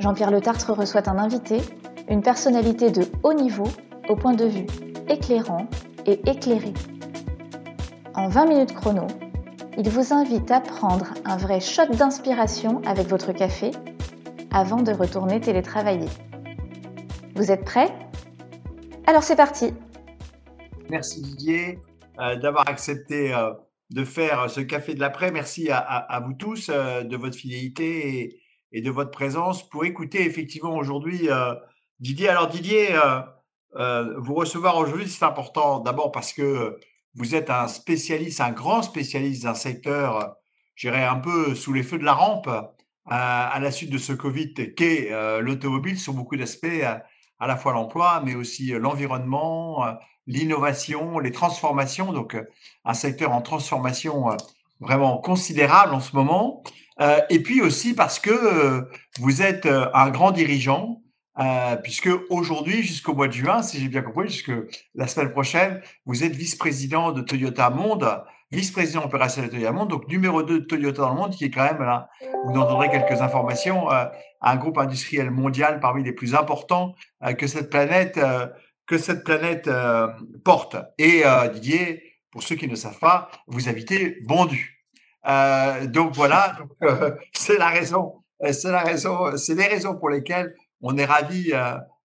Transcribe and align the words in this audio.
Jean-Pierre 0.00 0.30
Le 0.30 0.40
Tartre 0.40 0.72
reçoit 0.72 1.08
un 1.08 1.18
invité, 1.18 1.58
une 2.08 2.22
personnalité 2.22 2.90
de 2.90 3.02
haut 3.22 3.34
niveau, 3.34 3.68
au 4.08 4.16
point 4.16 4.34
de 4.34 4.44
vue 4.44 4.66
éclairant 5.08 5.66
et 6.06 6.20
éclairé. 6.28 6.72
En 8.14 8.28
20 8.28 8.46
minutes 8.46 8.74
chrono, 8.74 9.06
il 9.76 9.88
vous 9.90 10.12
invite 10.12 10.50
à 10.50 10.60
prendre 10.60 11.14
un 11.24 11.36
vrai 11.36 11.60
shot 11.60 11.86
d'inspiration 11.86 12.80
avec 12.86 13.06
votre 13.06 13.32
café 13.32 13.70
avant 14.50 14.82
de 14.82 14.92
retourner 14.92 15.40
télétravailler. 15.40 16.08
Vous 17.34 17.50
êtes 17.50 17.64
prêts? 17.64 17.92
Alors 19.06 19.22
c'est 19.22 19.36
parti 19.36 19.72
Merci 20.90 21.22
Didier 21.22 21.78
euh, 22.18 22.36
d'avoir 22.36 22.68
accepté 22.68 23.34
euh, 23.34 23.52
de 23.90 24.04
faire 24.04 24.50
ce 24.50 24.60
café 24.60 24.94
de 24.94 25.00
l'après. 25.00 25.30
Merci 25.30 25.68
à, 25.70 26.22
vous 26.26 26.34
tous 26.34 26.70
euh, 26.70 27.04
de 27.04 27.16
votre 27.16 27.36
fidélité 27.36 28.40
et 28.72 28.82
de 28.82 28.90
votre 28.90 29.10
présence 29.10 29.68
pour 29.68 29.84
écouter 29.84 30.24
effectivement 30.24 30.76
aujourd'hui 30.76 31.30
euh, 31.30 31.54
Didier. 32.00 32.28
Alors 32.28 32.48
Didier, 32.48 32.94
euh, 32.94 33.20
euh, 33.76 34.14
vous 34.18 34.34
recevoir 34.34 34.76
aujourd'hui, 34.76 35.08
c'est 35.08 35.24
important 35.24 35.80
d'abord 35.80 36.12
parce 36.12 36.32
que 36.32 36.78
vous 37.14 37.34
êtes 37.34 37.50
un 37.50 37.68
spécialiste, 37.68 38.40
un 38.40 38.52
grand 38.52 38.82
spécialiste 38.82 39.44
d'un 39.44 39.54
secteur, 39.54 40.36
j'irais 40.76 41.04
un 41.04 41.16
peu 41.16 41.54
sous 41.54 41.72
les 41.72 41.82
feux 41.82 41.98
de 41.98 42.04
la 42.04 42.14
rampe 42.14 42.48
à 43.10 43.58
la 43.58 43.70
suite 43.70 43.90
de 43.90 43.96
ce 43.96 44.12
Covid 44.12 44.74
qu'est 44.76 45.08
l'automobile 45.40 45.98
sur 45.98 46.12
beaucoup 46.12 46.36
d'aspects, 46.36 46.84
à 47.38 47.46
la 47.46 47.56
fois 47.56 47.72
l'emploi, 47.72 48.22
mais 48.24 48.34
aussi 48.34 48.68
l'environnement, 48.68 49.84
l'innovation, 50.26 51.18
les 51.18 51.32
transformations. 51.32 52.12
Donc 52.12 52.36
un 52.84 52.94
secteur 52.94 53.32
en 53.32 53.40
transformation 53.40 54.36
vraiment 54.78 55.16
considérable 55.18 55.94
en 55.94 56.00
ce 56.00 56.14
moment. 56.14 56.62
Euh, 57.00 57.20
et 57.30 57.42
puis 57.42 57.60
aussi 57.60 57.94
parce 57.94 58.18
que 58.18 58.30
euh, 58.30 58.82
vous 59.20 59.42
êtes 59.42 59.66
euh, 59.66 59.86
un 59.94 60.10
grand 60.10 60.30
dirigeant, 60.30 61.02
puisque 61.84 62.10
aujourd'hui, 62.30 62.82
jusqu'au 62.82 63.14
mois 63.14 63.28
de 63.28 63.32
juin, 63.32 63.62
si 63.62 63.78
j'ai 63.78 63.86
bien 63.86 64.02
compris, 64.02 64.28
jusque 64.28 64.50
la 64.96 65.06
semaine 65.06 65.30
prochaine, 65.30 65.80
vous 66.04 66.24
êtes 66.24 66.34
vice-président 66.34 67.12
de 67.12 67.20
Toyota 67.20 67.70
Monde, 67.70 68.24
vice-président 68.50 69.04
opérationnel 69.04 69.48
de 69.48 69.54
Toyota 69.54 69.72
Monde, 69.72 69.88
donc 69.88 70.08
numéro 70.08 70.42
2 70.42 70.58
de 70.58 70.64
Toyota 70.64 71.02
dans 71.02 71.10
le 71.10 71.14
monde, 71.14 71.30
qui 71.30 71.44
est 71.44 71.50
quand 71.52 71.62
même, 71.62 71.78
là, 71.78 72.08
vous 72.44 72.58
entendrez 72.58 72.90
quelques 72.90 73.22
informations, 73.22 73.86
un 74.40 74.56
groupe 74.56 74.78
industriel 74.78 75.30
mondial 75.30 75.78
parmi 75.78 76.02
les 76.02 76.12
plus 76.12 76.34
importants 76.34 76.96
que 77.38 77.46
cette 77.46 77.70
planète, 77.70 78.18
que 78.88 78.98
cette 78.98 79.22
planète 79.22 79.70
porte. 80.44 80.74
Et 80.98 81.22
Didier, 81.54 82.02
pour 82.32 82.42
ceux 82.42 82.56
qui 82.56 82.66
ne 82.66 82.74
savent 82.74 82.98
pas, 82.98 83.30
vous 83.46 83.68
habitez 83.68 84.18
Bondu. 84.24 84.77
Euh, 85.28 85.86
donc 85.86 86.14
voilà, 86.14 86.56
euh, 86.82 87.14
c'est 87.34 87.58
la 87.58 87.68
raison, 87.68 88.14
euh, 88.42 88.52
c'est 88.52 88.70
la 88.70 88.82
raison, 88.82 89.36
c'est 89.36 89.54
les 89.54 89.66
raisons 89.66 89.96
pour 89.96 90.08
lesquelles 90.10 90.54
on 90.80 90.96
est 90.96 91.04
ravi 91.04 91.52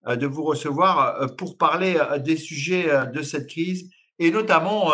de 0.07 0.27
vous 0.27 0.43
recevoir 0.43 1.35
pour 1.37 1.57
parler 1.57 1.95
des 2.19 2.35
sujets 2.35 2.89
de 3.13 3.21
cette 3.21 3.47
crise 3.47 3.89
et 4.17 4.31
notamment 4.31 4.91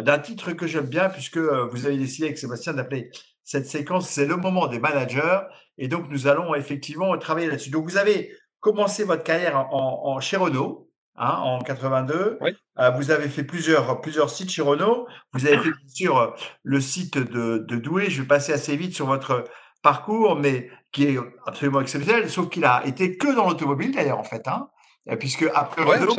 d'un 0.00 0.18
titre 0.20 0.52
que 0.52 0.68
j'aime 0.68 0.86
bien 0.86 1.08
puisque 1.08 1.38
vous 1.38 1.84
avez 1.84 1.98
décidé 1.98 2.28
avec 2.28 2.38
Sébastien 2.38 2.74
d'appeler 2.74 3.10
cette 3.42 3.66
séquence, 3.66 4.08
c'est 4.08 4.24
le 4.24 4.36
moment 4.36 4.68
des 4.68 4.78
managers 4.78 5.40
et 5.78 5.88
donc 5.88 6.08
nous 6.10 6.28
allons 6.28 6.54
effectivement 6.54 7.18
travailler 7.18 7.48
là-dessus. 7.48 7.70
Donc 7.70 7.90
vous 7.90 7.96
avez 7.96 8.30
commencé 8.60 9.02
votre 9.02 9.24
carrière 9.24 9.56
en, 9.56 10.02
en 10.04 10.20
chez 10.20 10.36
Renault, 10.36 10.87
Hein, 11.20 11.36
en 11.42 11.58
82. 11.60 12.38
Euh, 12.78 12.90
vous 12.90 13.10
avez 13.10 13.28
fait 13.28 13.42
plusieurs, 13.42 14.00
plusieurs 14.00 14.30
sites 14.30 14.50
chez 14.50 14.62
Renault. 14.62 15.08
Vous 15.32 15.46
avez 15.46 15.58
fait 15.58 15.70
sur 15.88 16.34
le 16.62 16.80
site 16.80 17.18
de, 17.18 17.58
de, 17.58 17.76
Douai. 17.76 18.08
Je 18.08 18.22
vais 18.22 18.28
passer 18.28 18.52
assez 18.52 18.76
vite 18.76 18.94
sur 18.94 19.06
votre 19.06 19.44
parcours, 19.82 20.36
mais 20.36 20.70
qui 20.92 21.04
est 21.04 21.18
absolument 21.46 21.80
exceptionnel, 21.80 22.30
sauf 22.30 22.48
qu'il 22.48 22.64
a 22.64 22.86
été 22.86 23.16
que 23.16 23.34
dans 23.34 23.48
l'automobile 23.48 23.94
d'ailleurs 23.94 24.18
en 24.18 24.24
fait, 24.24 24.46
hein, 24.48 24.68
euh, 25.10 25.16
puisque 25.16 25.44
après 25.54 25.82
Renault, 25.82 26.14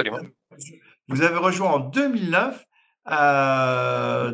vous 1.07 1.21
avez 1.21 1.37
rejoint 1.37 1.71
en 1.71 1.79
2009. 1.79 2.65
Euh, 3.11 4.31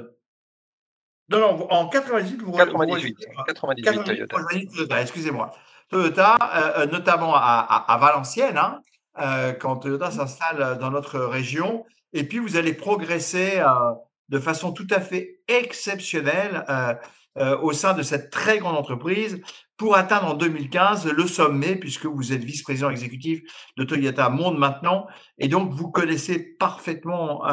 non, 1.29 1.39
non, 1.39 1.71
en 1.71 1.87
98, 1.87 2.41
vous 2.41 2.51
98, 2.51 3.17
98, 3.47 3.83
98 3.83 4.67
Toyota. 4.67 5.01
Excusez-moi. 5.01 5.51
Toyota, 5.89 6.37
euh, 6.77 6.85
notamment 6.87 7.35
à, 7.35 7.39
à, 7.39 7.93
à 7.93 7.97
Valenciennes, 7.97 8.57
hein, 8.57 8.81
euh, 9.19 9.53
quand 9.53 9.77
Toyota 9.77 10.11
s'installe 10.11 10.77
dans 10.77 10.91
notre 10.91 11.19
région. 11.19 11.85
Et 12.11 12.25
puis, 12.25 12.39
vous 12.39 12.57
allez 12.57 12.73
progresser 12.73 13.59
euh, 13.59 13.93
de 14.27 14.39
façon 14.39 14.73
tout 14.73 14.87
à 14.89 14.99
fait 14.99 15.39
exceptionnelle 15.47 16.65
euh, 16.69 17.57
au 17.61 17.71
sein 17.71 17.93
de 17.93 18.01
cette 18.01 18.29
très 18.29 18.59
grande 18.59 18.75
entreprise 18.75 19.41
pour 19.77 19.95
atteindre 19.95 20.27
en 20.27 20.33
2015 20.33 21.07
le 21.07 21.27
sommet, 21.27 21.77
puisque 21.77 22.05
vous 22.05 22.33
êtes 22.33 22.43
vice-président 22.43 22.89
exécutif 22.89 23.41
de 23.77 23.85
Toyota 23.85 24.27
Monde 24.29 24.57
maintenant. 24.57 25.07
Et 25.37 25.47
donc, 25.47 25.71
vous 25.71 25.89
connaissez 25.89 26.39
parfaitement 26.39 27.43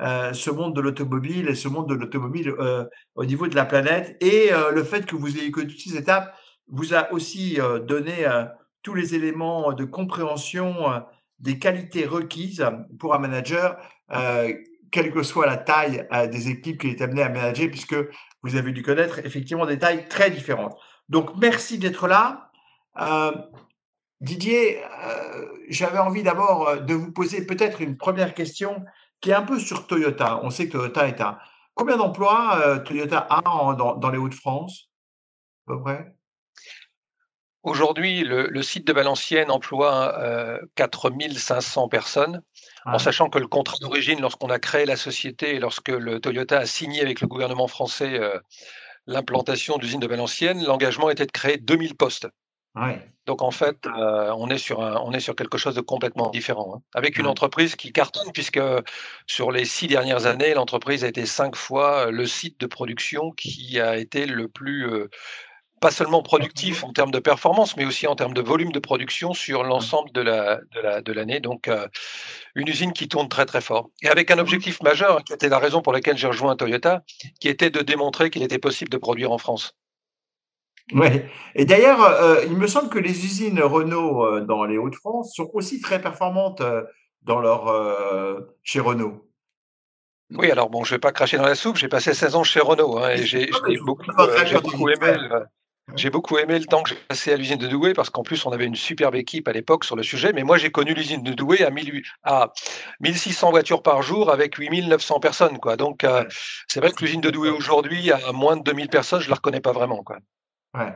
ce 0.00 0.50
monde 0.50 0.74
de 0.74 0.80
l'automobile 0.80 1.48
et 1.48 1.54
ce 1.54 1.68
monde 1.68 1.88
de 1.88 1.94
l'automobile 1.94 2.52
au 3.14 3.24
niveau 3.24 3.46
de 3.46 3.54
la 3.54 3.64
planète. 3.64 4.16
Et 4.20 4.50
le 4.50 4.82
fait 4.82 5.06
que 5.06 5.14
vous 5.14 5.38
ayez 5.38 5.52
connu 5.52 5.70
ces 5.78 5.96
étapes 5.96 6.34
vous 6.66 6.94
a 6.94 7.12
aussi 7.12 7.60
donné 7.86 8.26
tous 8.82 8.94
les 8.94 9.14
éléments 9.14 9.72
de 9.72 9.84
compréhension 9.84 10.90
euh, 10.90 11.00
des 11.38 11.58
qualités 11.58 12.06
requises 12.06 12.64
pour 12.98 13.14
un 13.14 13.18
manager, 13.18 13.76
euh, 14.12 14.52
quelle 14.90 15.12
que 15.12 15.22
soit 15.22 15.46
la 15.46 15.56
taille 15.56 16.06
euh, 16.12 16.26
des 16.26 16.50
équipes 16.50 16.80
qu'il 16.80 16.90
est 16.90 17.02
amené 17.02 17.22
à 17.22 17.28
manager, 17.28 17.68
puisque 17.68 17.96
vous 18.42 18.56
avez 18.56 18.72
dû 18.72 18.82
connaître 18.82 19.18
effectivement 19.20 19.66
des 19.66 19.78
tailles 19.78 20.08
très 20.08 20.30
différentes. 20.30 20.76
Donc, 21.08 21.36
merci 21.36 21.78
d'être 21.78 22.08
là. 22.08 22.50
Didier, 24.20 24.82
j'avais 25.68 25.98
envie 25.98 26.22
d'abord 26.22 26.80
de 26.80 26.94
vous 26.94 27.12
poser 27.12 27.46
peut-être 27.46 27.80
une 27.80 27.96
première 27.96 28.34
question 28.34 28.84
qui 29.20 29.30
est 29.30 29.34
un 29.34 29.42
peu 29.42 29.58
sur 29.58 29.86
Toyota. 29.86 30.40
On 30.42 30.50
sait 30.50 30.66
que 30.66 30.72
Toyota 30.72 31.08
est 31.08 31.20
un... 31.20 31.38
Combien 31.74 31.96
d'emplois 31.96 32.80
Toyota 32.80 33.26
a 33.30 33.40
dans, 33.74 33.96
dans 33.96 34.10
les 34.10 34.18
Hauts-de-France 34.18 34.90
à 35.66 35.72
peu 35.72 35.80
près? 35.80 36.14
Aujourd'hui, 37.62 38.24
le, 38.24 38.62
site 38.62 38.86
de 38.86 38.92
Valenciennes 38.92 39.50
emploie 39.50 40.18
euh, 40.18 40.58
4500 40.74 41.88
personnes, 41.88 42.42
en 42.84 42.94
ah. 42.94 42.98
sachant 42.98 43.30
que 43.30 43.38
le 43.38 43.46
contrat 43.46 43.76
d'origine, 43.80 44.20
lorsqu'on 44.20 44.50
a 44.50 44.58
créé 44.58 44.84
la 44.84 44.96
société 44.96 45.54
et 45.54 45.60
lorsque 45.60 45.88
le 45.88 46.18
Toyota 46.18 46.58
a 46.58 46.66
signé 46.66 47.02
avec 47.02 47.20
le 47.20 47.28
gouvernement 47.28 47.68
français 47.68 48.18
euh, 48.18 48.40
l'implantation 49.06 49.76
d'usine 49.76 50.00
de 50.00 50.08
Valenciennes, 50.08 50.64
l'engagement 50.64 51.08
était 51.08 51.26
de 51.26 51.30
créer 51.30 51.56
2000 51.56 51.94
postes. 51.96 52.26
Donc 53.26 53.42
en 53.42 53.50
fait, 53.50 53.86
euh, 53.86 54.32
on, 54.36 54.48
est 54.48 54.58
sur 54.58 54.78
on 54.78 55.12
est 55.12 55.20
sur 55.20 55.36
quelque 55.36 55.58
chose 55.58 55.74
de 55.74 55.82
complètement 55.82 56.30
différent, 56.30 56.76
hein. 56.76 56.82
avec 56.94 57.18
une 57.18 57.26
entreprise 57.26 57.76
qui 57.76 57.92
cartonne, 57.92 58.32
puisque 58.32 58.60
sur 59.26 59.52
les 59.52 59.66
six 59.66 59.86
dernières 59.86 60.26
années, 60.26 60.54
l'entreprise 60.54 61.04
a 61.04 61.08
été 61.08 61.26
cinq 61.26 61.54
fois 61.54 62.10
le 62.10 62.26
site 62.26 62.58
de 62.58 62.66
production 62.66 63.30
qui 63.30 63.78
a 63.78 63.98
été 63.98 64.26
le 64.26 64.48
plus 64.48 64.90
euh, 64.90 65.10
pas 65.82 65.90
seulement 65.90 66.22
productif 66.22 66.84
en 66.84 66.92
termes 66.92 67.10
de 67.10 67.18
performance, 67.18 67.76
mais 67.76 67.84
aussi 67.84 68.06
en 68.06 68.14
termes 68.14 68.34
de 68.34 68.40
volume 68.40 68.70
de 68.70 68.78
production 68.78 69.34
sur 69.34 69.64
l'ensemble 69.64 70.12
de 70.12 70.20
l'année. 70.20 70.62
La, 70.80 71.02
de 71.02 71.12
la, 71.12 71.40
Donc, 71.40 71.66
euh, 71.66 71.88
une 72.54 72.68
usine 72.68 72.92
qui 72.92 73.08
tourne 73.08 73.28
très 73.28 73.46
très 73.46 73.60
fort. 73.60 73.90
Et 74.00 74.08
avec 74.08 74.30
un 74.30 74.38
objectif 74.38 74.80
majeur, 74.80 75.24
qui 75.24 75.32
était 75.32 75.48
la 75.48 75.58
raison 75.58 75.82
pour 75.82 75.92
laquelle 75.92 76.16
j'ai 76.16 76.28
rejoint 76.28 76.54
Toyota, 76.54 77.02
qui 77.40 77.48
était 77.48 77.68
de 77.68 77.80
démontrer 77.80 78.30
qu'il 78.30 78.44
était 78.44 78.60
possible 78.60 78.90
de 78.90 78.96
produire 78.96 79.32
en 79.32 79.38
France. 79.38 79.76
Oui. 80.92 81.08
Et 81.56 81.64
d'ailleurs, 81.64 82.00
euh, 82.00 82.44
il 82.46 82.56
me 82.56 82.68
semble 82.68 82.88
que 82.88 83.00
les 83.00 83.24
usines 83.24 83.60
Renault 83.60 84.24
euh, 84.24 84.40
dans 84.40 84.64
les 84.64 84.78
Hauts-de-France 84.78 85.34
sont 85.34 85.50
aussi 85.52 85.80
très 85.80 86.00
performantes 86.00 86.62
dans 87.22 87.40
leur, 87.40 87.60
chez 88.62 88.78
Renault. 88.78 89.28
Oui, 90.30 90.48
alors 90.50 90.70
bon, 90.70 90.84
je 90.84 90.92
ne 90.92 90.96
vais 90.96 91.00
pas 91.00 91.12
cracher 91.12 91.38
dans 91.38 91.46
la 91.46 91.56
soupe. 91.56 91.76
J'ai 91.76 91.88
passé 91.88 92.14
16 92.14 92.36
ans 92.36 92.44
chez 92.44 92.60
Renault 92.60 92.98
hein, 92.98 93.10
et 93.10 93.26
j'ai 93.26 93.50
beaucoup, 93.84 94.12
beaucoup 94.62 94.88
aimé. 94.88 95.16
J'ai 95.96 96.10
beaucoup 96.10 96.38
aimé 96.38 96.58
le 96.58 96.64
temps 96.64 96.82
que 96.82 96.90
j'ai 96.90 96.96
passé 96.96 97.32
à 97.32 97.36
l'usine 97.36 97.58
de 97.58 97.66
Douai 97.66 97.92
parce 97.92 98.08
qu'en 98.08 98.22
plus, 98.22 98.46
on 98.46 98.52
avait 98.52 98.64
une 98.64 98.76
superbe 98.76 99.14
équipe 99.14 99.48
à 99.48 99.52
l'époque 99.52 99.84
sur 99.84 99.96
le 99.96 100.02
sujet. 100.02 100.32
Mais 100.32 100.42
moi, 100.42 100.56
j'ai 100.56 100.70
connu 100.70 100.94
l'usine 100.94 101.22
de 101.22 101.32
Douai 101.32 101.64
à, 102.22 102.52
1600 103.00 103.50
voitures 103.50 103.82
par 103.82 104.02
jour 104.02 104.30
avec 104.30 104.58
8900 104.58 105.20
personnes. 105.20 105.58
Quoi. 105.58 105.76
Donc, 105.76 106.04
euh, 106.04 106.24
c'est 106.68 106.80
vrai 106.80 106.92
que 106.92 107.04
l'usine 107.04 107.20
de 107.20 107.30
Douai 107.30 107.50
aujourd'hui, 107.50 108.12
à 108.12 108.32
moins 108.32 108.56
de 108.56 108.62
2000 108.62 108.88
personnes, 108.88 109.20
je 109.20 109.26
ne 109.26 109.30
la 109.30 109.36
reconnais 109.36 109.60
pas 109.60 109.72
vraiment. 109.72 110.02
Quoi. 110.02 110.18
Ouais. 110.74 110.94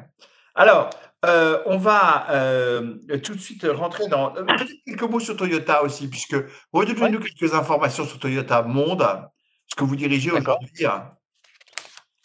Alors, 0.55 0.91
euh, 1.25 1.63
on 1.67 1.79
va 1.79 2.31
euh, 2.31 2.97
tout 3.23 3.35
de 3.35 3.41
suite 3.41 3.67
rentrer 3.69 4.07
dans 4.07 4.31
peut-être 4.31 4.73
quelques 4.87 5.03
mots 5.03 5.21
sur 5.21 5.37
Toyota 5.37 5.83
aussi, 5.83 6.09
puisque 6.09 6.37
redonnez-nous 6.73 7.21
quelques 7.21 7.55
informations 7.55 8.07
sur 8.07 8.19
Toyota 8.19 8.63
Monde, 8.63 9.05
ce 9.67 9.75
que 9.75 9.85
vous 9.85 9.97
dirigez 9.97 10.31
aujourd'hui. 10.31 10.87
Hein. 10.87 11.16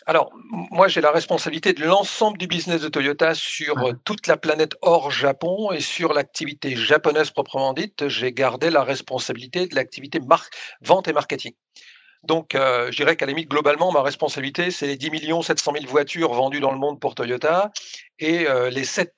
Alors, 0.07 0.31
moi, 0.71 0.87
j'ai 0.87 0.99
la 0.99 1.11
responsabilité 1.11 1.73
de 1.73 1.83
l'ensemble 1.85 2.37
du 2.37 2.47
business 2.47 2.81
de 2.81 2.89
Toyota 2.89 3.35
sur 3.35 3.77
euh, 3.77 3.93
toute 4.03 4.25
la 4.27 4.35
planète 4.35 4.75
hors 4.81 5.11
Japon 5.11 5.71
et 5.71 5.79
sur 5.79 6.13
l'activité 6.13 6.75
japonaise 6.75 7.29
proprement 7.29 7.73
dite. 7.73 8.07
J'ai 8.07 8.33
gardé 8.33 8.71
la 8.71 8.83
responsabilité 8.83 9.67
de 9.67 9.75
l'activité 9.75 10.19
vente 10.81 11.07
et 11.07 11.13
marketing. 11.13 11.53
Donc, 12.23 12.55
euh, 12.55 12.91
je 12.91 12.97
dirais 12.97 13.15
qu'à 13.15 13.25
la 13.25 13.31
limite, 13.31 13.49
globalement, 13.49 13.91
ma 13.91 14.01
responsabilité, 14.01 14.71
c'est 14.71 14.87
les 14.87 14.97
10 14.97 15.43
700 15.43 15.73
000 15.73 15.85
voitures 15.87 16.33
vendues 16.33 16.59
dans 16.59 16.71
le 16.71 16.77
monde 16.77 16.99
pour 16.99 17.15
Toyota 17.15 17.71
et 18.19 18.47
euh, 18.47 18.69
les 18.69 18.83
7 18.83 19.13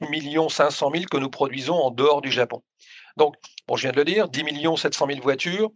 500 0.50 0.92
000 0.94 1.06
que 1.12 1.18
nous 1.18 1.30
produisons 1.30 1.76
en 1.76 1.92
dehors 1.92 2.22
du 2.22 2.32
Japon. 2.32 2.62
Donc, 3.18 3.36
bon, 3.68 3.76
je 3.76 3.84
viens 3.84 3.92
de 3.92 3.98
le 3.98 4.06
dire, 4.06 4.28
10 4.30 4.78
700 4.78 5.08
000 5.08 5.22
voitures, 5.22 5.72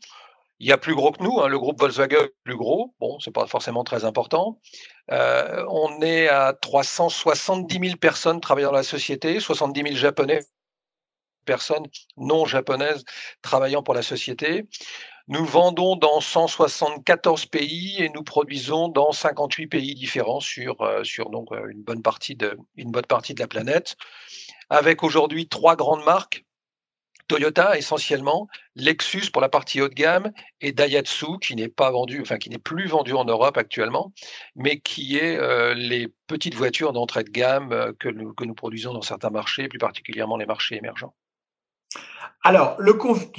il 0.60 0.68
y 0.68 0.72
a 0.72 0.78
plus 0.78 0.96
gros 0.96 1.12
que 1.12 1.22
nous, 1.22 1.40
hein, 1.40 1.48
le 1.48 1.60
groupe 1.60 1.80
Volkswagen 1.80 2.24
est 2.24 2.34
plus 2.44 2.56
gros. 2.56 2.96
Bon, 3.00 3.20
c'est 3.20 3.32
pas 3.32 3.46
forcément 3.46 3.84
très 3.84 4.06
important. 4.06 4.60
Euh, 5.12 5.64
on 5.70 6.02
est 6.02 6.28
à 6.28 6.54
370 6.54 7.80
000 7.80 7.98
personnes 7.98 8.42
travaillant 8.42 8.70
dans 8.70 8.78
la 8.78 8.84
société, 8.84 9.40
70 9.40 9.84
000 9.84 9.96
japonais, 9.96 10.40
personnes 11.46 11.86
non 12.18 12.46
japonaises 12.46 13.04
travaillant 13.42 13.84
pour 13.84 13.94
la 13.94 14.02
société. 14.02 14.66
Nous 15.28 15.46
vendons 15.46 15.96
dans 15.96 16.22
174 16.22 17.48
pays 17.48 18.02
et 18.02 18.10
nous 18.10 18.24
produisons 18.24 18.88
dans 18.88 19.12
58 19.12 19.68
pays 19.68 19.94
différents 19.94 20.40
sur, 20.40 20.82
euh, 20.82 21.04
sur 21.04 21.30
donc 21.30 21.52
euh, 21.52 21.68
une 21.70 21.84
bonne 21.84 22.02
partie 22.02 22.36
de 22.36 22.58
une 22.78 22.92
bonne 22.92 23.06
partie 23.06 23.34
de 23.34 23.42
la 23.42 23.48
planète, 23.48 23.96
avec 24.70 25.04
aujourd'hui 25.04 25.48
trois 25.48 25.76
grandes 25.76 26.06
marques 26.06 26.47
Toyota 27.28 27.78
essentiellement, 27.78 28.48
Lexus 28.76 29.32
pour 29.32 29.42
la 29.42 29.50
partie 29.50 29.82
haut 29.82 29.90
de 29.90 29.94
gamme 29.94 30.32
et 30.62 30.72
Daihatsu 30.72 31.40
qui 31.42 31.56
n'est 31.56 31.68
pas 31.68 31.92
vendu, 31.92 32.22
enfin 32.22 32.38
qui 32.38 32.50
n'est 32.50 32.58
plus 32.58 32.88
vendu 32.88 33.14
en 33.14 33.26
Europe 33.26 33.58
actuellement, 33.58 34.14
mais 34.56 34.80
qui 34.80 35.18
est 35.18 35.38
euh, 35.38 35.74
les 35.74 36.08
petites 36.28 36.56
voitures 36.56 36.94
d'entrée 36.94 37.24
de 37.24 37.30
gamme 37.30 37.72
euh, 37.72 37.92
que, 38.00 38.08
nous, 38.08 38.34
que 38.34 38.46
nous 38.46 38.54
produisons 38.54 38.94
dans 38.94 39.02
certains 39.02 39.30
marchés, 39.30 39.68
plus 39.68 39.80
particulièrement 39.80 40.38
les 40.38 40.46
marchés 40.46 40.78
émergents. 40.78 41.14
Alors, 42.44 42.76
le 42.80 42.94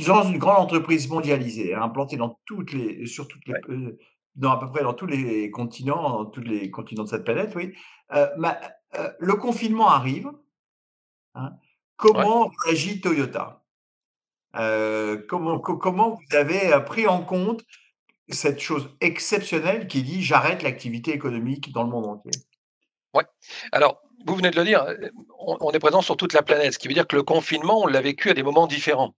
dans 0.06 0.22
une 0.24 0.38
grande 0.38 0.58
entreprise 0.58 1.08
mondialisée, 1.08 1.74
hein, 1.74 1.82
implantée 1.82 2.16
dans 2.16 2.38
toutes 2.44 2.72
les, 2.72 3.06
sur 3.06 3.26
toutes 3.26 3.46
les, 3.46 3.54
euh, 3.70 3.98
dans 4.34 4.52
à 4.52 4.60
peu 4.60 4.70
près 4.70 4.82
dans 4.82 4.94
tous 4.94 5.06
les 5.06 5.50
continents, 5.50 6.10
dans 6.10 6.26
tous 6.26 6.42
les 6.42 6.70
continents 6.70 7.04
de 7.04 7.08
cette 7.08 7.24
planète, 7.24 7.54
oui. 7.56 7.74
le 8.10 9.34
confinement 9.34 9.88
arrive. 9.88 10.30
Hein. 11.34 11.52
comment 11.96 12.50
réagit 12.64 13.00
Toyota? 13.00 13.62
Euh, 14.56 15.18
comment, 15.28 15.58
comment 15.58 16.10
vous 16.10 16.36
avez 16.36 16.72
euh, 16.72 16.80
pris 16.80 17.06
en 17.06 17.22
compte 17.22 17.62
cette 18.28 18.60
chose 18.60 18.90
exceptionnelle 19.00 19.86
qui 19.88 20.02
dit 20.02 20.22
j'arrête 20.22 20.62
l'activité 20.62 21.12
économique 21.12 21.72
dans 21.72 21.82
le 21.82 21.90
monde 21.90 22.06
entier? 22.06 22.32
Oui. 23.14 23.22
Alors, 23.72 24.02
vous 24.26 24.34
venez 24.34 24.50
de 24.50 24.56
le 24.56 24.64
dire, 24.64 24.86
on, 25.38 25.70
est 25.70 25.78
présent 25.78 26.02
sur 26.02 26.16
toute 26.16 26.32
la 26.32 26.42
planète, 26.42 26.74
ce 26.74 26.78
qui 26.78 26.88
veut 26.88 26.94
dire 26.94 27.06
que 27.06 27.16
le 27.16 27.22
confinement, 27.22 27.80
on 27.80 27.86
l'a 27.86 28.00
vécu 28.00 28.30
à 28.30 28.34
des 28.34 28.42
moments 28.42 28.66
différents. 28.66 29.14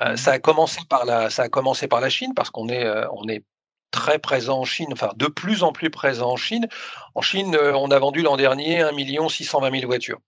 Euh, 0.00 0.14
mmh 0.14 0.16
ça, 0.16 0.32
a 0.32 0.38
commencé 0.38 0.80
par 0.88 1.04
la, 1.04 1.28
ça 1.28 1.42
a 1.42 1.48
commencé 1.48 1.86
par 1.86 2.00
la 2.00 2.08
Chine, 2.08 2.32
parce 2.34 2.50
qu'on 2.50 2.68
est, 2.68 2.88
on 3.12 3.28
est 3.28 3.44
très 3.90 4.18
présent 4.18 4.60
en 4.60 4.64
Chine, 4.64 4.88
enfin 4.92 5.12
de 5.16 5.26
plus 5.26 5.62
en 5.62 5.72
plus 5.72 5.90
présent 5.90 6.30
en 6.30 6.36
Chine. 6.36 6.66
En 7.14 7.20
Chine, 7.20 7.56
on 7.56 7.90
a 7.90 7.98
vendu 7.98 8.22
l'an 8.22 8.36
dernier 8.36 8.80
1 8.80 9.28
620 9.28 9.70
000 9.70 9.86
voitures. 9.86 10.18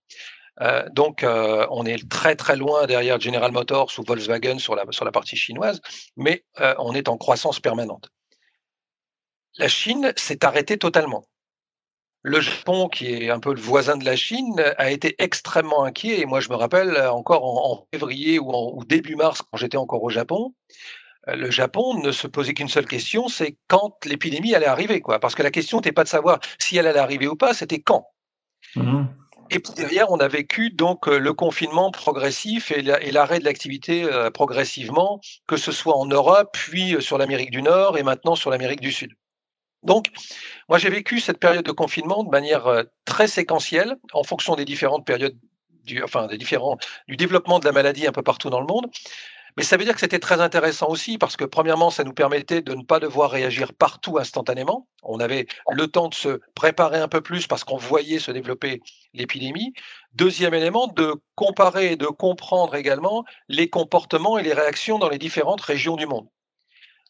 Euh, 0.61 0.89
donc, 0.91 1.23
euh, 1.23 1.67
on 1.71 1.85
est 1.85 2.09
très 2.09 2.37
très 2.37 2.57
loin 2.57 2.87
derrière 2.87 3.19
General 3.21 3.51
Motors 3.51 3.91
ou 3.99 4.03
Volkswagen 4.07 4.59
sur 4.59 4.77
la, 4.77 4.85
sur 4.91 5.05
la 5.05 5.13
partie 5.13 5.37
chinoise, 5.37 5.81
mais 6.17 6.45
euh, 6.61 6.75
on 6.79 6.95
est 6.95 7.09
en 7.09 7.17
croissance 7.17 7.61
permanente. 7.61 8.11
La 9.57 9.69
Chine 9.69 10.13
s'est 10.17 10.45
arrêtée 10.45 10.79
totalement. 10.79 11.25
Le 12.23 12.41
Japon, 12.41 12.89
qui 12.89 13.13
est 13.13 13.31
un 13.31 13.39
peu 13.39 13.53
le 13.53 13.61
voisin 13.61 13.97
de 13.97 14.05
la 14.05 14.17
Chine, 14.17 14.65
a 14.79 14.91
été 14.91 15.15
extrêmement 15.19 15.85
inquiet. 15.85 16.21
Et 16.21 16.25
moi, 16.25 16.41
je 16.41 16.49
me 16.49 16.55
rappelle 16.55 16.97
encore 17.09 17.45
en, 17.45 17.87
février 17.93 18.39
ou, 18.39 18.51
en, 18.51 18.83
début 18.85 19.15
mars, 19.15 19.43
quand 19.43 19.59
j'étais 19.59 19.77
encore 19.77 20.03
au 20.03 20.09
Japon, 20.09 20.55
le 21.27 21.51
Japon 21.51 22.01
ne 22.03 22.13
se 22.13 22.27
posait 22.27 22.55
qu'une 22.55 22.69
seule 22.69 22.87
question, 22.87 23.29
c'est 23.29 23.59
quand 23.69 23.95
l'épidémie 24.07 24.55
allait 24.55 24.67
arriver, 24.67 25.03
quoi. 25.03 25.19
Parce 25.19 25.35
que 25.35 25.43
la 25.43 25.51
question 25.51 25.79
n'était 25.79 25.93
pas 25.93 26.05
de 26.05 26.09
savoir 26.09 26.41
si 26.59 26.79
elle 26.79 26.87
allait 26.87 26.99
arriver 26.99 27.27
ou 27.27 27.37
pas, 27.37 27.53
c'était 27.53 27.81
quand. 27.81 28.07
Mmh 28.75 29.05
et 29.55 29.61
puis 29.61 29.73
derrière, 29.73 30.11
on 30.11 30.19
a 30.19 30.27
vécu 30.27 30.71
donc 30.71 31.07
euh, 31.07 31.19
le 31.19 31.33
confinement 31.33 31.93
progressif 31.93 32.73
et 32.73 32.83
l'arrêt 32.83 33.39
de 33.39 33.45
l'activité 33.45 34.03
euh, 34.03 34.29
progressivement, 34.29 35.21
que 35.47 35.57
ce 35.57 35.71
soit 35.71 35.97
en 35.97 36.07
Europe, 36.07 36.51
puis 36.53 36.97
euh, 36.97 37.01
sur 37.01 37.19
l'Amérique 37.19 37.53
du 37.53 37.63
Nord 37.63 37.97
et 37.97 38.03
maintenant 38.03 38.35
sur 38.35 38.51
l'Amérique 38.51 38.81
du 38.81 38.91
Sud. 38.91 39.13
Donc, 39.85 40.09
moi, 40.69 40.79
j'ai 40.79 40.91
vécu 40.91 41.21
cette 41.21 41.39
période 41.39 41.65
de 41.65 41.71
confinement 41.71 42.25
de 42.25 42.31
manière 42.31 42.85
très 43.05 43.29
séquentielle, 43.29 43.97
en 44.13 44.25
fonction 44.25 44.57
des 44.57 44.65
différentes 44.65 45.07
périodes, 45.07 45.37
du, 45.85 46.03
enfin 46.03 46.27
des 46.27 46.39
différents 46.39 46.79
du 47.07 47.17
développement 47.17 47.61
de 47.61 47.67
la 47.67 47.73
maladie 47.73 48.07
un 48.07 48.13
peu 48.13 48.23
partout 48.23 48.51
dans 48.51 48.61
le 48.61 48.67
monde. 48.67 48.87
Mais 49.57 49.63
ça 49.63 49.77
veut 49.77 49.85
dire 49.85 49.95
que 49.95 50.01
c'était 50.01 50.19
très 50.19 50.41
intéressant 50.41 50.89
aussi 50.89 51.17
parce 51.17 51.37
que 51.37 51.45
premièrement, 51.45 51.91
ça 51.91 52.03
nous 52.03 52.13
permettait 52.13 52.61
de 52.61 52.75
ne 52.75 52.83
pas 52.83 52.99
devoir 52.99 53.31
réagir 53.31 53.73
partout 53.73 54.19
instantanément. 54.19 54.89
On 55.05 55.21
avait 55.21 55.47
le 55.71 55.87
temps 55.87 56.09
de 56.09 56.15
se 56.15 56.41
préparer 56.55 56.99
un 56.99 57.07
peu 57.07 57.21
plus 57.21 57.47
parce 57.47 57.63
qu'on 57.63 57.77
voyait 57.77 58.19
se 58.19 58.33
développer 58.33 58.81
l'épidémie. 59.13 59.73
Deuxième 60.15 60.55
élément, 60.55 60.89
de 60.89 61.15
comparer 61.37 61.93
et 61.93 61.97
de 61.97 62.07
comprendre 62.07 62.75
également 62.75 63.25
les 63.49 63.71
comportements 63.71 64.39
et 64.39 64.43
les 64.43 64.55
réactions 64.55 64.99
dans 64.99 65.09
les 65.09 65.19
différentes 65.19 65.61
régions 65.61 65.97
du 65.97 66.07
monde. 66.07 66.29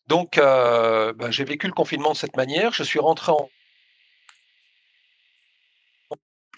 Donc, 0.06 0.36
euh, 0.36 1.14
ben, 1.14 1.30
j'ai 1.30 1.44
vécu 1.44 1.66
le 1.66 1.72
confinement 1.72 2.12
de 2.12 2.16
cette 2.16 2.36
manière. 2.36 2.72
Je 2.74 2.82
suis 2.82 2.98
rentré 2.98 3.32
en... 3.32 3.48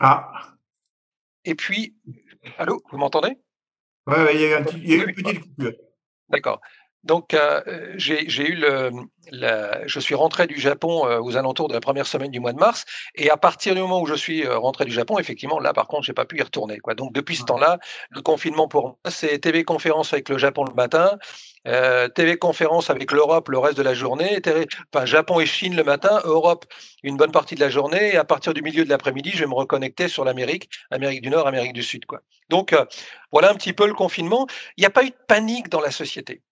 Ah. 0.01 0.33
Et 1.45 1.55
puis, 1.55 1.95
allô, 2.59 2.83
vous 2.91 2.99
m'entendez? 2.99 3.39
Oui, 4.07 4.15
il 4.35 4.41
y 4.41 4.45
a 4.45 4.61
eu, 4.97 5.09
une 5.09 5.15
petite 5.15 5.41
coupure. 5.41 5.73
D'accord. 6.29 6.61
Donc, 7.07 7.35
euh, 7.35 7.63
j'ai 7.97 8.49
eu 8.49 8.57
le, 8.57 8.91
je 9.87 10.01
suis 10.01 10.17
rentré 10.17 10.49
du 10.49 10.59
Japon 10.59 11.07
euh, 11.07 11.21
aux 11.21 11.37
alentours 11.37 11.69
de 11.69 11.75
la 11.75 11.81
première 11.81 12.07
semaine 12.07 12.33
du 12.33 12.41
mois 12.41 12.53
de 12.53 12.59
mars, 12.59 12.85
et 13.15 13.31
à 13.31 13.37
partir 13.37 13.77
du 13.77 13.81
moment 13.81 14.01
où 14.01 14.07
je 14.07 14.15
suis 14.15 14.45
euh, 14.45 14.59
rentré 14.59 14.85
du 14.85 14.91
Japon, 14.91 15.17
effectivement, 15.21 15.61
là, 15.61 15.73
par 15.73 15.87
contre, 15.87 16.03
j'ai 16.03 16.13
pas 16.13 16.25
pu 16.25 16.39
y 16.39 16.43
retourner. 16.43 16.79
Quoi. 16.79 16.95
Donc, 16.95 17.13
depuis 17.13 17.37
ce 17.37 17.45
temps-là, 17.45 17.79
le 18.11 18.23
confinement 18.23 18.67
pour 18.67 18.83
moi, 18.83 18.97
c'est 19.09 19.39
TV 19.39 19.63
conférence 19.63 20.13
avec 20.13 20.29
le 20.29 20.37
Japon 20.37 20.65
le 20.65 20.75
matin, 20.75 21.17
TV 22.15 22.37
conférence 22.39 22.91
avec 22.91 23.11
l'Europe 23.11 23.49
le 23.49 23.59
reste 23.59 23.77
de 23.77 23.83
la 23.83 23.95
journée, 23.95 24.41
TV, 24.41 24.67
enfin, 24.93 25.05
Japon 25.05 25.41
et 25.41 25.47
Chine 25.47 25.75
le 25.77 25.83
matin, 25.83 26.21
Europe 26.25 26.65
une 27.03 27.17
bonne 27.17 27.33
partie 27.33 27.57
de 27.57 27.61
la 27.61 27.71
journée, 27.71 28.15
et 28.15 28.17
à 28.17 28.25
partir 28.25 28.55
du 28.55 28.63
milieu 28.63 28.85
de 28.85 28.89
l'après-midi, 28.89 29.31
je 29.33 29.41
vais 29.41 29.47
me 29.47 29.55
reconnecter 29.55 30.09
sur 30.09 30.25
l'Amérique, 30.25 30.71
Amérique 30.91 31.23
du 31.23 31.31
Nord, 31.31 31.47
Amérique 31.47 31.73
du 31.73 31.83
Sud. 31.83 32.05
Quoi. 32.07 32.21
Donc, 32.51 32.75
voilà 33.33 33.51
un 33.51 33.55
petit 33.55 33.73
peu 33.73 33.87
le 33.87 33.95
confinement. 33.95 34.47
Il 34.77 34.83
n'y 34.83 34.87
a 34.87 34.91
pas 34.91 35.05
eu 35.05 35.11
de 35.11 35.17
panique 35.27 35.69
dans 35.69 35.81
la 35.81 35.91
société 35.91 36.43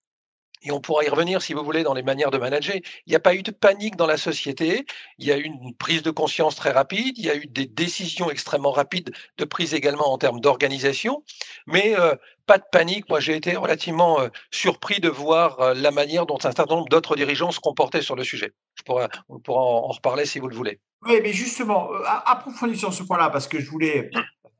et 0.65 0.73
on 0.73 0.81
pourra 0.81 1.05
y 1.05 1.09
revenir 1.09 1.43
si 1.43 1.53
vous 1.53 1.63
voulez 1.63 1.83
dans 1.83 1.95
les 1.95 2.03
manières 2.03 2.31
de 2.31 2.39
manager. 2.39 2.77
Il 3.07 3.11
n'y 3.11 3.17
a 3.17 3.21
pas 3.21 3.35
eu 3.35 3.43
de 3.43 3.51
panique 3.51 3.97
dans 3.97 4.07
la 4.07 4.17
société, 4.17 4.87
il 5.19 5.27
y 5.27 5.33
a 5.33 5.37
eu 5.37 5.43
une 5.43 5.75
prise 5.75 6.03
de 6.03 6.11
conscience 6.11 6.57
très 6.57 6.71
rapide, 6.71 7.19
il 7.19 7.27
y 7.27 7.31
a 7.31 7.37
eu 7.37 7.47
des 7.47 7.67
décisions 7.67 8.31
extrêmement 8.31 8.73
rapides 8.73 9.13
de 9.39 9.45
prise 9.45 9.75
également 9.75 10.13
en 10.13 10.19
termes 10.19 10.41
d'organisation, 10.41 11.23
mais 11.67 11.95
euh, 11.99 12.15
pas 12.47 12.59
de 12.59 12.65
panique. 12.71 13.09
Moi, 13.09 13.21
j'ai 13.21 13.37
été 13.37 13.55
relativement 13.57 14.21
euh, 14.21 14.29
surpris 14.51 15.01
de 15.01 15.09
voir 15.09 15.61
euh, 15.61 15.75
la 15.75 15.91
manière 15.91 16.27
dont 16.27 16.39
un 16.39 16.53
certain 16.53 16.65
nombre 16.65 16.89
d'autres 16.89 17.17
dirigeants 17.17 17.51
se 17.51 17.61
comportaient 17.61 18.03
sur 18.03 18.17
le 18.17 18.25
sujet. 18.25 18.53
Je 18.75 18.83
pourrais, 18.83 19.09
on 19.29 19.39
pourra 19.39 19.61
en, 19.61 19.89
reparler 19.89 20.25
si 20.25 20.39
vous 20.39 20.49
le 20.49 20.57
voulez. 20.57 20.81
Oui, 21.07 21.21
mais 21.23 21.33
justement, 21.33 21.91
approfondissez 22.25 22.81
sur 22.81 22.95
ce 22.95 23.03
point-là, 23.03 23.29
parce 23.29 23.47
que 23.47 23.61
je 23.61 23.71
voulais, 23.71 24.11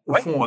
au 0.07 0.15
fond, 0.17 0.47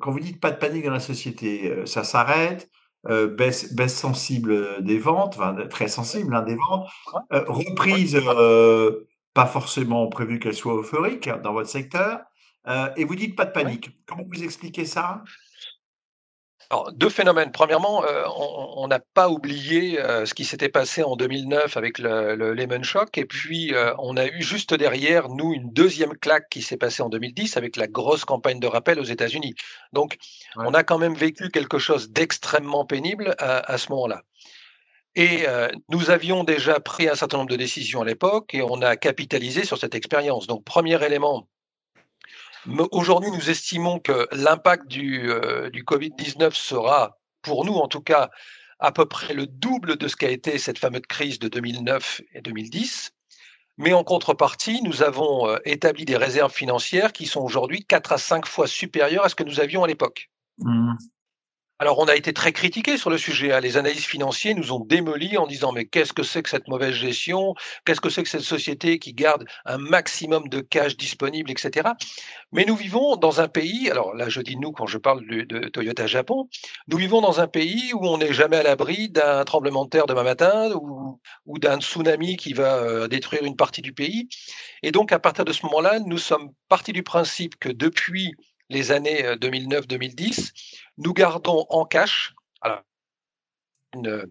quand 0.00 0.12
vous 0.12 0.20
dites 0.20 0.40
pas 0.40 0.52
de 0.52 0.56
panique 0.58 0.84
dans 0.84 0.92
la 0.92 1.00
société, 1.00 1.74
ça 1.86 2.04
s'arrête. 2.04 2.70
Euh, 3.10 3.26
baisse, 3.26 3.72
baisse 3.72 3.96
sensible 3.96 4.82
des 4.84 4.98
ventes, 4.98 5.38
très 5.70 5.88
sensible 5.88 6.34
hein, 6.34 6.42
des 6.42 6.56
ventes, 6.56 6.88
euh, 7.32 7.42
reprise 7.46 8.20
euh, 8.22 9.08
pas 9.32 9.46
forcément 9.46 10.08
prévu 10.08 10.38
qu'elle 10.38 10.54
soit 10.54 10.74
euphorique 10.74 11.30
dans 11.42 11.54
votre 11.54 11.70
secteur, 11.70 12.20
et 12.96 13.04
vous 13.04 13.14
dites 13.14 13.34
pas 13.34 13.46
de 13.46 13.52
panique. 13.52 13.90
Comment 14.04 14.24
vous 14.30 14.44
expliquez 14.44 14.84
ça? 14.84 15.22
Alors, 16.70 16.92
deux 16.92 17.08
phénomènes. 17.08 17.50
Premièrement, 17.50 18.04
euh, 18.04 18.24
on 18.36 18.86
n'a 18.88 18.98
pas 18.98 19.30
oublié 19.30 19.98
euh, 20.00 20.26
ce 20.26 20.34
qui 20.34 20.44
s'était 20.44 20.68
passé 20.68 21.02
en 21.02 21.16
2009 21.16 21.78
avec 21.78 21.98
le, 21.98 22.34
le 22.34 22.52
Lehman 22.52 22.84
Shock. 22.84 23.16
Et 23.16 23.24
puis, 23.24 23.74
euh, 23.74 23.94
on 23.98 24.18
a 24.18 24.26
eu 24.26 24.42
juste 24.42 24.74
derrière 24.74 25.30
nous 25.30 25.54
une 25.54 25.72
deuxième 25.72 26.14
claque 26.14 26.50
qui 26.50 26.60
s'est 26.60 26.76
passée 26.76 27.02
en 27.02 27.08
2010 27.08 27.56
avec 27.56 27.76
la 27.76 27.86
grosse 27.86 28.26
campagne 28.26 28.60
de 28.60 28.66
rappel 28.66 29.00
aux 29.00 29.04
États-Unis. 29.04 29.54
Donc, 29.94 30.18
on 30.56 30.74
a 30.74 30.84
quand 30.84 30.98
même 30.98 31.14
vécu 31.14 31.48
quelque 31.48 31.78
chose 31.78 32.10
d'extrêmement 32.10 32.84
pénible 32.84 33.34
à, 33.38 33.72
à 33.72 33.78
ce 33.78 33.90
moment-là. 33.92 34.20
Et 35.14 35.46
nous 35.88 36.10
avions 36.10 36.44
déjà 36.44 36.78
pris 36.78 37.08
un 37.08 37.16
certain 37.16 37.38
nombre 37.38 37.50
de 37.50 37.56
décisions 37.56 38.02
à 38.02 38.04
l'époque 38.04 38.54
et 38.54 38.62
on 38.62 38.82
a 38.82 38.94
capitalisé 38.96 39.64
sur 39.64 39.76
cette 39.76 39.96
expérience. 39.96 40.46
Donc, 40.46 40.62
premier 40.64 41.02
élément, 41.04 41.48
Aujourd'hui, 42.90 43.30
nous 43.30 43.50
estimons 43.50 43.98
que 43.98 44.28
l'impact 44.32 44.88
du, 44.88 45.30
euh, 45.30 45.70
du 45.70 45.84
Covid-19 45.84 46.52
sera, 46.54 47.18
pour 47.42 47.64
nous 47.64 47.74
en 47.74 47.88
tout 47.88 48.00
cas, 48.00 48.30
à 48.78 48.92
peu 48.92 49.06
près 49.06 49.34
le 49.34 49.46
double 49.46 49.96
de 49.96 50.08
ce 50.08 50.16
qu'a 50.16 50.30
été 50.30 50.58
cette 50.58 50.78
fameuse 50.78 51.02
crise 51.08 51.38
de 51.38 51.48
2009 51.48 52.20
et 52.34 52.40
2010. 52.40 53.12
Mais 53.76 53.92
en 53.92 54.02
contrepartie, 54.02 54.82
nous 54.82 55.02
avons 55.02 55.48
euh, 55.48 55.58
établi 55.64 56.04
des 56.04 56.16
réserves 56.16 56.52
financières 56.52 57.12
qui 57.12 57.26
sont 57.26 57.40
aujourd'hui 57.40 57.84
4 57.84 58.12
à 58.12 58.18
5 58.18 58.46
fois 58.46 58.66
supérieures 58.66 59.24
à 59.24 59.28
ce 59.28 59.34
que 59.34 59.44
nous 59.44 59.60
avions 59.60 59.84
à 59.84 59.86
l'époque. 59.86 60.30
Mmh. 60.58 60.94
Alors, 61.80 62.00
on 62.00 62.06
a 62.06 62.16
été 62.16 62.32
très 62.32 62.50
critiqué 62.50 62.96
sur 62.96 63.08
le 63.08 63.18
sujet. 63.18 63.52
Hein. 63.52 63.60
Les 63.60 63.76
analystes 63.76 64.06
financiers 64.06 64.52
nous 64.52 64.72
ont 64.72 64.80
démolis 64.80 65.36
en 65.36 65.46
disant 65.46 65.70
mais 65.70 65.84
qu'est-ce 65.84 66.12
que 66.12 66.24
c'est 66.24 66.42
que 66.42 66.50
cette 66.50 66.66
mauvaise 66.66 66.94
gestion? 66.94 67.54
Qu'est-ce 67.84 68.00
que 68.00 68.10
c'est 68.10 68.24
que 68.24 68.28
cette 68.28 68.40
société 68.40 68.98
qui 68.98 69.12
garde 69.12 69.44
un 69.64 69.78
maximum 69.78 70.48
de 70.48 70.58
cash 70.60 70.96
disponible, 70.96 71.52
etc. 71.52 71.90
Mais 72.50 72.64
nous 72.64 72.74
vivons 72.74 73.14
dans 73.14 73.40
un 73.40 73.46
pays, 73.46 73.88
alors 73.92 74.12
là 74.16 74.28
je 74.28 74.40
dis 74.40 74.56
nous 74.56 74.72
quand 74.72 74.86
je 74.86 74.98
parle 74.98 75.24
de, 75.24 75.68
Toyota 75.68 76.08
Japon, 76.08 76.48
nous 76.88 76.96
vivons 76.96 77.20
dans 77.20 77.40
un 77.40 77.46
pays 77.46 77.92
où 77.94 78.04
on 78.08 78.18
n'est 78.18 78.32
jamais 78.32 78.56
à 78.56 78.64
l'abri 78.64 79.08
d'un 79.08 79.44
tremblement 79.44 79.84
de 79.84 79.90
terre 79.90 80.06
demain 80.06 80.24
matin 80.24 80.72
ou, 80.74 81.20
d'un 81.58 81.80
tsunami 81.80 82.36
qui 82.36 82.54
va 82.54 82.78
euh, 82.78 83.06
détruire 83.06 83.44
une 83.44 83.56
partie 83.56 83.82
du 83.82 83.92
pays. 83.92 84.28
Et 84.82 84.90
donc 84.90 85.12
à 85.12 85.20
partir 85.20 85.44
de 85.44 85.52
ce 85.52 85.64
moment-là, 85.66 86.00
nous 86.00 86.18
sommes 86.18 86.50
partis 86.68 86.92
du 86.92 87.04
principe 87.04 87.56
que 87.60 87.68
depuis 87.68 88.34
les 88.68 88.92
années 88.92 89.22
2009-2010, 89.36 90.40
euh, 90.40 90.42
nous 90.98 91.12
gardons 91.12 91.66
en 91.70 91.84
cash, 91.84 92.34
alors, 92.60 92.82
une 93.94 94.26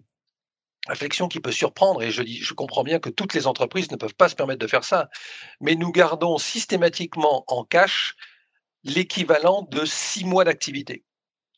réflexion 0.88 1.28
qui 1.28 1.40
peut 1.40 1.52
surprendre, 1.52 2.02
et 2.02 2.12
je, 2.12 2.22
dis, 2.22 2.38
je 2.38 2.54
comprends 2.54 2.84
bien 2.84 3.00
que 3.00 3.10
toutes 3.10 3.34
les 3.34 3.48
entreprises 3.48 3.92
ne 3.92 3.98
peuvent 3.98 4.16
pas 4.16 4.30
se 4.30 4.36
permettre 4.36 4.60
de 4.60 4.68
faire 4.68 4.84
ça, 4.84 5.10
mais 5.60 5.76
nous 5.76 5.92
gardons 5.92 6.38
systématiquement 6.38 7.44
en 7.48 7.64
cash 7.64 8.16
l'équivalent 8.84 9.68
de 9.70 9.86
six 9.86 10.24
mois 10.24 10.44
d'activité. 10.44 11.04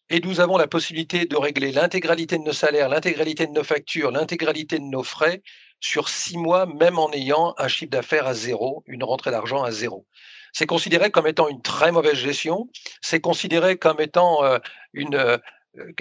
Et 0.10 0.20
nous 0.22 0.40
avons 0.40 0.58
la 0.58 0.68
possibilité 0.68 1.26
de 1.26 1.36
régler 1.36 1.72
l'intégralité 1.72 2.40
de 2.40 2.44
nos 2.44 2.54
salaires, 2.54 2.90
l'intégralité 2.90 3.46
de 3.46 3.52
nos 3.52 3.64
factures, 3.64 4.10
l'intégralité 4.10 4.80
de 4.80 4.86
nos 4.86 5.04
frais 5.04 5.44
sur 5.80 6.10
six 6.10 6.38
mois, 6.38 6.66
même 6.66 6.98
en 6.98 7.12
ayant 7.12 7.54
un 7.60 7.68
chiffre 7.68 7.92
d'affaires 7.92 8.26
à 8.26 8.34
zéro, 8.34 8.84
une 8.88 9.04
rentrée 9.04 9.30
d'argent 9.30 9.64
à 9.64 9.72
zéro 9.72 10.08
c'est 10.54 10.66
considéré 10.66 11.12
comme 11.12 11.28
étant 11.28 11.48
une 11.48 11.62
très 11.62 11.92
mauvaise 11.92 12.16
gestion, 12.16 12.70
c'est 13.02 13.20
considéré 13.20 13.78
comme 13.78 14.00
étant 14.00 14.44
euh, 14.44 14.58
une, 14.94 15.16
euh, 15.16 15.38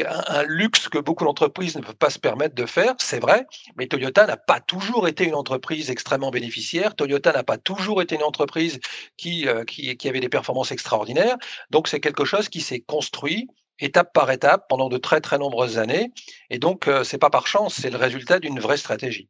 un 0.06 0.42
luxe 0.44 0.88
que 0.88 0.98
beaucoup 0.98 1.24
d'entreprises 1.24 1.76
ne 1.76 1.82
peuvent 1.82 1.96
pas 1.96 2.10
se 2.10 2.18
permettre 2.18 2.54
de 2.54 2.66
faire, 2.66 2.94
c'est 2.98 3.20
vrai, 3.20 3.46
mais 3.76 3.86
Toyota 3.86 4.26
n'a 4.26 4.36
pas 4.36 4.60
toujours 4.60 5.08
été 5.08 5.24
une 5.24 5.34
entreprise 5.34 5.90
extrêmement 5.90 6.30
bénéficiaire, 6.30 6.96
Toyota 6.96 7.32
n'a 7.32 7.44
pas 7.44 7.58
toujours 7.58 8.02
été 8.02 8.14
une 8.14 8.22
entreprise 8.22 8.80
qui, 9.16 9.46
euh, 9.46 9.64
qui, 9.64 9.96
qui 9.96 10.08
avait 10.08 10.20
des 10.20 10.28
performances 10.28 10.72
extraordinaires, 10.72 11.36
donc 11.70 11.88
c'est 11.88 12.00
quelque 12.00 12.24
chose 12.24 12.48
qui 12.48 12.60
s'est 12.60 12.80
construit 12.80 13.48
étape 13.80 14.12
par 14.12 14.30
étape 14.30 14.66
pendant 14.68 14.88
de 14.88 14.98
très 14.98 15.20
très 15.20 15.38
nombreuses 15.38 15.78
années, 15.78 16.10
et 16.50 16.58
donc 16.58 16.90
c'est 17.04 17.18
pas 17.18 17.30
par 17.30 17.46
chance, 17.46 17.74
c'est 17.74 17.90
le 17.90 17.96
résultat 17.96 18.40
d'une 18.40 18.58
vraie 18.58 18.76
stratégie. 18.76 19.28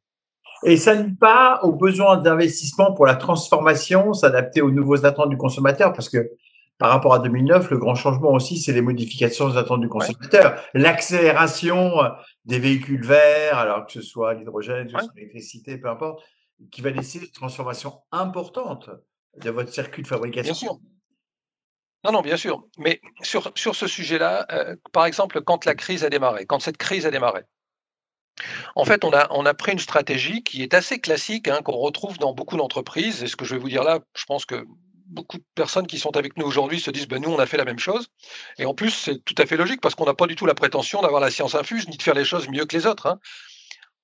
Et 0.64 0.76
ça 0.76 0.96
nuit 0.96 1.14
pas 1.14 1.60
aux 1.62 1.72
besoins 1.72 2.16
d'investissement 2.16 2.92
pour 2.92 3.06
la 3.06 3.16
transformation, 3.16 4.12
s'adapter 4.12 4.60
aux 4.60 4.70
nouveaux 4.70 5.06
attentes 5.06 5.30
du 5.30 5.36
consommateur, 5.36 5.92
parce 5.92 6.08
que 6.08 6.30
par 6.78 6.90
rapport 6.90 7.12
à 7.12 7.18
2009, 7.18 7.70
le 7.70 7.78
grand 7.78 7.96
changement 7.96 8.32
aussi, 8.32 8.56
c'est 8.56 8.72
les 8.72 8.82
modifications 8.82 9.48
des 9.48 9.56
attentes 9.56 9.80
du 9.80 9.88
consommateur. 9.88 10.62
L'accélération 10.74 12.02
euh, 12.02 12.08
des 12.44 12.60
véhicules 12.60 13.04
verts, 13.04 13.58
alors 13.58 13.86
que 13.86 13.92
ce 13.92 14.00
soit 14.00 14.34
l'hydrogène, 14.34 14.86
que 14.86 14.92
ce 14.92 15.04
soit 15.04 15.14
l'électricité, 15.16 15.76
peu 15.76 15.88
importe, 15.88 16.22
qui 16.70 16.80
va 16.80 16.90
laisser 16.90 17.18
une 17.18 17.30
transformation 17.30 18.00
importante 18.12 18.90
de 19.42 19.50
votre 19.50 19.72
circuit 19.72 20.02
de 20.02 20.08
fabrication. 20.08 20.52
Bien 20.52 20.54
sûr. 20.54 20.78
Non, 22.04 22.12
non, 22.12 22.20
bien 22.20 22.36
sûr. 22.36 22.64
Mais 22.78 23.00
sur, 23.22 23.50
sur 23.56 23.74
ce 23.74 23.88
sujet-là, 23.88 24.46
euh, 24.52 24.76
par 24.92 25.06
exemple, 25.06 25.40
quand 25.42 25.64
la 25.64 25.74
crise 25.74 26.04
a 26.04 26.10
démarré, 26.10 26.46
quand 26.46 26.60
cette 26.60 26.76
crise 26.76 27.06
a 27.06 27.10
démarré, 27.10 27.42
en 28.74 28.84
fait, 28.84 29.04
on 29.04 29.12
a, 29.12 29.54
pris 29.54 29.72
une 29.72 29.78
stratégie 29.78 30.42
qui 30.42 30.62
est 30.62 30.74
assez 30.74 30.98
classique, 31.00 31.48
hein, 31.48 31.60
qu'on 31.62 31.76
retrouve 31.76 32.18
dans 32.18 32.32
beaucoup 32.32 32.56
d'entreprises. 32.56 33.22
Et 33.22 33.26
ce 33.26 33.36
que 33.36 33.44
je 33.44 33.54
vais 33.54 33.60
vous 33.60 33.68
dire 33.68 33.84
là, 33.84 34.00
je 34.14 34.24
pense 34.24 34.44
que 34.44 34.64
beaucoup 35.06 35.38
de 35.38 35.44
personnes 35.54 35.86
qui 35.86 35.98
sont 35.98 36.16
avec 36.16 36.36
nous 36.36 36.44
aujourd'hui 36.44 36.80
se 36.80 36.90
disent 36.90 37.08
ben, 37.08 37.20
nous, 37.20 37.30
on 37.30 37.38
a 37.38 37.46
fait 37.46 37.56
la 37.56 37.64
même 37.64 37.78
chose. 37.78 38.08
Et 38.58 38.66
en 38.66 38.74
plus, 38.74 38.90
c'est 38.90 39.24
tout 39.24 39.34
à 39.38 39.46
fait 39.46 39.56
logique 39.56 39.80
parce 39.80 39.94
qu'on 39.94 40.04
n'a 40.04 40.14
pas 40.14 40.26
du 40.26 40.36
tout 40.36 40.46
la 40.46 40.54
prétention 40.54 41.02
d'avoir 41.02 41.20
la 41.20 41.30
science 41.30 41.54
infuse 41.54 41.88
ni 41.88 41.96
de 41.96 42.02
faire 42.02 42.14
les 42.14 42.24
choses 42.24 42.48
mieux 42.48 42.66
que 42.66 42.76
les 42.76 42.86
autres. 42.86 43.06
Hein. 43.06 43.18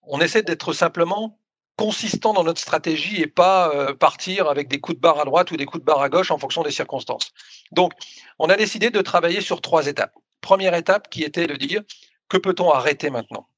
On 0.03 0.21
essaie 0.21 0.43
d'être 0.43 0.73
simplement 0.73 1.39
consistant 1.77 2.33
dans 2.33 2.45
notre 2.45 2.61
stratégie 2.61 3.21
et 3.21 3.27
pas 3.27 3.75
euh, 3.75 3.95
partir 3.95 4.49
avec 4.49 4.69
des 4.69 4.81
coups 4.81 4.97
de 4.97 5.01
barre 5.01 5.21
à 5.21 5.25
droite 5.25 5.51
ou 5.51 5.57
des 5.57 5.67
coups 5.67 5.81
de 5.81 5.85
barre 5.85 6.01
à 6.01 6.09
gauche 6.09 6.31
en 6.31 6.39
fonction 6.39 6.63
des 6.63 6.71
circonstances. 6.71 7.33
Donc, 7.73 7.93
on 8.39 8.49
a 8.49 8.57
décidé 8.57 8.91
de 8.91 9.01
travailler 9.01 9.41
sur 9.41 9.61
trois 9.61 9.87
étapes. 9.87 10.15
Première 10.41 10.75
étape 10.75 11.11
qui 11.11 11.23
était 11.23 11.47
de 11.47 11.57
dire 11.57 11.83
que 12.29 12.37
peut-on 12.37 12.71
arrêter 12.71 13.11
maintenant? 13.11 13.49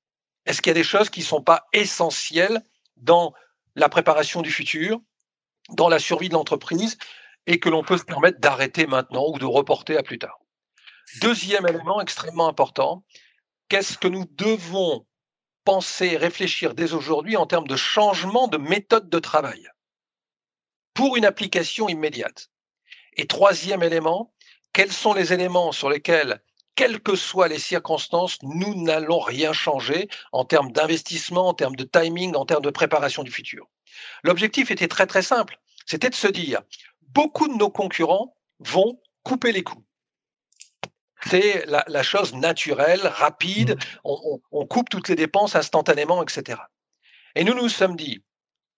Est-ce 0.46 0.62
qu'il 0.62 0.70
y 0.70 0.72
a 0.72 0.74
des 0.74 0.84
choses 0.84 1.10
qui 1.10 1.20
ne 1.20 1.24
sont 1.24 1.42
pas 1.42 1.66
essentielles 1.72 2.62
dans 2.96 3.34
la 3.74 3.88
préparation 3.88 4.42
du 4.42 4.50
futur, 4.50 5.00
dans 5.70 5.88
la 5.88 5.98
survie 5.98 6.28
de 6.28 6.34
l'entreprise, 6.34 6.96
et 7.46 7.60
que 7.60 7.68
l'on 7.68 7.84
peut 7.84 7.98
se 7.98 8.04
permettre 8.04 8.40
d'arrêter 8.40 8.86
maintenant 8.86 9.26
ou 9.28 9.38
de 9.38 9.44
reporter 9.44 9.96
à 9.96 10.02
plus 10.02 10.18
tard? 10.18 10.38
Deuxième 11.20 11.66
élément 11.66 12.00
extrêmement 12.00 12.48
important, 12.48 13.04
qu'est-ce 13.68 13.98
que 13.98 14.08
nous 14.08 14.24
devons 14.32 15.06
penser, 15.64 16.16
réfléchir 16.16 16.74
dès 16.74 16.92
aujourd'hui 16.92 17.36
en 17.36 17.46
termes 17.46 17.66
de 17.66 17.76
changement 17.76 18.48
de 18.48 18.56
méthode 18.56 19.08
de 19.08 19.18
travail 19.18 19.68
pour 20.94 21.16
une 21.16 21.24
application 21.24 21.88
immédiate? 21.88 22.50
Et 23.16 23.26
troisième 23.26 23.82
élément, 23.82 24.32
quels 24.72 24.92
sont 24.92 25.14
les 25.14 25.32
éléments 25.32 25.72
sur 25.72 25.88
lesquels 25.88 26.42
quelles 26.76 27.00
que 27.00 27.16
soient 27.16 27.48
les 27.48 27.58
circonstances, 27.58 28.38
nous 28.42 28.74
n'allons 28.80 29.18
rien 29.18 29.52
changer 29.52 30.08
en 30.32 30.44
termes 30.44 30.70
d'investissement, 30.70 31.48
en 31.48 31.54
termes 31.54 31.74
de 31.74 31.84
timing, 31.84 32.36
en 32.36 32.44
termes 32.44 32.62
de 32.62 32.70
préparation 32.70 33.22
du 33.22 33.32
futur. 33.32 33.66
L'objectif 34.22 34.70
était 34.70 34.88
très 34.88 35.06
très 35.06 35.22
simple, 35.22 35.58
c'était 35.86 36.10
de 36.10 36.14
se 36.14 36.28
dire, 36.28 36.60
beaucoup 37.08 37.48
de 37.48 37.54
nos 37.54 37.70
concurrents 37.70 38.36
vont 38.60 39.00
couper 39.22 39.52
les 39.52 39.64
coûts. 39.64 39.84
C'est 41.24 41.64
la, 41.66 42.02
chose 42.02 42.34
naturelle, 42.34 43.00
rapide, 43.04 43.70
mmh. 43.70 43.98
on, 44.04 44.40
on 44.52 44.66
coupe 44.66 44.88
toutes 44.90 45.08
les 45.08 45.16
dépenses 45.16 45.56
instantanément, 45.56 46.22
etc. 46.22 46.60
Et 47.34 47.42
nous 47.42 47.54
nous 47.54 47.68
sommes 47.68 47.96
dit, 47.96 48.22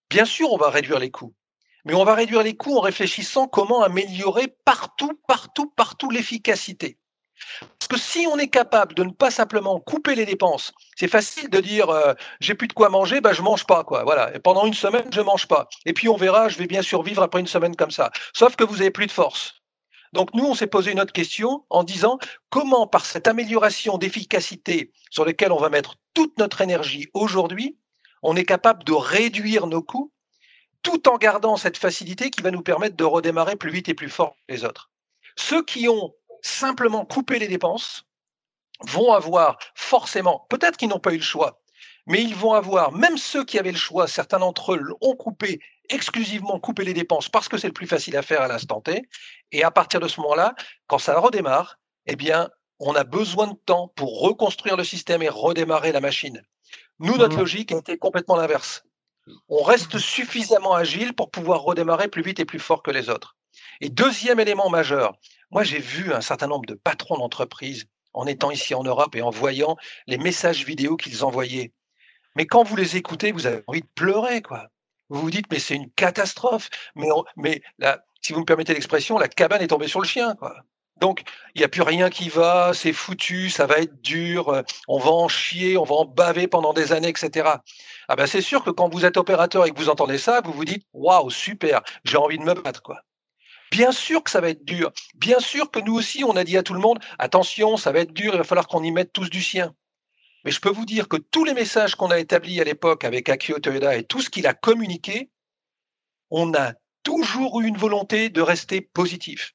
bien 0.08 0.24
sûr, 0.24 0.50
on 0.52 0.56
va 0.56 0.70
réduire 0.70 0.98
les 0.98 1.10
coûts, 1.10 1.34
mais 1.84 1.94
on 1.94 2.04
va 2.04 2.14
réduire 2.14 2.42
les 2.42 2.56
coûts 2.56 2.78
en 2.78 2.80
réfléchissant 2.80 3.48
comment 3.48 3.82
améliorer 3.82 4.48
partout, 4.64 5.20
partout, 5.26 5.68
partout 5.70 6.10
l'efficacité. 6.10 6.96
Parce 7.60 7.88
que 7.88 7.98
si 7.98 8.26
on 8.26 8.38
est 8.38 8.48
capable 8.48 8.94
de 8.94 9.04
ne 9.04 9.10
pas 9.10 9.30
simplement 9.30 9.80
couper 9.80 10.14
les 10.14 10.26
dépenses, 10.26 10.72
c'est 10.96 11.08
facile 11.08 11.48
de 11.48 11.60
dire 11.60 11.90
euh, 11.90 12.14
j'ai 12.40 12.54
plus 12.54 12.68
de 12.68 12.72
quoi 12.72 12.88
manger, 12.88 13.20
bah 13.20 13.32
je 13.32 13.42
mange 13.42 13.66
pas 13.66 13.84
quoi. 13.84 14.04
Voilà. 14.04 14.32
Pendant 14.40 14.66
une 14.66 14.74
semaine 14.74 15.08
je 15.12 15.20
mange 15.20 15.46
pas. 15.46 15.68
Et 15.86 15.92
puis 15.92 16.08
on 16.08 16.16
verra, 16.16 16.48
je 16.48 16.58
vais 16.58 16.66
bien 16.66 16.82
survivre 16.82 17.22
après 17.22 17.40
une 17.40 17.46
semaine 17.46 17.76
comme 17.76 17.90
ça. 17.90 18.10
Sauf 18.34 18.56
que 18.56 18.64
vous 18.64 18.80
avez 18.80 18.90
plus 18.90 19.06
de 19.06 19.12
force. 19.12 19.54
Donc 20.12 20.32
nous 20.34 20.44
on 20.44 20.54
s'est 20.54 20.66
posé 20.66 20.92
une 20.92 21.00
autre 21.00 21.12
question 21.12 21.64
en 21.70 21.84
disant 21.84 22.18
comment 22.50 22.86
par 22.86 23.04
cette 23.04 23.28
amélioration 23.28 23.98
d'efficacité 23.98 24.92
sur 25.10 25.24
laquelle 25.24 25.52
on 25.52 25.58
va 25.58 25.68
mettre 25.68 25.96
toute 26.14 26.38
notre 26.38 26.60
énergie 26.60 27.08
aujourd'hui, 27.14 27.78
on 28.22 28.36
est 28.36 28.44
capable 28.44 28.84
de 28.84 28.92
réduire 28.92 29.66
nos 29.66 29.82
coûts 29.82 30.12
tout 30.82 31.08
en 31.08 31.18
gardant 31.18 31.56
cette 31.56 31.76
facilité 31.76 32.30
qui 32.30 32.42
va 32.42 32.50
nous 32.50 32.62
permettre 32.62 32.96
de 32.96 33.04
redémarrer 33.04 33.56
plus 33.56 33.70
vite 33.70 33.88
et 33.88 33.94
plus 33.94 34.08
fort 34.08 34.34
que 34.34 34.54
les 34.54 34.64
autres? 34.64 34.90
Ceux 35.36 35.62
qui 35.64 35.88
ont 35.88 36.14
simplement 36.42 37.04
couper 37.04 37.38
les 37.38 37.48
dépenses 37.48 38.04
vont 38.86 39.12
avoir 39.12 39.58
forcément, 39.74 40.46
peut-être 40.50 40.76
qu'ils 40.76 40.88
n'ont 40.88 41.00
pas 41.00 41.12
eu 41.12 41.18
le 41.18 41.22
choix, 41.22 41.60
mais 42.06 42.22
ils 42.22 42.34
vont 42.34 42.54
avoir, 42.54 42.92
même 42.92 43.18
ceux 43.18 43.44
qui 43.44 43.58
avaient 43.58 43.72
le 43.72 43.78
choix, 43.78 44.08
certains 44.08 44.38
d'entre 44.38 44.74
eux 44.74 44.94
ont 45.00 45.14
coupé, 45.14 45.60
exclusivement 45.90 46.58
coupé 46.58 46.84
les 46.84 46.94
dépenses 46.94 47.28
parce 47.28 47.48
que 47.48 47.58
c'est 47.58 47.66
le 47.66 47.72
plus 47.72 47.86
facile 47.86 48.16
à 48.16 48.22
faire 48.22 48.40
à 48.40 48.48
l'instant 48.48 48.80
T. 48.80 49.08
Et 49.52 49.62
à 49.62 49.70
partir 49.70 50.00
de 50.00 50.08
ce 50.08 50.20
moment-là, 50.20 50.54
quand 50.86 50.98
ça 50.98 51.18
redémarre, 51.18 51.78
eh 52.06 52.16
bien, 52.16 52.48
on 52.80 52.94
a 52.94 53.04
besoin 53.04 53.48
de 53.48 53.56
temps 53.66 53.88
pour 53.96 54.20
reconstruire 54.20 54.76
le 54.76 54.84
système 54.84 55.22
et 55.22 55.28
redémarrer 55.28 55.92
la 55.92 56.00
machine. 56.00 56.42
Nous, 56.98 57.16
notre 57.16 57.36
mmh. 57.36 57.40
logique 57.40 57.72
a 57.72 57.78
été 57.78 57.98
complètement 57.98 58.36
l'inverse. 58.36 58.84
On 59.48 59.62
reste 59.62 59.98
suffisamment 59.98 60.74
agile 60.74 61.12
pour 61.14 61.30
pouvoir 61.30 61.62
redémarrer 61.62 62.08
plus 62.08 62.22
vite 62.22 62.40
et 62.40 62.44
plus 62.44 62.58
fort 62.58 62.82
que 62.82 62.90
les 62.90 63.10
autres. 63.10 63.36
Et 63.80 63.88
deuxième 63.88 64.40
élément 64.40 64.70
majeur, 64.70 65.16
moi, 65.50 65.64
j'ai 65.64 65.78
vu 65.78 66.12
un 66.12 66.20
certain 66.20 66.46
nombre 66.46 66.66
de 66.66 66.74
patrons 66.74 67.16
d'entreprises 67.16 67.86
en 68.12 68.26
étant 68.26 68.50
ici 68.50 68.74
en 68.74 68.82
Europe 68.82 69.14
et 69.14 69.22
en 69.22 69.30
voyant 69.30 69.76
les 70.06 70.18
messages 70.18 70.64
vidéo 70.64 70.96
qu'ils 70.96 71.24
envoyaient. 71.24 71.72
Mais 72.36 72.46
quand 72.46 72.62
vous 72.62 72.76
les 72.76 72.96
écoutez, 72.96 73.32
vous 73.32 73.46
avez 73.46 73.62
envie 73.66 73.82
de 73.82 73.88
pleurer, 73.94 74.42
quoi. 74.42 74.68
Vous 75.08 75.20
vous 75.20 75.30
dites, 75.30 75.46
mais 75.50 75.58
c'est 75.58 75.74
une 75.74 75.90
catastrophe. 75.90 76.68
Mais, 76.94 77.08
mais 77.36 77.62
si 78.20 78.32
vous 78.32 78.40
me 78.40 78.44
permettez 78.44 78.74
l'expression, 78.74 79.18
la 79.18 79.28
cabane 79.28 79.62
est 79.62 79.68
tombée 79.68 79.88
sur 79.88 80.00
le 80.00 80.06
chien, 80.06 80.34
quoi. 80.34 80.54
Donc, 81.00 81.22
il 81.54 81.60
n'y 81.60 81.64
a 81.64 81.68
plus 81.68 81.82
rien 81.82 82.10
qui 82.10 82.28
va, 82.28 82.72
c'est 82.74 82.92
foutu, 82.92 83.50
ça 83.50 83.66
va 83.66 83.78
être 83.78 84.00
dur, 84.02 84.48
euh, 84.48 84.62
on 84.88 84.98
va 84.98 85.10
en 85.10 85.28
chier, 85.28 85.76
on 85.76 85.84
va 85.84 85.94
en 85.94 86.04
baver 86.04 86.48
pendant 86.48 86.72
des 86.72 86.92
années, 86.92 87.08
etc. 87.08 87.48
Ah 88.08 88.16
ben, 88.16 88.26
c'est 88.26 88.40
sûr 88.40 88.64
que 88.64 88.70
quand 88.70 88.92
vous 88.92 89.04
êtes 89.04 89.16
opérateur 89.16 89.64
et 89.66 89.70
que 89.70 89.78
vous 89.78 89.90
entendez 89.90 90.18
ça, 90.18 90.40
vous 90.40 90.52
vous 90.52 90.64
dites, 90.64 90.84
waouh, 90.92 91.30
super, 91.30 91.82
j'ai 92.04 92.16
envie 92.16 92.38
de 92.38 92.42
me 92.42 92.54
battre, 92.54 92.82
quoi. 92.82 93.02
Bien 93.70 93.92
sûr 93.92 94.22
que 94.22 94.30
ça 94.30 94.40
va 94.40 94.50
être 94.50 94.64
dur. 94.64 94.92
Bien 95.14 95.40
sûr 95.40 95.70
que 95.70 95.80
nous 95.80 95.94
aussi, 95.94 96.24
on 96.24 96.36
a 96.36 96.44
dit 96.44 96.56
à 96.56 96.62
tout 96.62 96.74
le 96.74 96.80
monde, 96.80 96.98
attention, 97.18 97.76
ça 97.76 97.92
va 97.92 98.00
être 98.00 98.12
dur, 98.12 98.34
il 98.34 98.38
va 98.38 98.44
falloir 98.44 98.68
qu'on 98.68 98.82
y 98.82 98.90
mette 98.90 99.12
tous 99.12 99.30
du 99.30 99.42
sien. 99.42 99.74
Mais 100.44 100.50
je 100.50 100.60
peux 100.60 100.70
vous 100.70 100.86
dire 100.86 101.08
que 101.08 101.16
tous 101.16 101.44
les 101.44 101.54
messages 101.54 101.94
qu'on 101.94 102.10
a 102.10 102.18
établis 102.18 102.60
à 102.60 102.64
l'époque 102.64 103.04
avec 103.04 103.28
Akio 103.28 103.58
Toyoda 103.58 103.96
et 103.96 104.04
tout 104.04 104.20
ce 104.20 104.30
qu'il 104.30 104.46
a 104.46 104.54
communiqué, 104.54 105.30
on 106.30 106.54
a 106.54 106.72
toujours 107.02 107.60
eu 107.60 107.66
une 107.66 107.76
volonté 107.76 108.28
de 108.28 108.40
rester 108.40 108.80
positif. 108.80 109.54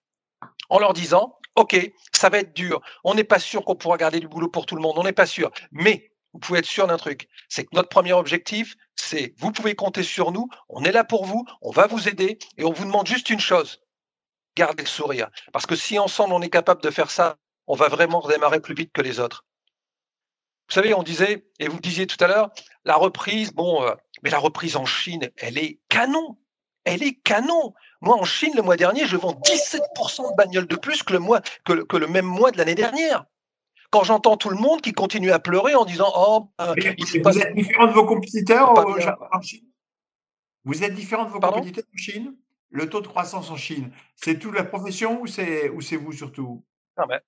En 0.69 0.79
leur 0.79 0.93
disant, 0.93 1.37
OK, 1.55 1.75
ça 2.11 2.29
va 2.29 2.39
être 2.39 2.53
dur. 2.53 2.81
On 3.03 3.13
n'est 3.13 3.23
pas 3.23 3.39
sûr 3.39 3.63
qu'on 3.63 3.75
pourra 3.75 3.97
garder 3.97 4.19
du 4.19 4.27
boulot 4.27 4.49
pour 4.49 4.65
tout 4.65 4.75
le 4.75 4.81
monde. 4.81 4.97
On 4.97 5.03
n'est 5.03 5.13
pas 5.13 5.25
sûr. 5.25 5.51
Mais 5.71 6.11
vous 6.33 6.39
pouvez 6.39 6.59
être 6.59 6.65
sûr 6.65 6.87
d'un 6.87 6.97
truc. 6.97 7.29
C'est 7.47 7.63
que 7.63 7.69
notre 7.73 7.89
premier 7.89 8.13
objectif, 8.13 8.75
c'est 8.95 9.33
vous 9.37 9.51
pouvez 9.51 9.75
compter 9.75 10.03
sur 10.03 10.31
nous. 10.31 10.47
On 10.69 10.83
est 10.83 10.91
là 10.91 11.03
pour 11.03 11.25
vous. 11.25 11.45
On 11.61 11.71
va 11.71 11.85
vous 11.85 12.07
aider. 12.07 12.39
Et 12.57 12.63
on 12.63 12.73
vous 12.73 12.85
demande 12.85 13.07
juste 13.07 13.29
une 13.29 13.39
chose. 13.39 13.81
Gardez 14.55 14.83
le 14.83 14.89
sourire. 14.89 15.29
Parce 15.51 15.65
que 15.65 15.75
si 15.75 15.97
ensemble 15.97 16.33
on 16.33 16.41
est 16.41 16.49
capable 16.49 16.81
de 16.81 16.89
faire 16.89 17.09
ça, 17.09 17.37
on 17.67 17.75
va 17.75 17.87
vraiment 17.87 18.19
redémarrer 18.19 18.59
plus 18.59 18.75
vite 18.75 18.91
que 18.93 19.01
les 19.01 19.19
autres. 19.19 19.45
Vous 20.69 20.75
savez, 20.75 20.93
on 20.93 21.03
disait, 21.03 21.45
et 21.59 21.67
vous 21.67 21.79
disiez 21.79 22.07
tout 22.07 22.21
à 22.23 22.27
l'heure, 22.27 22.51
la 22.85 22.95
reprise, 22.95 23.53
bon, 23.53 23.83
euh, 23.83 23.93
mais 24.23 24.29
la 24.29 24.39
reprise 24.39 24.75
en 24.75 24.85
Chine, 24.85 25.29
elle 25.37 25.57
est 25.57 25.79
canon. 25.89 26.37
Elle 26.85 27.03
est 27.03 27.13
canon. 27.13 27.73
Moi, 28.01 28.15
en 28.17 28.23
Chine, 28.23 28.53
le 28.55 28.61
mois 28.61 28.75
dernier, 28.75 29.05
je 29.05 29.15
vends 29.15 29.33
17% 29.33 30.31
de 30.31 30.35
bagnoles 30.35 30.67
de 30.67 30.75
plus 30.75 31.03
que 31.03 31.13
le, 31.13 31.19
mois, 31.19 31.41
que, 31.63 31.97
le 31.97 32.07
même 32.07 32.25
mois 32.25 32.51
de 32.51 32.57
l'année 32.57 32.75
dernière. 32.75 33.25
Quand 33.91 34.03
j'entends 34.03 34.37
tout 34.37 34.49
le 34.49 34.57
monde 34.57 34.81
qui 34.81 34.91
continue 34.91 35.31
à 35.31 35.39
pleurer 35.39 35.75
en 35.75 35.85
disant 35.85 36.11
Oh, 36.15 36.49
ben, 36.57 36.73
vous 36.75 37.39
êtes 37.39 37.55
différent 37.55 37.87
de 37.87 37.93
vos 37.93 38.05
compétiteurs 38.05 38.73
en 39.31 39.41
Chine? 39.41 39.65
Vous 40.65 40.83
êtes 40.83 40.95
différent 40.95 41.25
de 41.25 41.29
vos 41.29 41.39
compétiteurs 41.39 41.85
en 41.93 41.97
Chine? 41.97 42.35
Le 42.73 42.89
taux 42.89 43.01
de 43.01 43.07
croissance 43.07 43.49
en 43.51 43.55
Chine, 43.55 43.93
c'est 44.15 44.39
toute 44.39 44.55
la 44.55 44.63
profession 44.63 45.21
ou 45.21 45.27
c'est 45.27 45.69
vous 45.69 46.11
surtout? 46.11 46.65
Non, 46.97 47.05
mais, 47.07 47.21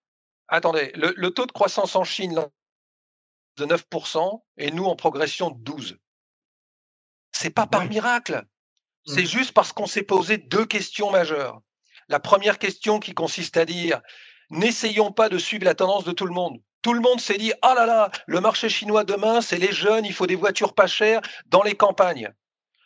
Attendez, 0.47 0.91
le, 0.95 1.29
taux 1.29 1.45
de 1.45 1.51
croissance 1.51 1.95
en 1.95 2.03
Chine 2.03 2.47
de 3.57 3.65
9% 3.65 4.41
et 4.57 4.71
nous 4.71 4.85
en 4.85 4.95
progression 4.95 5.49
de 5.49 5.71
12%. 5.71 5.97
C'est 7.31 7.49
pas 7.49 7.67
par 7.67 7.85
miracle. 7.85 8.43
C'est 9.05 9.23
mmh. 9.23 9.27
juste 9.27 9.51
parce 9.51 9.73
qu'on 9.73 9.87
s'est 9.87 10.03
posé 10.03 10.37
deux 10.37 10.65
questions 10.65 11.11
majeures. 11.11 11.61
La 12.07 12.19
première 12.19 12.59
question 12.59 12.99
qui 12.99 13.13
consiste 13.13 13.57
à 13.57 13.65
dire 13.65 14.01
n'essayons 14.49 15.11
pas 15.11 15.29
de 15.29 15.37
suivre 15.37 15.65
la 15.65 15.75
tendance 15.75 16.05
de 16.05 16.11
tout 16.11 16.25
le 16.25 16.33
monde. 16.33 16.59
Tout 16.81 16.93
le 16.93 17.01
monde 17.01 17.19
s'est 17.19 17.37
dit 17.37 17.51
ah 17.61 17.73
là 17.75 17.85
là, 17.85 18.11
le 18.27 18.39
marché 18.39 18.69
chinois 18.69 19.03
demain, 19.03 19.41
c'est 19.41 19.57
les 19.57 19.71
jeunes, 19.71 20.05
il 20.05 20.13
faut 20.13 20.27
des 20.27 20.35
voitures 20.35 20.75
pas 20.75 20.87
chères 20.87 21.21
dans 21.47 21.63
les 21.63 21.75
campagnes. 21.75 22.31